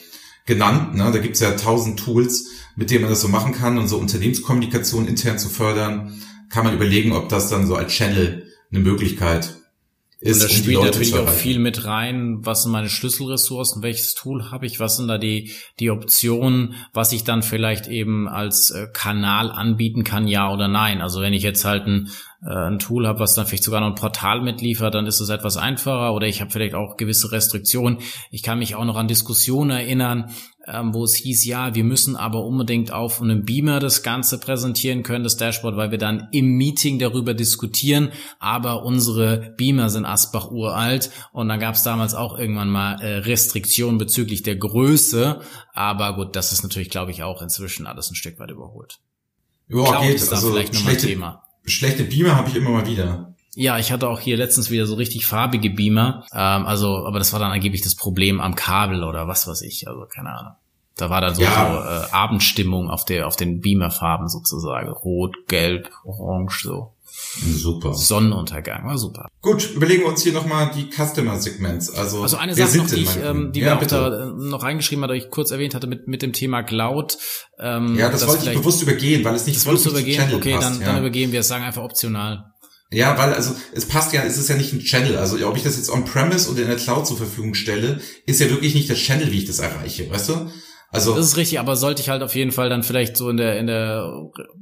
genannt. 0.48 0.96
Ne? 0.96 1.10
Da 1.12 1.18
gibt's 1.18 1.38
ja 1.38 1.52
tausend 1.52 2.00
Tools, 2.00 2.48
mit 2.74 2.90
denen 2.90 3.02
man 3.02 3.10
das 3.10 3.20
so 3.20 3.28
machen 3.28 3.52
kann 3.52 3.78
und 3.78 3.86
so 3.86 3.98
Unternehmenskommunikation 3.98 5.06
intern 5.06 5.38
zu 5.38 5.48
fördern, 5.48 6.20
kann 6.50 6.64
man 6.64 6.74
überlegen, 6.74 7.12
ob 7.12 7.28
das 7.28 7.48
dann 7.48 7.66
so 7.66 7.76
als 7.76 7.92
Channel 7.92 8.46
eine 8.72 8.80
Möglichkeit 8.80 9.54
ist. 10.20 10.36
Und 10.36 10.42
das 10.44 10.50
um 10.50 10.56
spielt 10.56 10.82
natürlich 10.82 11.14
auch 11.14 11.28
viel 11.28 11.58
mit 11.58 11.84
rein, 11.84 12.38
was 12.40 12.62
sind 12.62 12.72
meine 12.72 12.88
Schlüsselressourcen, 12.88 13.82
welches 13.82 14.14
Tool 14.14 14.50
habe 14.50 14.66
ich, 14.66 14.80
was 14.80 14.96
sind 14.96 15.08
da 15.08 15.18
die, 15.18 15.52
die 15.78 15.90
Optionen, 15.90 16.74
was 16.92 17.12
ich 17.12 17.24
dann 17.24 17.42
vielleicht 17.42 17.86
eben 17.86 18.26
als 18.26 18.70
äh, 18.70 18.86
Kanal 18.92 19.50
anbieten 19.50 20.02
kann, 20.02 20.26
ja 20.26 20.50
oder 20.50 20.66
nein. 20.66 21.02
Also 21.02 21.20
wenn 21.20 21.34
ich 21.34 21.42
jetzt 21.42 21.64
halt 21.64 21.86
ein 21.86 22.08
ein 22.40 22.78
Tool 22.78 23.06
habe, 23.06 23.18
was 23.18 23.34
dann 23.34 23.46
vielleicht 23.46 23.64
sogar 23.64 23.80
noch 23.80 23.88
ein 23.88 23.94
Portal 23.96 24.40
mitliefert, 24.40 24.94
dann 24.94 25.06
ist 25.06 25.20
es 25.20 25.28
etwas 25.28 25.56
einfacher 25.56 26.14
oder 26.14 26.28
ich 26.28 26.40
habe 26.40 26.52
vielleicht 26.52 26.74
auch 26.74 26.96
gewisse 26.96 27.32
Restriktionen. 27.32 27.98
Ich 28.30 28.44
kann 28.44 28.60
mich 28.60 28.76
auch 28.76 28.84
noch 28.84 28.96
an 28.96 29.08
Diskussionen 29.08 29.70
erinnern, 29.70 30.30
ähm, 30.64 30.94
wo 30.94 31.02
es 31.02 31.16
hieß, 31.16 31.44
ja, 31.46 31.74
wir 31.74 31.82
müssen 31.82 32.14
aber 32.14 32.44
unbedingt 32.44 32.92
auf 32.92 33.20
einem 33.20 33.44
Beamer 33.44 33.80
das 33.80 34.04
Ganze 34.04 34.38
präsentieren 34.38 35.02
können, 35.02 35.24
das 35.24 35.36
Dashboard, 35.36 35.76
weil 35.76 35.90
wir 35.90 35.98
dann 35.98 36.28
im 36.30 36.56
Meeting 36.56 37.00
darüber 37.00 37.34
diskutieren, 37.34 38.10
aber 38.38 38.84
unsere 38.84 39.54
Beamer 39.56 39.90
sind 39.90 40.04
Asbach 40.04 40.52
uralt 40.52 41.10
und 41.32 41.48
dann 41.48 41.58
gab 41.58 41.74
es 41.74 41.82
damals 41.82 42.14
auch 42.14 42.38
irgendwann 42.38 42.70
mal 42.70 43.00
äh, 43.00 43.18
Restriktionen 43.18 43.98
bezüglich 43.98 44.44
der 44.44 44.56
Größe, 44.56 45.40
aber 45.72 46.14
gut, 46.14 46.36
das 46.36 46.52
ist 46.52 46.62
natürlich, 46.62 46.90
glaube 46.90 47.10
ich, 47.10 47.24
auch 47.24 47.42
inzwischen 47.42 47.88
alles 47.88 48.12
ein 48.12 48.14
Stück 48.14 48.38
weit 48.38 48.50
überholt. 48.50 49.00
Ja, 49.66 49.82
Cloud 49.82 50.02
geht. 50.02 50.14
ist 50.14 50.30
da 50.30 50.36
also 50.36 50.52
vielleicht 50.52 50.74
nochmal 50.74 50.96
Thema. 50.96 51.47
Schlechte 51.68 52.04
Beamer 52.04 52.36
habe 52.36 52.48
ich 52.48 52.56
immer 52.56 52.70
mal 52.70 52.86
wieder. 52.86 53.34
Ja, 53.54 53.78
ich 53.78 53.90
hatte 53.90 54.08
auch 54.08 54.20
hier 54.20 54.36
letztens 54.36 54.70
wieder 54.70 54.86
so 54.86 54.94
richtig 54.94 55.26
farbige 55.26 55.70
Beamer. 55.70 56.24
Ähm, 56.32 56.66
also, 56.66 57.06
aber 57.06 57.18
das 57.18 57.32
war 57.32 57.40
dann 57.40 57.50
angeblich 57.50 57.82
das 57.82 57.96
Problem 57.96 58.40
am 58.40 58.54
Kabel 58.54 59.02
oder 59.02 59.26
was 59.26 59.48
weiß 59.48 59.62
ich. 59.62 59.88
Also 59.88 60.06
keine 60.06 60.30
Ahnung. 60.30 60.52
Da 60.96 61.10
war 61.10 61.20
dann 61.20 61.34
so, 61.34 61.42
ja. 61.42 61.50
so 61.50 62.08
äh, 62.08 62.12
Abendstimmung 62.12 62.90
auf 62.90 63.04
der 63.04 63.26
auf 63.26 63.36
den 63.36 63.60
Beamerfarben 63.60 64.28
sozusagen, 64.28 64.90
rot, 64.90 65.36
gelb, 65.46 65.90
orange 66.04 66.62
so. 66.62 66.92
Super. 67.40 67.94
Sonnenuntergang, 67.94 68.86
war 68.86 68.98
super. 68.98 69.28
Gut, 69.42 69.70
überlegen 69.74 70.02
wir 70.02 70.08
uns 70.08 70.22
hier 70.22 70.32
nochmal 70.32 70.70
die 70.74 70.88
Customer 70.90 71.40
Segments. 71.40 71.90
Also, 71.90 72.22
also 72.22 72.36
eine 72.36 72.54
Sache 72.54 72.78
noch, 72.78 72.86
die, 72.86 73.02
ich, 73.02 73.16
ähm, 73.22 73.52
die 73.52 73.60
ja, 73.60 73.74
mir 73.74 73.80
bitte 73.80 74.34
noch 74.36 74.62
reingeschrieben 74.62 75.04
hat, 75.04 75.10
die 75.10 75.16
ich 75.16 75.30
kurz 75.30 75.50
erwähnt 75.50 75.74
hatte 75.74 75.86
mit, 75.86 76.08
mit 76.08 76.22
dem 76.22 76.32
Thema 76.32 76.62
Cloud. 76.62 77.18
Ähm, 77.58 77.96
ja, 77.96 78.08
das 78.10 78.26
wollte 78.26 78.50
ich 78.50 78.56
bewusst 78.56 78.82
übergehen, 78.82 79.24
weil 79.24 79.34
es 79.34 79.46
nicht 79.46 79.64
das 79.64 79.82
du 79.82 79.90
übergehen? 79.90 80.34
Okay, 80.34 80.54
passt, 80.54 80.66
dann, 80.66 80.80
ja. 80.80 80.86
dann 80.86 80.98
übergehen 80.98 81.32
wir 81.32 81.40
es, 81.40 81.48
sagen 81.48 81.64
einfach 81.64 81.82
optional. 81.82 82.52
Ja, 82.90 83.18
weil 83.18 83.34
also 83.34 83.54
es 83.72 83.86
passt 83.86 84.12
ja, 84.14 84.22
es 84.22 84.38
ist 84.38 84.48
ja 84.48 84.56
nicht 84.56 84.72
ein 84.72 84.80
Channel. 84.80 85.18
Also 85.18 85.36
ob 85.46 85.56
ich 85.56 85.62
das 85.62 85.76
jetzt 85.76 85.90
on-premise 85.90 86.50
oder 86.50 86.62
in 86.62 86.68
der 86.68 86.76
Cloud 86.76 87.06
zur 87.06 87.18
Verfügung 87.18 87.54
stelle, 87.54 88.00
ist 88.24 88.40
ja 88.40 88.48
wirklich 88.48 88.74
nicht 88.74 88.88
der 88.88 88.96
Channel, 88.96 89.30
wie 89.30 89.38
ich 89.38 89.44
das 89.44 89.58
erreiche, 89.58 90.10
weißt 90.10 90.28
du? 90.30 90.50
Also 90.90 91.14
das 91.14 91.26
ist 91.26 91.36
richtig, 91.36 91.60
aber 91.60 91.76
sollte 91.76 92.00
ich 92.00 92.08
halt 92.08 92.22
auf 92.22 92.34
jeden 92.34 92.52
Fall 92.52 92.70
dann 92.70 92.82
vielleicht 92.82 93.16
so 93.16 93.28
in 93.28 93.36
der 93.36 93.58
in 93.58 93.66
der 93.66 94.10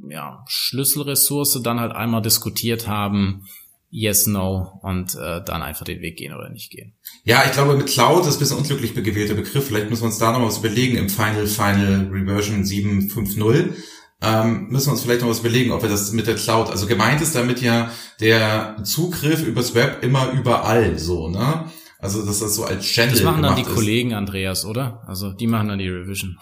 ja, 0.08 0.44
Schlüsselressource 0.48 1.60
dann 1.62 1.78
halt 1.78 1.92
einmal 1.92 2.20
diskutiert 2.20 2.88
haben, 2.88 3.46
yes, 3.90 4.26
no 4.26 4.80
und 4.82 5.14
äh, 5.14 5.42
dann 5.44 5.62
einfach 5.62 5.84
den 5.84 6.00
Weg 6.00 6.16
gehen 6.16 6.34
oder 6.34 6.50
nicht 6.50 6.70
gehen. 6.70 6.94
Ja, 7.24 7.44
ich 7.44 7.52
glaube 7.52 7.76
mit 7.76 7.86
Cloud 7.86 8.26
ist 8.26 8.36
ein 8.36 8.38
bisschen 8.40 8.58
unglücklich 8.58 8.94
gewählter 8.94 9.34
Begriff. 9.34 9.66
Vielleicht 9.68 9.88
müssen 9.88 10.02
wir 10.02 10.08
uns 10.08 10.18
da 10.18 10.32
noch 10.32 10.44
was 10.44 10.58
überlegen 10.58 10.96
im 10.96 11.08
Final 11.08 11.46
Final 11.46 12.10
Reversion 12.12 12.64
7.5.0. 12.64 13.74
Ähm, 14.22 14.68
müssen 14.68 14.88
wir 14.88 14.92
uns 14.92 15.02
vielleicht 15.02 15.20
noch 15.20 15.28
was 15.28 15.40
überlegen, 15.40 15.72
ob 15.72 15.82
wir 15.82 15.90
das 15.90 16.10
mit 16.12 16.26
der 16.26 16.36
Cloud, 16.36 16.70
also 16.70 16.86
gemeint 16.86 17.20
ist 17.20 17.34
damit 17.34 17.60
ja 17.60 17.90
der 18.18 18.76
Zugriff 18.82 19.42
übers 19.46 19.74
Web 19.74 20.02
immer 20.02 20.30
überall 20.32 20.98
so, 20.98 21.28
ne? 21.28 21.70
Also 21.98 22.24
dass 22.24 22.40
das 22.40 22.54
so 22.54 22.64
als 22.64 22.84
Channel 22.84 23.12
Das 23.14 23.22
machen 23.22 23.42
dann 23.42 23.56
die 23.56 23.62
ist. 23.62 23.74
Kollegen, 23.74 24.14
Andreas, 24.14 24.64
oder? 24.64 25.02
Also 25.06 25.32
die 25.32 25.46
machen 25.46 25.68
dann 25.68 25.78
die 25.78 25.88
Revision. 25.88 26.36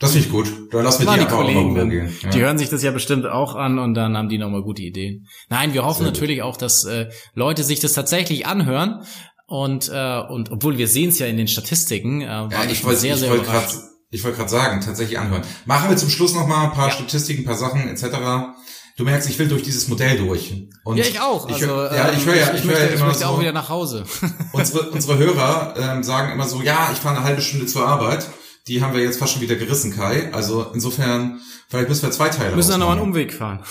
Das 0.00 0.12
finde 0.12 0.26
ich 0.26 0.32
gut. 0.32 0.52
Da 0.72 0.82
lassen 0.82 1.06
wir 1.06 1.12
die 1.14 1.20
die 1.20 1.26
Kollegen 1.26 1.72
mal 1.72 1.78
dann. 1.80 1.90
gehen. 1.90 2.12
Ja. 2.22 2.30
Die 2.30 2.40
hören 2.40 2.58
sich 2.58 2.68
das 2.68 2.82
ja 2.82 2.90
bestimmt 2.90 3.26
auch 3.26 3.54
an 3.54 3.78
und 3.78 3.94
dann 3.94 4.16
haben 4.16 4.28
die 4.28 4.38
nochmal 4.38 4.62
gute 4.62 4.82
Ideen. 4.82 5.26
Nein, 5.48 5.72
wir 5.72 5.84
hoffen 5.84 6.02
Sehr 6.02 6.06
gut. 6.08 6.14
natürlich 6.14 6.42
auch, 6.42 6.56
dass 6.56 6.84
äh, 6.84 7.08
Leute 7.34 7.62
sich 7.64 7.80
das 7.80 7.92
tatsächlich 7.94 8.46
anhören. 8.46 9.02
Und, 9.46 9.90
äh, 9.92 10.20
und 10.28 10.50
obwohl 10.50 10.78
wir 10.78 10.88
sehen 10.88 11.10
es 11.10 11.18
ja 11.18 11.26
in 11.26 11.36
den 11.36 11.48
Statistiken, 11.48 12.22
äh, 12.22 12.26
war 12.26 12.50
Ja, 12.52 12.64
ich, 12.64 12.72
ich 12.72 12.84
wollte 12.84 13.00
sehr, 13.00 13.14
ich 13.14 13.20
sehr 13.20 13.34
überrascht. 13.34 13.72
gerade 13.72 13.84
ich 14.10 14.22
wollte 14.22 14.36
gerade 14.36 14.50
sagen, 14.50 14.80
tatsächlich 14.80 15.18
anhören. 15.18 15.42
Machen 15.66 15.90
wir 15.90 15.96
zum 15.96 16.08
Schluss 16.08 16.34
noch 16.34 16.46
mal 16.46 16.64
ein 16.66 16.72
paar 16.72 16.88
Ja. 16.88 16.94
Statistiken, 16.94 17.42
ein 17.42 17.46
paar 17.46 17.56
Sachen 17.56 17.88
etc. 17.88 18.04
Du 18.96 19.02
merkst, 19.04 19.28
ich 19.28 19.38
will 19.38 19.48
durch 19.48 19.62
dieses 19.64 19.88
Modell 19.88 20.18
durch. 20.18 20.54
Und 20.84 20.96
ja, 20.98 21.04
ich 21.04 21.18
auch. 21.20 21.48
Ich, 21.48 21.54
Also, 21.54 21.66
ja, 21.66 22.10
ich 22.12 22.20
ähm, 22.20 22.26
höre 22.26 22.36
ja, 22.36 22.52
ich, 22.52 22.60
ich, 22.60 22.64
möchte, 22.64 22.82
ja 22.82 22.94
ich 22.94 23.00
möchte 23.00 23.26
auch 23.28 23.34
so, 23.34 23.40
wieder 23.40 23.52
nach 23.52 23.68
Hause. 23.68 24.04
unsere, 24.52 24.90
unsere 24.90 25.18
Hörer 25.18 25.74
ähm, 25.76 26.04
sagen 26.04 26.32
immer 26.32 26.46
so, 26.46 26.62
ja, 26.62 26.90
ich 26.92 26.98
fahre 26.98 27.16
eine 27.16 27.24
halbe 27.24 27.42
Stunde 27.42 27.66
zur 27.66 27.86
Arbeit. 27.86 28.28
Die 28.68 28.82
haben 28.82 28.94
wir 28.94 29.02
jetzt 29.02 29.18
fast 29.18 29.32
schon 29.32 29.42
wieder 29.42 29.56
gerissen, 29.56 29.92
Kai. 29.94 30.32
Also 30.32 30.66
insofern, 30.74 31.40
vielleicht 31.68 31.88
müssen 31.88 32.02
wir 32.02 32.10
zwei 32.12 32.28
Teile 32.28 32.54
Müssen 32.54 32.70
wir 32.70 32.78
nochmal 32.78 32.96
einen. 32.98 33.06
Umweg 33.06 33.32
fahren. 33.32 33.60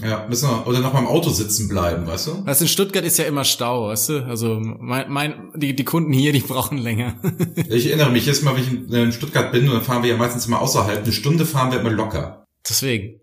Ja, 0.00 0.26
müssen 0.28 0.48
wir, 0.48 0.64
oder 0.68 0.78
noch 0.78 0.92
mal 0.92 1.00
im 1.00 1.08
Auto 1.08 1.30
sitzen 1.30 1.66
bleiben, 1.68 2.06
weißt 2.06 2.28
du? 2.28 2.42
Also 2.46 2.62
in 2.64 2.68
Stuttgart 2.68 3.04
ist 3.04 3.18
ja 3.18 3.24
immer 3.24 3.42
Stau, 3.42 3.88
weißt 3.88 4.10
du? 4.10 4.24
Also 4.26 4.60
mein, 4.60 5.10
mein, 5.10 5.50
die, 5.56 5.74
die 5.74 5.82
Kunden 5.82 6.12
hier, 6.12 6.32
die 6.32 6.38
brauchen 6.38 6.78
länger. 6.78 7.14
Ich 7.68 7.86
erinnere 7.88 8.10
mich, 8.12 8.24
jedes 8.24 8.42
Mal, 8.42 8.54
wenn 8.54 8.62
ich 8.62 8.70
in- 8.70 8.92
in 8.92 9.10
Stuttgart 9.12 9.50
bin, 9.50 9.66
und 9.68 9.74
dann 9.74 9.82
fahren 9.82 10.04
wir 10.04 10.10
ja 10.10 10.16
meistens 10.16 10.46
immer 10.46 10.60
außerhalb. 10.60 11.02
Eine 11.02 11.12
Stunde 11.12 11.44
fahren 11.46 11.72
wir 11.72 11.80
immer 11.80 11.90
locker. 11.90 12.46
Deswegen. 12.68 13.21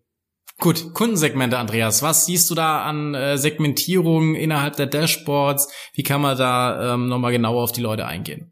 Gut, 0.60 0.94
Kundensegmente, 0.94 1.58
Andreas. 1.58 2.02
Was 2.02 2.26
siehst 2.26 2.50
du 2.50 2.56
da 2.56 2.84
an 2.84 3.16
äh, 3.16 3.38
Segmentierung 3.38 4.36
innerhalb 4.36 4.76
der 4.76 4.88
Dashboards? 4.88 5.70
Wie 5.94 6.04
kann 6.04 6.20
man 6.20 6.38
da 6.38 6.96
ähm, 6.96 7.08
nochmal 7.08 7.32
genauer 7.32 7.64
auf 7.64 7.72
die 7.72 7.82
Leute 7.82 8.06
eingehen? 8.06 8.52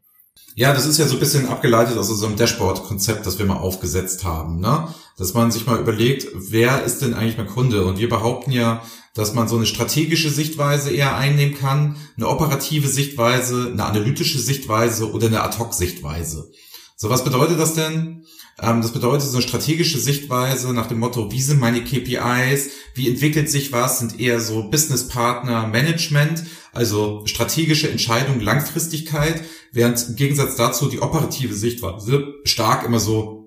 Ja, 0.54 0.72
das 0.72 0.86
ist 0.86 0.96
ja 0.98 1.06
so 1.06 1.14
ein 1.14 1.20
bisschen 1.20 1.48
abgeleitet 1.48 1.98
aus 1.98 2.08
unserem 2.08 2.34
Dashboard-Konzept, 2.34 3.26
das 3.26 3.38
wir 3.38 3.44
mal 3.44 3.58
aufgesetzt 3.58 4.24
haben, 4.24 4.58
ne? 4.58 4.88
Dass 5.18 5.34
man 5.34 5.52
sich 5.52 5.66
mal 5.66 5.78
überlegt, 5.78 6.28
wer 6.34 6.82
ist 6.82 7.02
denn 7.02 7.12
eigentlich 7.12 7.36
mein 7.36 7.46
Kunde? 7.46 7.84
Und 7.84 7.98
wir 7.98 8.08
behaupten 8.08 8.52
ja, 8.52 8.82
dass 9.14 9.34
man 9.34 9.46
so 9.46 9.56
eine 9.56 9.66
strategische 9.66 10.30
Sichtweise 10.30 10.90
eher 10.90 11.16
einnehmen 11.16 11.56
kann, 11.56 11.96
eine 12.16 12.28
operative 12.28 12.88
Sichtweise, 12.88 13.68
eine 13.70 13.84
analytische 13.84 14.38
Sichtweise 14.38 15.12
oder 15.12 15.26
eine 15.26 15.42
Ad-Hoc-Sichtweise. 15.42 16.50
So, 16.96 17.10
was 17.10 17.22
bedeutet 17.22 17.60
das 17.60 17.74
denn? 17.74 18.24
Ähm, 18.60 18.82
das 18.82 18.92
bedeutet 18.92 19.28
so 19.28 19.36
eine 19.36 19.46
strategische 19.46 19.98
Sichtweise 19.98 20.72
nach 20.72 20.86
dem 20.86 20.98
Motto, 20.98 21.30
wie 21.30 21.42
sind 21.42 21.60
meine 21.60 21.82
KPIs, 21.82 22.70
wie 22.94 23.08
entwickelt 23.08 23.50
sich 23.50 23.72
was, 23.72 24.00
sind 24.00 24.18
eher 24.18 24.40
so 24.40 24.68
Business-Partner, 24.68 25.68
Management, 25.68 26.44
also 26.72 27.22
strategische 27.26 27.90
Entscheidung, 27.90 28.40
Langfristigkeit, 28.40 29.42
während 29.72 30.08
im 30.08 30.16
Gegensatz 30.16 30.56
dazu 30.56 30.88
die 30.88 31.00
operative 31.00 31.54
Sichtweise 31.54 32.34
stark 32.44 32.84
immer 32.84 33.00
so 33.00 33.38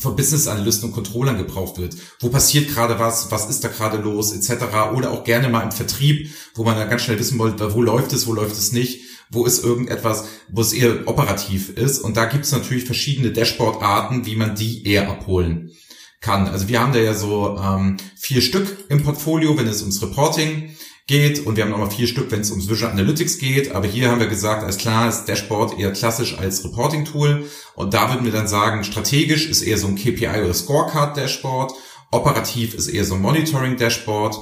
von 0.00 0.16
Business-Analysten 0.16 0.88
und 0.88 0.94
Controllern 0.94 1.38
gebraucht 1.38 1.78
wird. 1.78 1.94
Wo 2.18 2.28
passiert 2.28 2.68
gerade 2.68 2.98
was, 2.98 3.30
was 3.30 3.48
ist 3.48 3.62
da 3.62 3.68
gerade 3.68 3.98
los, 3.98 4.32
etc. 4.32 4.64
Oder 4.94 5.12
auch 5.12 5.22
gerne 5.22 5.48
mal 5.48 5.62
im 5.62 5.70
Vertrieb, 5.70 6.30
wo 6.54 6.64
man 6.64 6.76
dann 6.76 6.90
ganz 6.90 7.02
schnell 7.02 7.18
wissen 7.18 7.38
wollte, 7.38 7.74
wo 7.74 7.82
läuft 7.82 8.12
es, 8.12 8.26
wo 8.26 8.32
läuft 8.32 8.56
es 8.56 8.72
nicht, 8.72 9.02
wo 9.34 9.44
ist 9.44 9.64
irgendetwas, 9.64 10.26
wo 10.48 10.60
es 10.60 10.72
eher 10.72 11.06
operativ 11.06 11.70
ist. 11.76 11.98
Und 11.98 12.16
da 12.16 12.24
gibt 12.26 12.44
es 12.44 12.52
natürlich 12.52 12.84
verschiedene 12.84 13.32
Dashboard-Arten, 13.32 14.26
wie 14.26 14.36
man 14.36 14.54
die 14.54 14.86
eher 14.86 15.10
abholen 15.10 15.72
kann. 16.20 16.48
Also 16.48 16.68
wir 16.68 16.80
haben 16.80 16.92
da 16.92 16.98
ja 16.98 17.14
so 17.14 17.58
ähm, 17.58 17.98
vier 18.16 18.40
Stück 18.40 18.86
im 18.88 19.02
Portfolio, 19.02 19.56
wenn 19.58 19.68
es 19.68 19.82
ums 19.82 20.02
Reporting 20.02 20.70
geht 21.06 21.44
und 21.44 21.56
wir 21.56 21.64
haben 21.64 21.70
nochmal 21.70 21.90
vier 21.90 22.06
Stück, 22.06 22.30
wenn 22.30 22.40
es 22.40 22.50
ums 22.50 22.68
Visual 22.68 22.90
Analytics 22.90 23.38
geht. 23.38 23.72
Aber 23.72 23.86
hier 23.86 24.10
haben 24.10 24.20
wir 24.20 24.26
gesagt, 24.26 24.64
alles 24.64 24.78
klar, 24.78 25.08
ist 25.08 25.26
Dashboard 25.26 25.78
eher 25.78 25.92
klassisch 25.92 26.38
als 26.38 26.64
Reporting-Tool 26.64 27.44
und 27.74 27.92
da 27.92 28.10
würden 28.10 28.24
wir 28.24 28.32
dann 28.32 28.48
sagen, 28.48 28.84
strategisch 28.84 29.46
ist 29.48 29.62
eher 29.62 29.76
so 29.76 29.86
ein 29.86 29.96
KPI 29.96 30.42
oder 30.42 30.54
Scorecard-Dashboard, 30.54 31.72
operativ 32.10 32.74
ist 32.74 32.88
eher 32.88 33.04
so 33.04 33.14
ein 33.14 33.20
Monitoring-Dashboard 33.20 34.36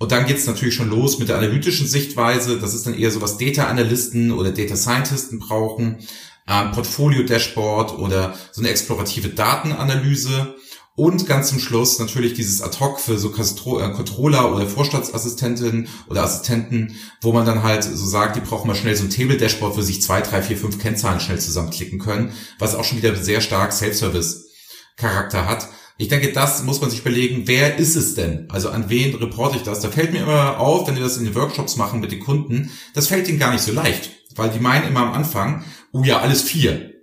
und 0.00 0.12
dann 0.12 0.24
geht's 0.24 0.46
natürlich 0.46 0.74
schon 0.74 0.88
los 0.88 1.18
mit 1.18 1.28
der 1.28 1.36
analytischen 1.36 1.86
Sichtweise. 1.86 2.58
Das 2.58 2.72
ist 2.72 2.86
dann 2.86 2.98
eher 2.98 3.10
so, 3.10 3.20
was 3.20 3.36
Data-Analysten 3.36 4.32
oder 4.32 4.50
Data 4.50 4.74
Scientisten 4.74 5.38
brauchen. 5.38 5.98
Ähm, 6.48 6.72
Portfolio-Dashboard 6.72 7.98
oder 7.98 8.34
so 8.50 8.62
eine 8.62 8.70
explorative 8.70 9.28
Datenanalyse. 9.28 10.54
Und 10.96 11.26
ganz 11.26 11.50
zum 11.50 11.58
Schluss 11.58 11.98
natürlich 11.98 12.32
dieses 12.32 12.62
Ad-Hoc 12.62 12.98
für 12.98 13.18
so 13.18 13.30
Castro- 13.30 13.78
äh, 13.78 13.92
Controller 13.92 14.54
oder 14.54 14.66
Vorstandsassistentinnen 14.66 15.88
oder 16.08 16.24
Assistenten, 16.24 16.96
wo 17.20 17.32
man 17.32 17.44
dann 17.44 17.62
halt 17.62 17.84
so 17.84 18.06
sagt, 18.06 18.36
die 18.36 18.40
brauchen 18.40 18.68
mal 18.68 18.74
schnell 18.74 18.96
so 18.96 19.04
ein 19.04 19.10
Table-Dashboard, 19.10 19.76
wo 19.76 19.82
sich 19.82 20.00
zwei, 20.00 20.22
drei, 20.22 20.40
vier, 20.40 20.56
fünf 20.56 20.78
Kennzahlen 20.78 21.20
schnell 21.20 21.38
zusammenklicken 21.38 21.98
können, 21.98 22.32
was 22.58 22.74
auch 22.74 22.84
schon 22.84 22.96
wieder 22.96 23.14
sehr 23.16 23.42
stark 23.42 23.74
Self-Service-Charakter 23.74 25.44
hat. 25.44 25.68
Ich 26.00 26.08
denke, 26.08 26.32
das 26.32 26.62
muss 26.62 26.80
man 26.80 26.88
sich 26.88 27.00
überlegen, 27.00 27.42
wer 27.44 27.76
ist 27.76 27.94
es 27.94 28.14
denn? 28.14 28.46
Also 28.48 28.70
an 28.70 28.88
wen 28.88 29.14
reporte 29.16 29.58
ich 29.58 29.64
das? 29.64 29.80
Da 29.80 29.90
fällt 29.90 30.14
mir 30.14 30.22
immer 30.22 30.58
auf, 30.58 30.88
wenn 30.88 30.96
wir 30.96 31.02
das 31.02 31.18
in 31.18 31.26
den 31.26 31.34
Workshops 31.34 31.76
machen 31.76 32.00
mit 32.00 32.10
den 32.10 32.20
Kunden, 32.20 32.70
das 32.94 33.08
fällt 33.08 33.28
ihnen 33.28 33.38
gar 33.38 33.52
nicht 33.52 33.62
so 33.62 33.70
leicht, 33.70 34.08
weil 34.34 34.48
die 34.48 34.60
meinen 34.60 34.88
immer 34.88 35.00
am 35.00 35.12
Anfang, 35.12 35.62
oh 35.92 36.02
ja, 36.02 36.20
alles 36.20 36.40
vier. 36.40 36.94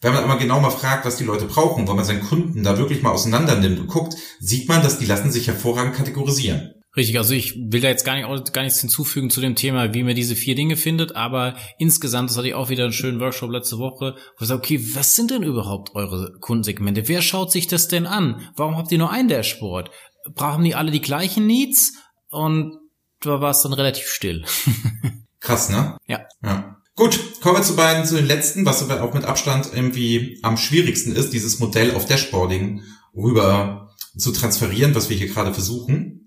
Wenn 0.00 0.14
man 0.14 0.24
aber 0.24 0.38
genau 0.38 0.60
mal 0.60 0.70
fragt, 0.70 1.04
was 1.04 1.18
die 1.18 1.24
Leute 1.24 1.44
brauchen, 1.44 1.86
wenn 1.86 1.94
man 1.94 2.06
seinen 2.06 2.22
Kunden 2.22 2.62
da 2.62 2.78
wirklich 2.78 3.02
mal 3.02 3.10
auseinander 3.10 3.56
nimmt 3.56 3.78
und 3.78 3.88
guckt, 3.88 4.16
sieht 4.40 4.66
man, 4.66 4.82
dass 4.82 4.98
die 4.98 5.04
lassen 5.04 5.30
sich 5.30 5.48
hervorragend 5.48 5.94
kategorisieren. 5.94 6.81
Richtig, 6.94 7.16
also 7.16 7.32
ich 7.32 7.56
will 7.56 7.80
da 7.80 7.88
jetzt 7.88 8.04
gar, 8.04 8.16
nicht, 8.16 8.52
gar 8.52 8.62
nichts 8.62 8.80
hinzufügen 8.80 9.30
zu 9.30 9.40
dem 9.40 9.54
Thema, 9.54 9.94
wie 9.94 10.02
man 10.02 10.14
diese 10.14 10.36
vier 10.36 10.54
Dinge 10.54 10.76
findet, 10.76 11.16
aber 11.16 11.56
insgesamt, 11.78 12.28
das 12.28 12.36
hatte 12.36 12.48
ich 12.48 12.54
auch 12.54 12.68
wieder 12.68 12.84
einen 12.84 12.92
schönen 12.92 13.18
Workshop 13.18 13.50
letzte 13.50 13.78
Woche, 13.78 14.14
wo 14.14 14.42
ich 14.42 14.48
sage, 14.48 14.60
okay, 14.60 14.94
was 14.94 15.16
sind 15.16 15.30
denn 15.30 15.42
überhaupt 15.42 15.94
eure 15.94 16.34
Kundensegmente? 16.40 17.08
Wer 17.08 17.22
schaut 17.22 17.50
sich 17.50 17.66
das 17.66 17.88
denn 17.88 18.04
an? 18.04 18.46
Warum 18.56 18.76
habt 18.76 18.92
ihr 18.92 18.98
nur 18.98 19.10
ein 19.10 19.28
Dashboard? 19.28 19.90
Brauchen 20.34 20.64
die 20.64 20.74
alle 20.74 20.90
die 20.90 21.00
gleichen 21.00 21.46
Needs? 21.46 21.94
Und 22.28 22.76
da 23.20 23.40
war 23.40 23.52
es 23.52 23.62
dann 23.62 23.72
relativ 23.72 24.06
still. 24.06 24.44
Krass, 25.40 25.70
ne? 25.70 25.96
Ja. 26.06 26.20
Ja. 26.42 26.76
Gut, 26.94 27.18
kommen 27.40 27.56
wir 27.56 27.62
zu 27.62 27.74
beiden, 27.74 28.04
zu 28.04 28.16
den 28.16 28.26
letzten, 28.26 28.66
was 28.66 28.82
aber 28.82 29.02
auch 29.02 29.14
mit 29.14 29.24
Abstand 29.24 29.70
irgendwie 29.72 30.38
am 30.42 30.58
schwierigsten 30.58 31.16
ist, 31.16 31.32
dieses 31.32 31.58
Modell 31.58 31.94
auf 31.94 32.04
Dashboarding 32.04 32.82
rüber 33.16 33.94
zu 34.16 34.30
transferieren, 34.30 34.94
was 34.94 35.08
wir 35.08 35.16
hier 35.16 35.28
gerade 35.28 35.54
versuchen. 35.54 36.21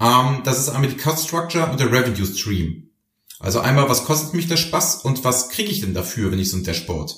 Ähm, 0.00 0.42
das 0.44 0.58
ist 0.58 0.68
einmal 0.68 0.90
die 0.90 0.96
Cost 0.96 1.26
Structure 1.26 1.70
und 1.70 1.80
der 1.80 1.92
Revenue 1.92 2.26
Stream. 2.26 2.90
Also 3.40 3.60
einmal, 3.60 3.88
was 3.88 4.04
kostet 4.04 4.34
mich 4.34 4.48
der 4.48 4.56
Spaß 4.56 5.04
und 5.04 5.24
was 5.24 5.48
kriege 5.48 5.70
ich 5.70 5.80
denn 5.80 5.94
dafür, 5.94 6.30
wenn 6.30 6.38
ich 6.38 6.50
so 6.50 6.56
ein 6.56 6.64
Dashboard 6.64 7.14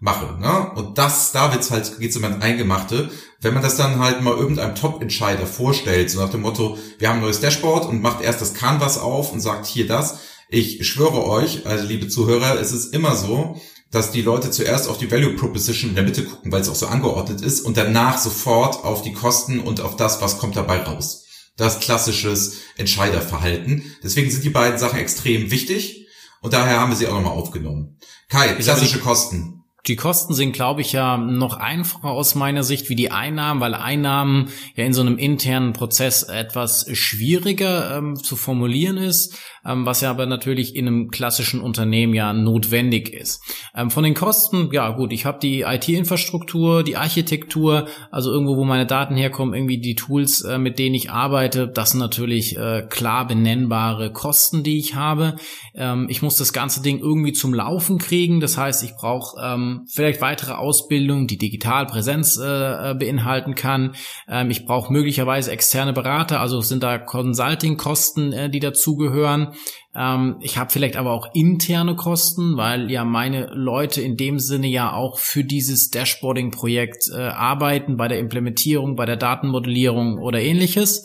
mache. 0.00 0.38
Ne? 0.40 0.70
Und 0.74 0.98
das, 0.98 1.32
da 1.32 1.52
wird's 1.52 1.70
halt, 1.70 1.98
geht's 1.98 2.16
immer 2.16 2.28
ins 2.28 2.42
Eingemachte. 2.42 3.10
Wenn 3.40 3.54
man 3.54 3.62
das 3.62 3.76
dann 3.76 3.98
halt 3.98 4.22
mal 4.22 4.36
irgendeinem 4.36 4.74
Top-Entscheider 4.74 5.46
vorstellt, 5.46 6.10
so 6.10 6.20
nach 6.20 6.30
dem 6.30 6.42
Motto, 6.42 6.78
wir 6.98 7.08
haben 7.08 7.16
ein 7.16 7.22
neues 7.22 7.40
Dashboard 7.40 7.86
und 7.86 8.02
macht 8.02 8.22
erst 8.22 8.40
das 8.40 8.54
Canvas 8.54 8.98
auf 8.98 9.32
und 9.32 9.40
sagt 9.40 9.66
hier 9.66 9.86
das. 9.86 10.20
Ich 10.48 10.86
schwöre 10.86 11.26
euch, 11.26 11.66
also 11.66 11.84
liebe 11.84 12.08
Zuhörer, 12.08 12.58
es 12.58 12.72
ist 12.72 12.94
immer 12.94 13.14
so, 13.16 13.60
dass 13.90 14.10
die 14.10 14.22
Leute 14.22 14.50
zuerst 14.50 14.88
auf 14.88 14.98
die 14.98 15.10
Value 15.10 15.34
Proposition 15.34 15.90
in 15.90 15.96
der 15.96 16.04
Mitte 16.04 16.24
gucken, 16.24 16.52
weil 16.52 16.60
es 16.60 16.68
auch 16.68 16.74
so 16.74 16.86
angeordnet 16.86 17.40
ist 17.40 17.60
und 17.60 17.76
danach 17.76 18.18
sofort 18.18 18.84
auf 18.84 19.02
die 19.02 19.12
Kosten 19.12 19.60
und 19.60 19.80
auf 19.80 19.96
das, 19.96 20.20
was 20.20 20.38
kommt 20.38 20.56
dabei 20.56 20.82
raus. 20.82 21.26
Das 21.58 21.80
klassisches 21.80 22.60
Entscheiderverhalten. 22.76 23.94
Deswegen 24.02 24.30
sind 24.30 24.44
die 24.44 24.50
beiden 24.50 24.78
Sachen 24.78 24.98
extrem 24.98 25.50
wichtig 25.50 26.06
und 26.40 26.54
daher 26.54 26.80
haben 26.80 26.92
wir 26.92 26.96
sie 26.96 27.08
auch 27.08 27.14
nochmal 27.14 27.32
aufgenommen. 27.32 27.98
Kai, 28.30 28.54
klassische 28.54 29.00
Kosten. 29.00 29.57
Die 29.88 29.96
Kosten 29.96 30.34
sind, 30.34 30.52
glaube 30.52 30.82
ich, 30.82 30.92
ja 30.92 31.16
noch 31.16 31.56
einfacher 31.56 32.10
aus 32.10 32.34
meiner 32.34 32.62
Sicht 32.62 32.90
wie 32.90 32.94
die 32.94 33.10
Einnahmen, 33.10 33.62
weil 33.62 33.74
Einnahmen 33.74 34.50
ja 34.76 34.84
in 34.84 34.92
so 34.92 35.00
einem 35.00 35.16
internen 35.16 35.72
Prozess 35.72 36.24
etwas 36.24 36.86
schwieriger 36.92 37.96
ähm, 37.96 38.16
zu 38.16 38.36
formulieren 38.36 38.98
ist, 38.98 39.38
ähm, 39.64 39.86
was 39.86 40.02
ja 40.02 40.10
aber 40.10 40.26
natürlich 40.26 40.76
in 40.76 40.86
einem 40.86 41.10
klassischen 41.10 41.62
Unternehmen 41.62 42.12
ja 42.12 42.34
notwendig 42.34 43.08
ist. 43.14 43.42
Ähm, 43.74 43.90
von 43.90 44.04
den 44.04 44.12
Kosten, 44.12 44.68
ja 44.72 44.90
gut, 44.90 45.10
ich 45.10 45.24
habe 45.24 45.38
die 45.40 45.62
IT-Infrastruktur, 45.62 46.82
die 46.82 46.98
Architektur, 46.98 47.88
also 48.10 48.30
irgendwo, 48.30 48.58
wo 48.58 48.64
meine 48.64 48.86
Daten 48.86 49.16
herkommen, 49.16 49.54
irgendwie 49.54 49.78
die 49.80 49.94
Tools, 49.94 50.42
äh, 50.42 50.58
mit 50.58 50.78
denen 50.78 50.96
ich 50.96 51.10
arbeite, 51.10 51.66
das 51.66 51.92
sind 51.92 52.00
natürlich 52.00 52.58
äh, 52.58 52.86
klar 52.90 53.26
benennbare 53.26 54.12
Kosten, 54.12 54.62
die 54.62 54.78
ich 54.78 54.96
habe. 54.96 55.36
Ähm, 55.74 56.08
ich 56.10 56.20
muss 56.20 56.36
das 56.36 56.52
ganze 56.52 56.82
Ding 56.82 56.98
irgendwie 56.98 57.32
zum 57.32 57.54
Laufen 57.54 57.96
kriegen, 57.96 58.40
das 58.40 58.58
heißt, 58.58 58.82
ich 58.82 58.94
brauche 58.94 59.40
vielleicht 59.86 60.20
weitere 60.20 60.52
Ausbildung, 60.52 61.26
die 61.26 61.38
Digitalpräsenz 61.38 62.36
äh, 62.38 62.94
beinhalten 62.94 63.54
kann. 63.54 63.94
Ähm, 64.28 64.50
ich 64.50 64.64
brauche 64.64 64.92
möglicherweise 64.92 65.50
externe 65.50 65.92
Berater, 65.92 66.40
also 66.40 66.60
sind 66.60 66.82
da 66.82 66.98
Consulting-Kosten, 66.98 68.32
äh, 68.32 68.50
die 68.50 68.60
dazugehören. 68.60 69.54
Ähm, 69.94 70.36
ich 70.40 70.58
habe 70.58 70.70
vielleicht 70.70 70.96
aber 70.96 71.12
auch 71.12 71.34
interne 71.34 71.96
Kosten, 71.96 72.56
weil 72.56 72.90
ja 72.90 73.04
meine 73.04 73.46
Leute 73.52 74.00
in 74.00 74.16
dem 74.16 74.38
Sinne 74.38 74.68
ja 74.68 74.92
auch 74.92 75.18
für 75.18 75.44
dieses 75.44 75.90
Dashboarding-Projekt 75.90 77.10
äh, 77.12 77.20
arbeiten, 77.20 77.96
bei 77.96 78.08
der 78.08 78.18
Implementierung, 78.18 78.96
bei 78.96 79.06
der 79.06 79.16
Datenmodellierung 79.16 80.18
oder 80.18 80.40
ähnliches. 80.40 81.04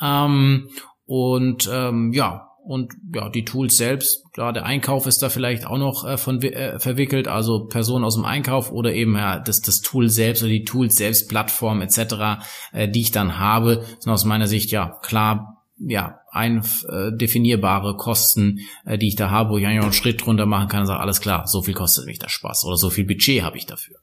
Ähm, 0.00 0.68
und 1.04 1.70
ähm, 1.72 2.12
ja, 2.12 2.45
und 2.66 2.94
ja, 3.14 3.28
die 3.28 3.44
Tools 3.44 3.76
selbst, 3.76 4.32
klar, 4.32 4.52
der 4.52 4.66
Einkauf 4.66 5.06
ist 5.06 5.22
da 5.22 5.28
vielleicht 5.28 5.66
auch 5.66 5.78
noch 5.78 6.04
äh, 6.04 6.16
von 6.16 6.42
äh, 6.42 6.80
verwickelt, 6.80 7.28
also 7.28 7.66
Personen 7.66 8.04
aus 8.04 8.16
dem 8.16 8.24
Einkauf 8.24 8.72
oder 8.72 8.92
eben 8.92 9.16
ja 9.16 9.38
das, 9.38 9.60
das 9.60 9.80
Tool 9.80 10.08
selbst 10.08 10.42
oder 10.42 10.50
die 10.50 10.64
Tools 10.64 10.96
selbst, 10.96 11.28
Plattform 11.28 11.80
etc., 11.80 12.44
äh, 12.72 12.88
die 12.88 13.02
ich 13.02 13.12
dann 13.12 13.38
habe, 13.38 13.84
sind 14.00 14.12
aus 14.12 14.24
meiner 14.24 14.48
Sicht 14.48 14.72
ja 14.72 14.98
klar, 15.02 15.62
ja, 15.78 16.18
ein 16.32 16.64
äh, 16.88 17.12
definierbare 17.12 17.96
Kosten, 17.96 18.60
äh, 18.84 18.98
die 18.98 19.08
ich 19.08 19.16
da 19.16 19.30
habe, 19.30 19.50
wo 19.50 19.58
ich 19.58 19.66
eigentlich 19.66 19.80
auch 19.80 19.84
einen 19.84 19.92
Schritt 19.92 20.24
drunter 20.24 20.46
machen 20.46 20.68
kann 20.68 20.80
und 20.80 20.86
sage, 20.86 21.00
alles 21.00 21.20
klar, 21.20 21.46
so 21.46 21.62
viel 21.62 21.74
kostet 21.74 22.06
mich 22.06 22.18
der 22.18 22.30
Spaß 22.30 22.64
oder 22.64 22.76
so 22.76 22.90
viel 22.90 23.06
Budget 23.06 23.42
habe 23.42 23.58
ich 23.58 23.66
dafür. 23.66 23.96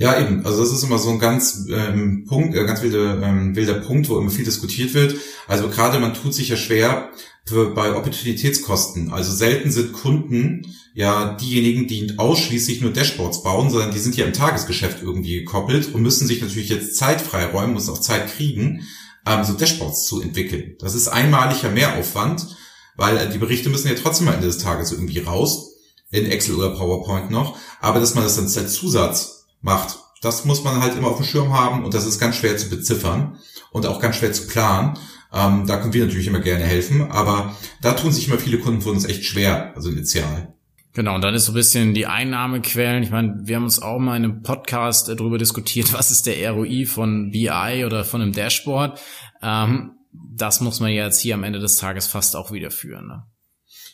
Ja, 0.00 0.20
eben. 0.20 0.46
Also 0.46 0.62
das 0.62 0.72
ist 0.72 0.84
immer 0.84 0.98
so 0.98 1.10
ein 1.10 1.18
ganz 1.18 1.66
ähm, 1.68 2.24
Punkt, 2.24 2.54
äh, 2.54 2.64
ganz 2.64 2.82
wilder, 2.82 3.20
ähm, 3.20 3.56
wilder 3.56 3.74
Punkt, 3.74 4.08
wo 4.08 4.16
immer 4.16 4.30
viel 4.30 4.44
diskutiert 4.44 4.94
wird. 4.94 5.16
Also 5.48 5.68
gerade 5.68 5.98
man 5.98 6.14
tut 6.14 6.34
sich 6.34 6.48
ja 6.48 6.56
schwer 6.56 7.10
für, 7.44 7.74
bei 7.74 7.92
Opportunitätskosten. 7.96 9.12
Also 9.12 9.32
selten 9.34 9.72
sind 9.72 9.92
Kunden 9.92 10.72
ja 10.94 11.34
diejenigen, 11.34 11.88
die 11.88 12.16
ausschließlich 12.16 12.80
nur 12.80 12.92
Dashboards 12.92 13.42
bauen, 13.42 13.70
sondern 13.70 13.90
die 13.90 13.98
sind 13.98 14.16
ja 14.16 14.24
im 14.24 14.32
Tagesgeschäft 14.32 15.02
irgendwie 15.02 15.40
gekoppelt 15.40 15.92
und 15.92 16.02
müssen 16.02 16.28
sich 16.28 16.40
natürlich 16.40 16.68
jetzt 16.68 16.96
Zeit 16.96 17.20
freiräumen, 17.20 17.74
müssen 17.74 17.90
auch 17.90 18.00
Zeit 18.00 18.28
kriegen, 18.28 18.86
ähm, 19.26 19.42
so 19.42 19.54
Dashboards 19.54 20.06
zu 20.06 20.20
entwickeln. 20.20 20.76
Das 20.78 20.94
ist 20.94 21.08
einmaliger 21.08 21.70
Mehraufwand, 21.70 22.56
weil 22.96 23.16
äh, 23.16 23.30
die 23.30 23.38
Berichte 23.38 23.68
müssen 23.68 23.88
ja 23.88 23.94
trotzdem 23.94 24.28
am 24.28 24.34
Ende 24.34 24.46
des 24.46 24.58
Tages 24.58 24.92
irgendwie 24.92 25.18
raus, 25.18 25.72
in 26.10 26.24
Excel 26.24 26.54
oder 26.54 26.70
PowerPoint 26.70 27.30
noch, 27.30 27.58
aber 27.80 27.98
dass 27.98 28.14
man 28.14 28.24
das 28.24 28.36
dann 28.36 28.44
als 28.44 28.72
Zusatz 28.72 29.37
macht. 29.60 29.98
Das 30.22 30.44
muss 30.44 30.64
man 30.64 30.80
halt 30.80 30.96
immer 30.96 31.08
auf 31.08 31.16
dem 31.16 31.26
Schirm 31.26 31.52
haben 31.52 31.84
und 31.84 31.94
das 31.94 32.06
ist 32.06 32.18
ganz 32.18 32.36
schwer 32.36 32.56
zu 32.56 32.68
beziffern 32.68 33.38
und 33.70 33.86
auch 33.86 34.00
ganz 34.00 34.16
schwer 34.16 34.32
zu 34.32 34.46
planen. 34.46 34.98
Ähm, 35.32 35.66
da 35.66 35.76
können 35.76 35.92
wir 35.92 36.04
natürlich 36.04 36.26
immer 36.26 36.40
gerne 36.40 36.64
helfen, 36.64 37.10
aber 37.10 37.54
da 37.82 37.92
tun 37.92 38.12
sich 38.12 38.28
immer 38.28 38.38
viele 38.38 38.58
Kunden 38.58 38.80
von 38.80 38.92
uns 38.92 39.04
echt 39.04 39.24
schwer, 39.24 39.72
also 39.76 39.90
initial. 39.90 40.54
Genau, 40.94 41.14
und 41.14 41.22
dann 41.22 41.34
ist 41.34 41.44
so 41.44 41.52
ein 41.52 41.54
bisschen 41.54 41.94
die 41.94 42.06
Einnahmequellen. 42.06 43.02
Ich 43.02 43.10
meine, 43.10 43.42
wir 43.44 43.56
haben 43.56 43.64
uns 43.64 43.80
auch 43.80 43.98
mal 43.98 44.16
in 44.16 44.24
einem 44.24 44.42
Podcast 44.42 45.08
äh, 45.08 45.14
darüber 45.14 45.38
diskutiert, 45.38 45.92
was 45.92 46.10
ist 46.10 46.26
der 46.26 46.50
ROI 46.50 46.86
von 46.86 47.30
BI 47.30 47.84
oder 47.84 48.04
von 48.04 48.22
einem 48.22 48.32
Dashboard. 48.32 48.98
Ähm, 49.42 49.92
das 50.12 50.60
muss 50.60 50.80
man 50.80 50.90
ja 50.90 51.04
jetzt 51.04 51.20
hier 51.20 51.34
am 51.34 51.44
Ende 51.44 51.60
des 51.60 51.76
Tages 51.76 52.06
fast 52.06 52.34
auch 52.34 52.50
wieder 52.50 52.70
führen. 52.70 53.06
Ne? 53.06 53.22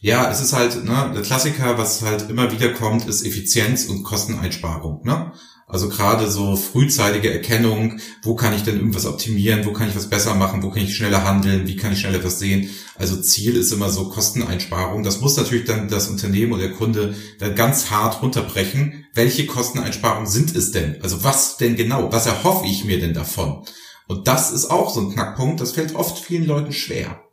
Ja, 0.00 0.30
es 0.30 0.40
ist 0.40 0.52
halt, 0.52 0.84
ne, 0.84 1.12
der 1.14 1.22
Klassiker, 1.22 1.76
was 1.76 2.02
halt 2.02 2.30
immer 2.30 2.52
wieder 2.52 2.72
kommt, 2.72 3.06
ist 3.06 3.26
Effizienz 3.26 3.86
und 3.86 4.02
Kosteneinsparung. 4.02 5.04
Ne? 5.04 5.32
Also 5.74 5.88
gerade 5.88 6.30
so 6.30 6.54
frühzeitige 6.54 7.32
Erkennung, 7.32 7.98
wo 8.22 8.36
kann 8.36 8.54
ich 8.54 8.62
denn 8.62 8.76
irgendwas 8.76 9.06
optimieren, 9.06 9.66
wo 9.66 9.72
kann 9.72 9.88
ich 9.88 9.96
was 9.96 10.08
besser 10.08 10.36
machen, 10.36 10.62
wo 10.62 10.70
kann 10.70 10.84
ich 10.84 10.94
schneller 10.94 11.24
handeln, 11.24 11.66
wie 11.66 11.74
kann 11.74 11.92
ich 11.92 11.98
schneller 11.98 12.22
was 12.22 12.38
sehen. 12.38 12.70
Also 12.96 13.20
Ziel 13.20 13.56
ist 13.56 13.72
immer 13.72 13.90
so 13.90 14.08
Kosteneinsparung. 14.08 15.02
Das 15.02 15.20
muss 15.20 15.36
natürlich 15.36 15.64
dann 15.64 15.88
das 15.88 16.08
Unternehmen 16.08 16.52
oder 16.52 16.68
der 16.68 16.76
Kunde 16.76 17.16
dann 17.40 17.56
ganz 17.56 17.90
hart 17.90 18.22
runterbrechen. 18.22 19.04
Welche 19.14 19.46
Kosteneinsparungen 19.46 20.28
sind 20.28 20.54
es 20.54 20.70
denn? 20.70 21.02
Also 21.02 21.24
was 21.24 21.56
denn 21.56 21.74
genau? 21.74 22.12
Was 22.12 22.26
erhoffe 22.26 22.68
ich 22.68 22.84
mir 22.84 23.00
denn 23.00 23.12
davon? 23.12 23.64
Und 24.06 24.28
das 24.28 24.52
ist 24.52 24.70
auch 24.70 24.94
so 24.94 25.00
ein 25.00 25.12
Knackpunkt, 25.12 25.60
das 25.60 25.72
fällt 25.72 25.96
oft 25.96 26.20
vielen 26.24 26.46
Leuten 26.46 26.72
schwer. 26.72 27.23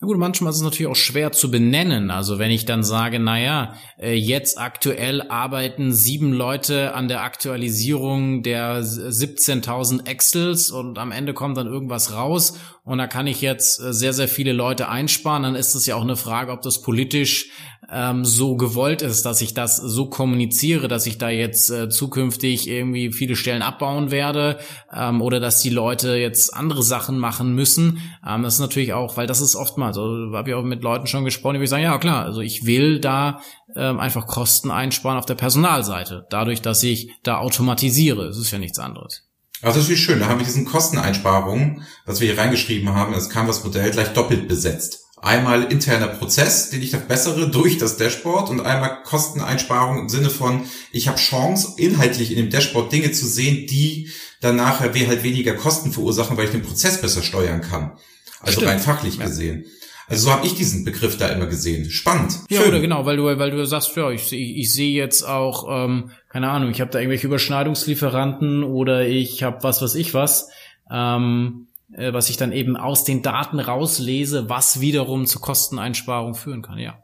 Na 0.00 0.06
gut, 0.06 0.16
manchmal 0.16 0.50
ist 0.50 0.56
es 0.56 0.62
natürlich 0.62 0.90
auch 0.90 0.96
schwer 0.96 1.32
zu 1.32 1.50
benennen. 1.50 2.10
Also 2.10 2.38
wenn 2.38 2.50
ich 2.50 2.64
dann 2.64 2.82
sage, 2.82 3.18
naja, 3.18 3.74
äh, 3.98 4.14
jetzt 4.14 4.58
aktuell 4.58 5.22
arbeiten 5.22 5.92
sieben 5.92 6.32
Leute 6.32 6.94
an 6.94 7.08
der 7.08 7.22
Aktualisierung 7.22 8.42
der 8.42 8.82
17.000 8.82 10.06
Excels 10.06 10.70
und 10.70 10.98
am 10.98 11.12
Ende 11.12 11.34
kommt 11.34 11.58
dann 11.58 11.66
irgendwas 11.66 12.14
raus 12.14 12.58
und 12.84 12.98
da 12.98 13.06
kann 13.06 13.26
ich 13.26 13.42
jetzt 13.42 13.80
äh, 13.80 13.92
sehr, 13.92 14.14
sehr 14.14 14.28
viele 14.28 14.52
Leute 14.52 14.88
einsparen, 14.88 15.42
dann 15.42 15.54
ist 15.54 15.74
es 15.74 15.84
ja 15.86 15.96
auch 15.96 16.02
eine 16.02 16.16
Frage, 16.16 16.52
ob 16.52 16.62
das 16.62 16.80
politisch 16.80 17.50
ähm, 17.90 18.24
so 18.24 18.56
gewollt 18.56 19.02
ist, 19.02 19.24
dass 19.24 19.40
ich 19.40 19.54
das 19.54 19.76
so 19.76 20.06
kommuniziere, 20.06 20.88
dass 20.88 21.06
ich 21.06 21.18
da 21.18 21.28
jetzt 21.28 21.70
äh, 21.70 21.88
zukünftig 21.88 22.68
irgendwie 22.68 23.12
viele 23.12 23.36
Stellen 23.36 23.62
abbauen 23.62 24.10
werde 24.10 24.58
ähm, 24.92 25.22
oder 25.22 25.40
dass 25.40 25.60
die 25.60 25.70
Leute 25.70 26.16
jetzt 26.16 26.54
andere 26.54 26.82
Sachen 26.82 27.18
machen 27.18 27.54
müssen. 27.54 28.00
Ähm, 28.26 28.42
das 28.42 28.54
ist 28.54 28.60
natürlich 28.60 28.92
auch, 28.92 29.16
weil 29.16 29.26
das 29.26 29.40
ist 29.40 29.56
oftmals, 29.56 29.96
also 29.96 30.36
habe 30.36 30.50
ich 30.50 30.54
auch 30.54 30.62
mit 30.62 30.82
Leuten 30.82 31.06
schon 31.06 31.24
gesprochen, 31.24 31.60
die 31.60 31.66
sagen, 31.66 31.84
ja 31.84 31.98
klar, 31.98 32.24
also 32.24 32.40
ich 32.40 32.66
will 32.66 33.00
da 33.00 33.40
ähm, 33.74 34.00
einfach 34.00 34.26
Kosten 34.26 34.70
einsparen 34.70 35.18
auf 35.18 35.26
der 35.26 35.34
Personalseite, 35.34 36.26
dadurch, 36.30 36.62
dass 36.62 36.82
ich 36.82 37.10
da 37.22 37.38
automatisiere. 37.38 38.26
Das 38.26 38.38
ist 38.38 38.50
ja 38.50 38.58
nichts 38.58 38.78
anderes. 38.78 39.22
Also 39.62 39.80
das 39.80 39.88
ist 39.88 40.00
schön, 40.00 40.20
da 40.20 40.26
haben 40.26 40.38
wir 40.38 40.46
diesen 40.46 40.66
Kosteneinsparungen, 40.66 41.82
was 42.04 42.20
wir 42.20 42.32
hier 42.32 42.38
reingeschrieben 42.38 42.90
haben, 42.90 43.14
das 43.14 43.30
Canvas-Modell 43.30 43.90
gleich 43.90 44.12
doppelt 44.12 44.48
besetzt. 44.48 45.05
Einmal 45.26 45.64
interner 45.72 46.06
Prozess, 46.06 46.70
den 46.70 46.80
ich 46.82 46.90
verbessere 46.90 47.50
durch 47.50 47.78
das 47.78 47.96
Dashboard 47.96 48.48
und 48.48 48.60
einmal 48.60 49.02
Kosteneinsparung 49.02 49.98
im 49.98 50.08
Sinne 50.08 50.30
von, 50.30 50.62
ich 50.92 51.08
habe 51.08 51.18
Chance, 51.18 51.74
inhaltlich 51.78 52.30
in 52.30 52.36
dem 52.36 52.48
Dashboard 52.48 52.92
Dinge 52.92 53.10
zu 53.10 53.26
sehen, 53.26 53.66
die 53.66 54.08
dann 54.40 54.54
nachher 54.54 54.92
halt 54.94 55.24
weniger 55.24 55.54
Kosten 55.54 55.90
verursachen, 55.90 56.36
weil 56.36 56.44
ich 56.44 56.52
den 56.52 56.62
Prozess 56.62 57.00
besser 57.00 57.24
steuern 57.24 57.60
kann. 57.60 57.98
Also 58.38 58.60
Stimmt. 58.60 58.70
rein 58.70 58.78
fachlich 58.78 59.16
ja. 59.16 59.26
gesehen. 59.26 59.64
Also 60.06 60.26
so 60.26 60.32
habe 60.32 60.46
ich 60.46 60.54
diesen 60.54 60.84
Begriff 60.84 61.16
da 61.18 61.26
immer 61.26 61.46
gesehen. 61.46 61.90
Spannend. 61.90 62.38
Ja, 62.48 62.60
Schön. 62.60 62.68
oder 62.68 62.78
genau, 62.78 63.04
weil 63.04 63.16
du, 63.16 63.24
weil 63.24 63.50
du 63.50 63.66
sagst, 63.66 63.96
ja, 63.96 64.08
ich, 64.12 64.32
ich, 64.32 64.58
ich 64.58 64.72
sehe 64.72 64.94
jetzt 64.94 65.24
auch, 65.24 65.66
ähm, 65.68 66.12
keine 66.28 66.50
Ahnung, 66.50 66.70
ich 66.70 66.80
habe 66.80 66.92
da 66.92 67.00
irgendwelche 67.00 67.26
Überschneidungslieferanten 67.26 68.62
oder 68.62 69.04
ich 69.08 69.42
habe 69.42 69.58
was, 69.64 69.82
was 69.82 69.96
ich 69.96 70.14
was. 70.14 70.50
Ähm, 70.88 71.65
äh, 71.92 72.12
was 72.12 72.30
ich 72.30 72.36
dann 72.36 72.52
eben 72.52 72.76
aus 72.76 73.04
den 73.04 73.22
Daten 73.22 73.60
rauslese, 73.60 74.48
was 74.48 74.80
wiederum 74.80 75.26
zu 75.26 75.40
Kosteneinsparung 75.40 76.34
führen 76.34 76.62
kann, 76.62 76.78
ja. 76.78 77.02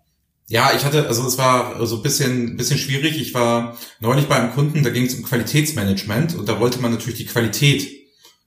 Ja, 0.48 0.72
ich 0.76 0.84
hatte, 0.84 1.06
also 1.06 1.26
es 1.26 1.38
war 1.38 1.86
so 1.86 1.96
ein 1.96 2.02
bisschen, 2.02 2.56
bisschen 2.56 2.76
schwierig. 2.76 3.18
Ich 3.20 3.32
war 3.32 3.76
neulich 4.00 4.26
bei 4.26 4.36
einem 4.36 4.52
Kunden, 4.52 4.82
da 4.82 4.90
ging 4.90 5.06
es 5.06 5.14
um 5.14 5.22
Qualitätsmanagement 5.22 6.34
und 6.34 6.48
da 6.48 6.60
wollte 6.60 6.80
man 6.80 6.90
natürlich 6.90 7.18
die 7.18 7.26
Qualität 7.26 8.01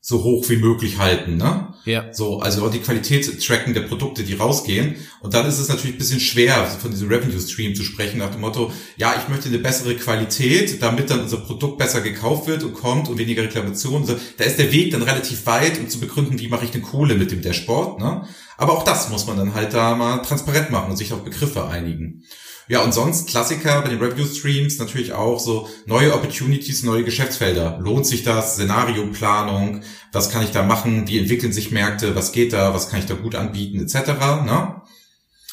so 0.08 0.24
hoch 0.24 0.48
wie 0.50 0.58
möglich 0.58 1.00
halten, 1.00 1.36
ne? 1.38 1.74
Ja. 1.84 2.14
So, 2.14 2.40
also 2.40 2.70
die 2.70 2.78
Qualität 2.78 3.44
tracken 3.44 3.74
der 3.74 3.82
Produkte, 3.82 4.24
die 4.24 4.36
rausgehen. 4.36 4.98
Und 5.22 5.34
dann 5.34 5.48
ist 5.48 5.58
es 5.58 5.68
natürlich 5.68 5.96
ein 5.96 5.98
bisschen 5.98 6.20
schwer, 6.20 6.64
von 6.80 6.92
diesem 6.92 7.08
Revenue 7.08 7.40
Stream 7.40 7.74
zu 7.74 7.84
sprechen, 7.84 8.20
nach 8.20 8.30
dem 8.30 8.42
Motto, 8.42 8.72
ja, 8.98 9.16
ich 9.20 9.28
möchte 9.30 9.50
eine 9.50 9.58
bessere 9.58 9.96
Qualität, 9.96 10.80
damit 10.84 11.10
dann 11.10 11.22
unser 11.22 11.38
Produkt 11.38 11.80
besser 11.80 12.02
gekauft 12.02 12.46
wird 12.46 12.62
und 12.62 12.76
kommt 12.76 13.10
und 13.10 13.18
weniger 13.18 13.42
Reklamationen. 13.42 14.08
Da 14.38 14.44
ist 14.44 14.60
der 14.60 14.72
Weg 14.72 14.92
dann 14.92 15.02
relativ 15.02 15.44
weit, 15.48 15.80
um 15.80 15.90
zu 15.90 16.00
begründen, 16.00 16.40
wie 16.40 16.50
mache 16.50 16.66
ich 16.66 16.72
denn 16.72 16.84
Kohle 16.84 17.16
mit 17.16 17.32
dem 17.32 17.42
Dashboard, 17.42 18.00
ne? 18.00 18.28
Aber 18.58 18.74
auch 18.74 18.84
das 18.84 19.10
muss 19.10 19.28
man 19.28 19.38
dann 19.38 19.54
halt 19.54 19.74
da 19.74 19.96
mal 19.96 20.20
transparent 20.20 20.70
machen 20.72 20.92
und 20.92 20.98
sich 20.98 21.14
auf 21.14 21.24
Begriffe 21.24 21.68
einigen. 21.68 22.24
Ja, 22.68 22.82
und 22.84 22.94
sonst 22.94 23.28
Klassiker 23.28 23.82
bei 23.82 23.90
den 23.90 24.02
Review 24.02 24.26
Streams 24.26 24.80
natürlich 24.80 25.14
auch 25.14 25.40
so 25.40 25.70
neue 25.86 26.16
Opportunities, 26.16 26.82
neue 26.82 27.04
Geschäftsfelder. 27.04 27.78
Lohnt 27.80 28.08
sich 28.08 28.24
das? 28.24 28.56
Szenarioplanung? 28.56 29.82
Was 30.12 30.32
kann 30.32 30.44
ich 30.44 30.52
da 30.52 30.64
machen? 30.64 31.08
Wie 31.08 31.20
entwickeln 31.20 31.54
sich 31.54 31.72
Märkte? 31.72 32.16
Was 32.16 32.32
geht 32.32 32.54
da? 32.54 32.74
Was 32.74 32.90
kann 32.90 33.00
ich 33.00 33.06
da 33.06 33.14
gut 33.14 33.36
anbieten? 33.36 33.82
Etc. 33.82 34.08
Ne? 34.46 34.82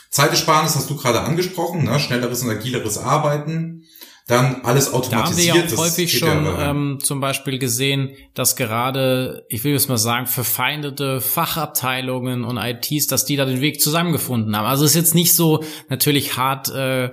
Zeitersparnis 0.09 0.75
hast 0.75 0.89
du 0.89 0.97
gerade 0.97 1.21
angesprochen, 1.21 1.85
ne? 1.85 2.01
schnelleres 2.01 2.43
und 2.43 2.51
agileres 2.51 2.97
Arbeiten. 2.97 3.82
Dann 4.29 4.63
alles 4.63 4.93
automatisiert. 4.93 5.57
Da 5.57 5.61
haben 5.61 5.71
wir 5.71 5.79
auch 5.79 5.83
häufig 5.83 6.19
schon 6.19 6.45
ja, 6.45 6.71
ähm, 6.71 6.99
zum 7.03 7.21
Beispiel 7.21 7.59
gesehen, 7.59 8.15
dass 8.35 8.55
gerade, 8.55 9.45
ich 9.49 9.65
will 9.65 9.73
jetzt 9.73 9.89
mal 9.89 9.99
sagen, 9.99 10.27
verfeindete 10.27 11.21
Fachabteilungen 11.21 12.45
und 12.45 12.57
ITs, 12.57 13.09
dass 13.09 13.25
die 13.25 13.37
da 13.37 13.45
den 13.45 13.61
Weg 13.61 13.81
zusammengefunden 13.81 14.57
haben. 14.57 14.67
Also 14.67 14.85
ist 14.85 14.95
jetzt 14.95 15.15
nicht 15.15 15.35
so 15.35 15.65
natürlich 15.89 16.37
hart 16.37 16.71
äh, 16.71 17.11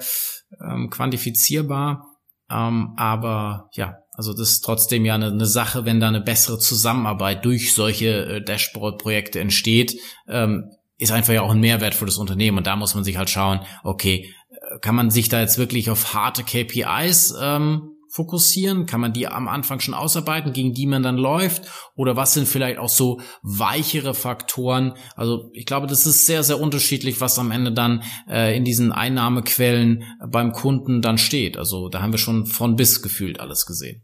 ähm, 0.62 0.90
quantifizierbar, 0.92 2.06
ähm, 2.50 2.94
aber 2.96 3.70
ja, 3.74 3.96
also 4.14 4.34
das 4.34 4.50
ist 4.50 4.62
trotzdem 4.62 5.06
ja 5.06 5.16
eine, 5.16 5.28
eine, 5.28 5.46
Sache, 5.46 5.86
wenn 5.86 6.00
da 6.00 6.10
eine 6.10 6.22
bessere 6.22 6.60
Zusammenarbeit 6.60 7.46
durch 7.46 7.74
solche 7.74 8.26
äh, 8.26 8.44
Dashboard-Projekte 8.44 9.40
entsteht, 9.40 9.96
ähm, 10.28 10.72
ist 10.98 11.12
einfach 11.14 11.34
ja 11.34 11.42
auch 11.42 11.52
ein 11.52 11.62
Mehrwert 11.62 11.96
für 11.96 12.06
das 12.06 12.18
Unternehmen. 12.18 12.58
Und 12.58 12.68
da 12.68 12.76
muss 12.76 12.94
man 12.94 13.06
sich 13.06 13.18
halt 13.18 13.30
schauen, 13.30 13.62
okay, 13.84 14.34
kann 14.82 14.96
man 14.96 15.10
sich 15.10 15.30
da 15.30 15.40
jetzt 15.40 15.58
wirklich 15.58 15.90
auf 15.90 16.14
harte 16.14 16.44
KPIs 16.44 17.34
ähm, 17.42 17.96
fokussieren? 18.10 18.86
Kann 18.86 19.02
man 19.02 19.14
die 19.14 19.28
am 19.28 19.48
Anfang 19.48 19.80
schon 19.80 19.94
ausarbeiten, 19.94 20.54
gegen 20.54 20.74
die 20.74 20.88
man 20.88 21.04
dann 21.04 21.18
läuft? 21.18 21.68
Oder 21.96 22.16
was 22.16 22.34
sind 22.34 22.48
vielleicht 22.48 22.80
auch 22.80 22.90
so 22.90 23.22
weichere 23.42 24.14
Faktoren? 24.14 24.96
Also 25.16 25.50
ich 25.54 25.66
glaube, 25.66 25.88
das 25.88 26.06
ist 26.06 26.26
sehr, 26.26 26.44
sehr 26.44 26.60
unterschiedlich, 26.60 27.22
was 27.22 27.40
am 27.40 27.52
Ende 27.52 27.72
dann 27.72 28.04
äh, 28.28 28.56
in 28.56 28.66
diesen 28.66 28.92
Einnahmequellen 28.92 30.04
beim 30.28 30.52
Kunden 30.52 31.02
dann 31.02 31.18
steht. 31.18 31.58
Also 31.58 31.90
da 31.90 32.02
haben 32.02 32.14
wir 32.14 32.20
schon 32.20 32.46
von 32.46 32.76
bis 32.76 33.02
gefühlt 33.02 33.40
alles 33.40 33.66
gesehen. 33.66 34.04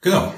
Genau. 0.00 0.34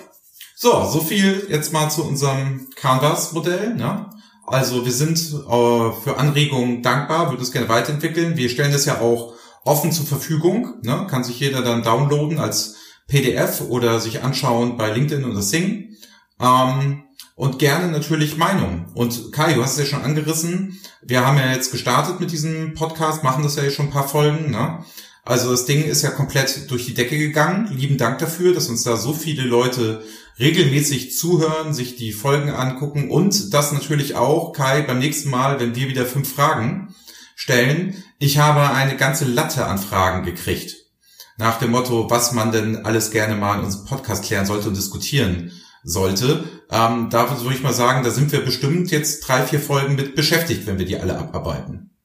So, 0.57 0.85
so 0.91 1.01
viel 1.01 1.47
jetzt 1.49 1.73
mal 1.73 1.89
zu 1.89 2.05
unserem 2.05 2.69
Canvas-Modell. 2.75 3.75
Ne? 3.75 4.11
Also 4.47 4.85
wir 4.85 4.93
sind 4.93 5.19
äh, 5.19 5.93
für 6.03 6.17
Anregungen 6.17 6.83
dankbar, 6.83 7.31
würden 7.31 7.43
es 7.43 7.53
gerne 7.53 7.69
weiterentwickeln. 7.69 8.37
Wir 8.37 8.49
stellen 8.49 8.73
das 8.73 8.85
ja 8.85 9.01
auch 9.01 9.38
offen 9.69 9.93
zur 9.93 10.07
Verfügung, 10.07 10.75
ne? 10.83 11.07
kann 11.09 11.25
sich 11.25 11.39
jeder 11.39 11.63
dann 11.63 11.83
downloaden 11.83 12.39
als 12.39 12.77
PDF 13.07 13.61
oder 13.63 14.01
sich 14.01 14.23
anschauen 14.23 14.77
bei 14.77 14.91
LinkedIn 14.91 15.25
oder 15.25 15.43
Sing. 15.43 15.97
Ähm, 16.41 17.05
und 17.35 17.61
gerne 17.61 17.87
natürlich 17.93 18.37
Meinung. 18.37 18.87
Und 18.95 19.31
Kai, 19.33 19.55
du 19.55 19.63
hast 19.63 19.73
es 19.73 19.79
ja 19.79 19.85
schon 19.85 20.05
angerissen. 20.05 20.81
Wir 21.03 21.25
haben 21.25 21.39
ja 21.39 21.53
jetzt 21.53 21.71
gestartet 21.71 22.19
mit 22.19 22.33
diesem 22.33 22.75
Podcast, 22.75 23.23
machen 23.23 23.45
das 23.45 23.55
ja 23.55 23.63
jetzt 23.63 23.77
schon 23.77 23.87
ein 23.87 23.93
paar 23.93 24.09
Folgen. 24.09 24.51
Ne? 24.51 24.85
Also 25.25 25.53
das 25.53 25.65
Ding 25.65 25.85
ist 25.85 26.03
ja 26.03 26.11
komplett 26.11 26.69
durch 26.71 26.87
die 26.87 26.95
Decke 26.95 27.17
gegangen. 27.17 27.69
Lieben 27.71 27.97
Dank 27.97 28.19
dafür, 28.19 28.55
dass 28.55 28.69
uns 28.69 28.83
da 28.83 28.97
so 28.97 29.13
viele 29.13 29.43
Leute 29.43 30.03
regelmäßig 30.41 31.17
zuhören, 31.17 31.75
sich 31.75 31.95
die 31.97 32.13
Folgen 32.13 32.51
angucken 32.51 33.11
und 33.11 33.53
das 33.55 33.73
natürlich 33.73 34.17
auch, 34.17 34.53
Kai, 34.53 34.83
beim 34.83 34.99
nächsten 34.99 35.31
Mal, 35.31 35.61
wenn 35.61 35.77
wir 35.77 35.89
wieder 35.89 36.07
fünf 36.07 36.33
Fragen 36.33 36.95
stellen. 37.39 38.03
Ich 38.19 38.39
habe 38.39 38.75
eine 38.75 38.97
ganze 38.97 39.25
Latte 39.25 39.65
an 39.65 39.79
Fragen 39.79 40.25
gekriegt. 40.25 40.75
Nach 41.37 41.57
dem 41.61 41.71
Motto, 41.71 42.11
was 42.11 42.33
man 42.33 42.51
denn 42.51 42.85
alles 42.85 43.13
gerne 43.13 43.37
mal 43.37 43.61
in 43.61 43.65
unserem 43.65 43.87
Podcast 43.87 44.25
klären 44.25 44.45
sollte 44.45 44.67
und 44.67 44.77
diskutieren 44.77 45.53
sollte. 45.85 46.43
Ähm, 46.69 47.11
da 47.11 47.41
würde 47.41 47.55
ich 47.55 47.63
mal 47.63 47.73
sagen, 47.73 48.03
da 48.03 48.11
sind 48.11 48.33
wir 48.33 48.45
bestimmt 48.45 48.91
jetzt 48.91 49.21
drei, 49.21 49.45
vier 49.45 49.61
Folgen 49.61 49.95
mit 49.95 50.17
beschäftigt, 50.17 50.67
wenn 50.67 50.81
wir 50.81 50.85
die 50.85 50.99
alle 50.99 51.17
abarbeiten. 51.17 51.97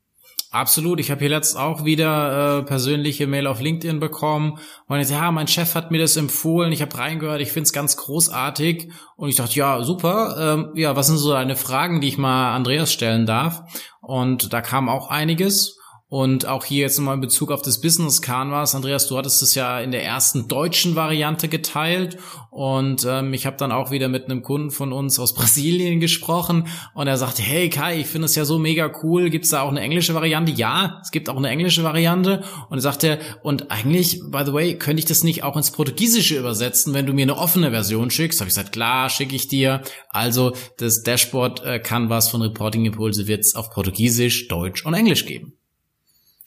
Absolut. 0.53 0.99
Ich 0.99 1.09
habe 1.09 1.19
hier 1.19 1.29
letzt 1.29 1.57
auch 1.57 1.83
wieder 1.83 2.59
äh, 2.59 2.63
persönliche 2.63 3.25
Mail 3.25 3.47
auf 3.47 3.59
LinkedIn 3.59 3.99
bekommen 3.99 4.59
und 4.87 4.99
ich 4.99 5.09
ja, 5.09 5.31
mein 5.31 5.47
Chef 5.47 5.73
hat 5.73 5.89
mir 5.89 5.97
das 5.97 6.15
empfohlen, 6.15 6.71
ich 6.71 6.83
habe 6.83 6.95
reingehört, 6.95 7.41
ich 7.41 7.51
find's 7.51 7.73
ganz 7.73 7.97
großartig 7.97 8.91
und 9.15 9.29
ich 9.29 9.35
dachte, 9.35 9.55
ja, 9.55 9.81
super. 9.81 10.35
Ähm, 10.39 10.71
ja, 10.75 10.95
was 10.95 11.07
sind 11.07 11.17
so 11.17 11.31
deine 11.31 11.55
Fragen, 11.55 12.01
die 12.01 12.07
ich 12.07 12.19
mal 12.19 12.55
Andreas 12.55 12.93
stellen 12.93 13.25
darf? 13.25 13.63
Und 13.99 14.53
da 14.53 14.61
kam 14.61 14.89
auch 14.89 15.09
einiges. 15.09 15.79
Und 16.13 16.45
auch 16.45 16.63
hier 16.63 16.81
jetzt 16.81 16.99
nochmal 16.99 17.15
in 17.15 17.21
Bezug 17.21 17.49
auf 17.51 17.63
das 17.63 17.81
Business 17.81 18.21
Canvas. 18.21 18.75
Andreas, 18.75 19.07
du 19.07 19.17
hattest 19.17 19.41
es 19.41 19.55
ja 19.55 19.79
in 19.79 19.89
der 19.89 20.05
ersten 20.05 20.47
deutschen 20.47 20.95
Variante 20.95 21.47
geteilt. 21.47 22.19
Und 22.51 23.03
ähm, 23.09 23.33
ich 23.33 23.47
habe 23.47 23.57
dann 23.57 23.71
auch 23.71 23.89
wieder 23.89 24.09
mit 24.09 24.25
einem 24.25 24.43
Kunden 24.43 24.69
von 24.69 24.93
uns 24.93 25.17
aus 25.17 25.33
Brasilien 25.33 25.99
gesprochen. 25.99 26.67
Und 26.93 27.07
er 27.07 27.17
sagte, 27.17 27.41
hey 27.41 27.67
Kai, 27.67 28.01
ich 28.01 28.05
finde 28.05 28.27
es 28.27 28.35
ja 28.35 28.45
so 28.45 28.59
mega 28.59 28.91
cool. 29.01 29.31
Gibt 29.31 29.45
es 29.45 29.49
da 29.49 29.61
auch 29.61 29.71
eine 29.71 29.81
englische 29.81 30.13
Variante? 30.13 30.51
Ja, 30.51 30.99
es 31.01 31.09
gibt 31.09 31.29
auch 31.29 31.35
eine 31.37 31.49
englische 31.49 31.83
Variante. 31.83 32.43
Und 32.69 32.77
er 32.77 32.81
sagte, 32.81 33.17
und 33.41 33.71
eigentlich, 33.71 34.21
by 34.29 34.43
the 34.45 34.53
way, 34.53 34.77
könnte 34.77 34.99
ich 34.99 35.07
das 35.07 35.23
nicht 35.23 35.43
auch 35.43 35.57
ins 35.57 35.71
Portugiesische 35.71 36.37
übersetzen, 36.37 36.93
wenn 36.93 37.07
du 37.07 37.13
mir 37.13 37.23
eine 37.23 37.37
offene 37.37 37.71
Version 37.71 38.11
schickst? 38.11 38.39
Habe 38.39 38.49
ich 38.49 38.55
gesagt, 38.55 38.73
klar, 38.73 39.09
schicke 39.09 39.35
ich 39.35 39.47
dir. 39.47 39.81
Also 40.09 40.53
das 40.77 41.01
Dashboard 41.01 41.65
äh, 41.65 41.79
Canvas 41.79 42.29
von 42.29 42.43
Reporting 42.43 42.85
Impulse 42.85 43.25
wird 43.25 43.39
es 43.39 43.55
auf 43.55 43.71
Portugiesisch, 43.71 44.47
Deutsch 44.47 44.85
und 44.85 44.93
Englisch 44.93 45.25
geben. 45.25 45.57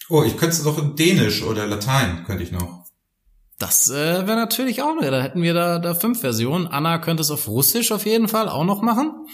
Oh, 0.09 0.23
ich 0.23 0.37
könnte 0.37 0.55
es 0.55 0.63
doch 0.63 0.79
in 0.79 0.95
Dänisch 0.95 1.43
oder 1.43 1.67
Latein, 1.67 2.25
könnte 2.25 2.43
ich 2.43 2.53
noch. 2.53 2.87
Das 3.59 3.89
äh, 3.89 4.27
wäre 4.27 4.37
natürlich 4.37 4.83
auch 4.83 4.95
noch. 4.95 5.03
Da 5.03 5.23
hätten 5.23 5.43
wir 5.43 5.55
da, 5.55 5.79
da 5.79 5.95
fünf 5.95 6.21
Versionen. 6.21 6.67
Anna 6.67 6.99
könnte 6.99 7.23
es 7.23 7.31
auf 7.31 7.49
Russisch 7.49 7.91
auf 7.91 8.05
jeden 8.05 8.29
Fall 8.29 8.49
auch 8.49 8.65
noch 8.65 8.83
machen. 8.83 9.27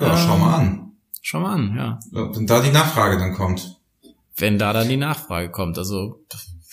Ja, 0.00 0.12
ähm, 0.12 0.16
schau 0.16 0.38
mal 0.38 0.54
an. 0.54 0.92
Schau 1.22 1.40
mal 1.40 1.52
an, 1.54 1.76
ja. 1.76 1.98
Wenn 2.12 2.46
da 2.46 2.62
die 2.62 2.70
Nachfrage 2.70 3.18
dann 3.18 3.34
kommt. 3.34 3.76
Wenn 4.36 4.58
da 4.58 4.72
dann 4.72 4.88
die 4.88 4.96
Nachfrage 4.96 5.50
kommt. 5.50 5.76
Also, 5.76 6.24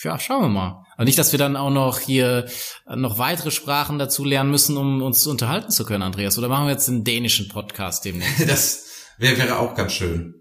ja, 0.02 0.18
schauen 0.18 0.42
wir 0.42 0.48
mal. 0.48 0.86
Aber 0.94 1.04
nicht, 1.04 1.18
dass 1.18 1.32
wir 1.32 1.38
dann 1.38 1.56
auch 1.56 1.70
noch 1.70 1.98
hier 1.98 2.46
noch 2.88 3.18
weitere 3.18 3.50
Sprachen 3.50 3.98
dazu 3.98 4.24
lernen 4.24 4.52
müssen, 4.52 4.76
um 4.76 5.02
uns 5.02 5.26
unterhalten 5.26 5.70
zu 5.70 5.84
können, 5.84 6.02
Andreas. 6.02 6.38
Oder 6.38 6.48
machen 6.48 6.66
wir 6.66 6.72
jetzt 6.72 6.88
einen 6.88 7.04
dänischen 7.04 7.48
Podcast 7.48 8.04
demnächst? 8.04 8.40
das 8.48 8.86
wäre 9.18 9.36
wäre 9.36 9.58
auch 9.58 9.74
ganz 9.74 9.92
schön. 9.92 10.35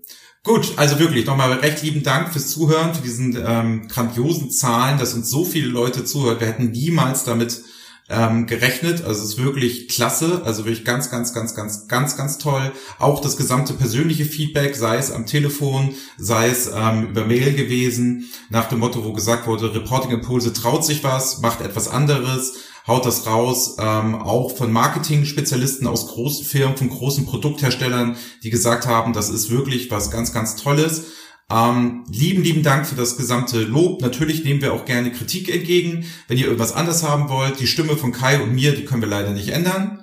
Gut, 0.45 0.73
also 0.75 0.99
wirklich 0.99 1.25
nochmal 1.25 1.51
recht 1.53 1.81
lieben 1.81 2.03
Dank 2.03 2.31
fürs 2.31 2.49
Zuhören, 2.49 2.93
für 2.93 3.01
diesen 3.01 3.35
ähm, 3.35 3.87
grandiosen 3.87 4.51
Zahlen, 4.51 4.99
dass 4.99 5.15
uns 5.15 5.27
so 5.27 5.43
viele 5.43 5.67
Leute 5.69 6.05
zuhört. 6.05 6.39
Wir 6.39 6.47
hätten 6.47 6.69
niemals 6.69 7.23
damit 7.23 7.63
ähm, 8.09 8.45
gerechnet. 8.45 9.03
Also 9.03 9.23
es 9.23 9.29
ist 9.29 9.43
wirklich 9.43 9.87
klasse, 9.87 10.43
also 10.45 10.65
wirklich 10.65 10.85
ganz, 10.85 11.09
ganz, 11.09 11.33
ganz, 11.33 11.55
ganz, 11.55 11.87
ganz, 11.87 12.15
ganz 12.15 12.37
toll. 12.37 12.71
Auch 12.99 13.21
das 13.21 13.37
gesamte 13.37 13.73
persönliche 13.73 14.25
Feedback, 14.25 14.75
sei 14.75 14.97
es 14.97 15.11
am 15.11 15.25
Telefon, 15.25 15.95
sei 16.19 16.49
es 16.49 16.69
ähm, 16.71 17.07
über 17.07 17.25
Mail 17.25 17.55
gewesen, 17.55 18.29
nach 18.51 18.69
dem 18.69 18.77
Motto, 18.77 19.03
wo 19.03 19.13
gesagt 19.13 19.47
wurde, 19.47 19.73
Reporting 19.73 20.11
Impulse 20.11 20.53
traut 20.53 20.85
sich 20.85 21.03
was, 21.03 21.39
macht 21.39 21.61
etwas 21.61 21.87
anderes 21.87 22.53
haut 22.87 23.05
das 23.05 23.25
raus, 23.25 23.77
ähm, 23.79 24.15
auch 24.15 24.55
von 24.55 24.71
Marketing-Spezialisten 24.71 25.87
aus 25.87 26.07
großen 26.07 26.45
Firmen, 26.45 26.77
von 26.77 26.89
großen 26.89 27.25
Produktherstellern, 27.25 28.15
die 28.43 28.49
gesagt 28.49 28.85
haben, 28.85 29.13
das 29.13 29.29
ist 29.29 29.49
wirklich 29.49 29.89
was 29.91 30.11
ganz, 30.11 30.33
ganz 30.33 30.55
Tolles. 30.55 31.05
Ähm, 31.49 32.05
lieben, 32.09 32.41
lieben 32.43 32.63
Dank 32.63 32.87
für 32.87 32.95
das 32.95 33.17
gesamte 33.17 33.61
Lob. 33.61 34.01
Natürlich 34.01 34.43
nehmen 34.43 34.61
wir 34.61 34.73
auch 34.73 34.85
gerne 34.85 35.11
Kritik 35.11 35.53
entgegen. 35.53 36.05
Wenn 36.27 36.37
ihr 36.37 36.45
irgendwas 36.45 36.73
anders 36.73 37.03
haben 37.03 37.29
wollt, 37.29 37.59
die 37.59 37.67
Stimme 37.67 37.97
von 37.97 38.11
Kai 38.11 38.41
und 38.41 38.53
mir, 38.53 38.75
die 38.75 38.85
können 38.85 39.01
wir 39.01 39.09
leider 39.09 39.31
nicht 39.31 39.49
ändern. 39.49 40.01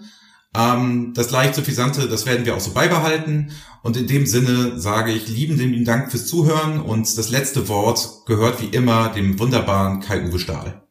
Ähm, 0.55 1.13
das 1.15 1.31
leicht 1.31 1.55
suffisante, 1.55 2.09
das 2.09 2.27
werden 2.27 2.47
wir 2.47 2.57
auch 2.57 2.61
so 2.61 2.73
beibehalten. 2.73 3.53
Und 3.83 3.97
in 3.97 4.07
dem 4.07 4.27
Sinne 4.27 4.79
sage 4.79 5.13
ich 5.13 5.29
lieben, 5.29 5.57
lieben 5.57 5.85
Dank 5.85 6.11
fürs 6.11 6.27
Zuhören 6.27 6.81
und 6.81 7.19
das 7.19 7.31
letzte 7.31 7.69
Wort 7.69 8.25
gehört 8.27 8.63
wie 8.63 8.67
immer 8.67 9.09
dem 9.09 9.41
wunderbaren 9.41 10.01
Kai-Uwe 10.01 10.39
Stahl. 10.39 10.83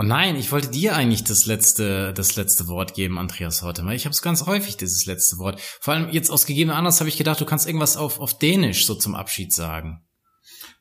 Oh 0.00 0.04
nein, 0.04 0.36
ich 0.36 0.52
wollte 0.52 0.68
dir 0.68 0.94
eigentlich 0.94 1.24
das 1.24 1.46
letzte, 1.46 2.12
das 2.12 2.36
letzte 2.36 2.68
Wort 2.68 2.94
geben, 2.94 3.18
Andreas, 3.18 3.62
heute 3.62 3.82
mal. 3.82 3.96
Ich 3.96 4.04
habe 4.04 4.12
es 4.12 4.22
ganz 4.22 4.46
häufig, 4.46 4.76
dieses 4.76 5.06
letzte 5.06 5.38
Wort. 5.38 5.60
Vor 5.80 5.92
allem 5.92 6.10
jetzt 6.10 6.30
aus 6.30 6.46
gegebenem 6.46 6.76
Anlass 6.76 7.00
habe 7.00 7.08
ich 7.08 7.16
gedacht, 7.16 7.40
du 7.40 7.44
kannst 7.44 7.66
irgendwas 7.66 7.96
auf, 7.96 8.20
auf 8.20 8.38
Dänisch 8.38 8.86
so 8.86 8.94
zum 8.94 9.16
Abschied 9.16 9.52
sagen. 9.52 10.04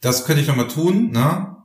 Das 0.02 0.26
könnte 0.26 0.44
ich 0.44 0.48
noch 0.48 0.56
mal 0.56 0.68
tun, 0.68 1.10
ne? 1.10 1.57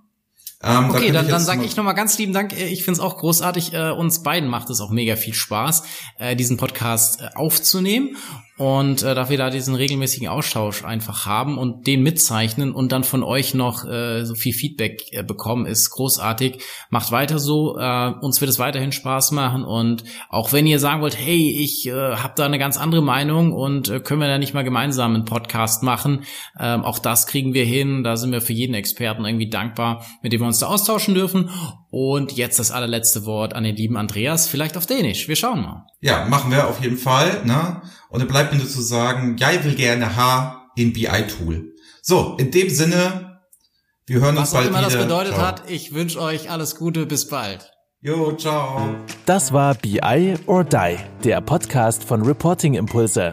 Ähm, 0.65 0.91
okay, 0.91 1.09
da 1.09 1.23
dann, 1.23 1.29
dann 1.29 1.41
sage 1.41 1.65
ich 1.65 1.77
nochmal 1.77 1.95
ganz 1.95 2.19
lieben 2.19 2.33
Dank. 2.33 2.53
Ich 2.53 2.85
finde 2.85 2.93
es 2.93 3.01
auch 3.01 3.19
großartig. 3.19 3.75
Äh, 3.75 3.91
uns 3.91 4.23
beiden 4.23 4.49
macht 4.49 4.71
es 4.71 4.81
auch 4.81 4.91
mega 4.91 5.17
viel 5.17 5.35
Spaß, 5.35 5.83
äh, 6.19 6.37
diesen 6.37 6.57
Podcast 6.57 7.21
äh, 7.21 7.29
aufzunehmen 7.35 8.17
und 8.59 9.03
äh, 9.03 9.15
dass 9.17 9.29
wir 9.29 9.39
da 9.39 9.51
diesen 9.51 9.75
regelmäßigen 9.75 10.29
Austausch 10.29 10.85
einfach 10.85 11.27
haben 11.27 11.59
und 11.59 11.89
den 11.89 12.03
mitzeichnen 12.03 12.73
und 12.73 12.93
dann 12.93 13.03
von 13.03 13.25
euch 13.25 13.55
noch 13.55 13.85
äh, 13.85 14.25
so 14.25 14.37
viel 14.37 14.53
Feedback 14.53 15.03
äh, 15.11 15.25
bekommen, 15.25 15.67
ist 15.67 15.91
großartig. 15.91 16.63
Macht 16.89 17.11
weiter 17.11 17.41
so, 17.41 17.77
äh, 17.77 18.13
uns 18.21 18.41
wird 18.41 18.51
es 18.51 18.61
weiterhin 18.61 18.93
Spaß 18.93 19.33
machen 19.33 19.65
und 19.65 20.05
auch 20.29 20.53
wenn 20.53 20.69
ihr 20.69 20.79
sagen 20.79 21.01
wollt, 21.01 21.19
hey, 21.19 21.51
ich 21.51 21.89
äh, 21.89 21.93
habe 21.93 22.35
da 22.37 22.45
eine 22.45 22.61
ganz 22.61 22.77
andere 22.77 23.03
Meinung 23.03 23.53
und 23.53 23.89
äh, 23.89 23.99
können 23.99 24.21
wir 24.21 24.29
da 24.29 24.39
nicht 24.39 24.55
mal 24.55 24.63
gemeinsam 24.63 25.15
einen 25.15 25.25
Podcast 25.25 25.83
machen, 25.83 26.23
äh, 26.57 26.77
auch 26.77 27.01
das 27.01 27.27
kriegen 27.27 27.55
wir 27.55 27.65
hin, 27.65 28.05
da 28.05 28.17
sind 28.17 28.31
wir 28.31 28.43
für 28.43 28.53
jeden 28.53 28.75
Experten 28.75 29.25
irgendwie 29.25 29.51
dankbar, 29.51 30.07
mit 30.23 30.33
dem 30.33 30.41
wir 30.41 30.47
uns 30.53 30.61
da 30.61 30.67
austauschen 30.67 31.15
dürfen 31.15 31.51
und 31.91 32.33
jetzt 32.33 32.59
das 32.59 32.71
allerletzte 32.71 33.27
Wort 33.27 33.55
an 33.55 33.65
den 33.65 33.75
lieben 33.75 33.97
Andreas, 33.97 34.47
vielleicht 34.47 34.77
auf 34.77 34.87
Dänisch. 34.87 35.29
Wir 35.29 35.37
schauen 35.37 35.63
mal. 35.63 35.87
Ja, 36.01 36.27
machen 36.27 36.51
wir 36.51 36.69
auf 36.69 36.81
jeden 36.83 36.99
Fall. 36.99 37.45
Ne? 37.45 37.83
Und 38.11 38.21
dann 38.21 38.29
bleibt 38.29 38.53
mir 38.53 38.59
nur 38.59 38.69
zu 38.69 38.83
sagen, 38.83 39.37
ich 39.37 39.65
will 39.65 39.75
gerne 39.75 40.17
H 40.17 40.71
in 40.77 40.93
BI-Tool. 40.93 41.73
So, 42.03 42.37
in 42.39 42.51
dem 42.51 42.69
Sinne, 42.69 43.41
wir 44.07 44.21
hören 44.21 44.37
Was 44.37 44.53
uns 44.53 44.53
bald 44.53 44.69
wieder. 44.69 44.79
Was 44.79 44.85
auch 44.85 44.91
immer 44.91 44.99
das 44.99 45.07
bedeutet 45.07 45.35
ciao. 45.35 45.47
hat, 45.47 45.71
ich 45.71 45.95
wünsche 45.95 46.21
euch 46.21 46.51
alles 46.51 46.77
Gute, 46.77 47.07
bis 47.07 47.29
bald. 47.29 47.73
Jo, 48.01 48.33
ciao. 48.33 48.97
Das 49.27 49.53
war 49.53 49.75
BI 49.75 50.35
or 50.47 50.65
Die, 50.65 50.97
der 51.25 51.41
Podcast 51.41 52.03
von 52.03 52.23
Reporting 52.23 52.75
Impulse. 52.75 53.33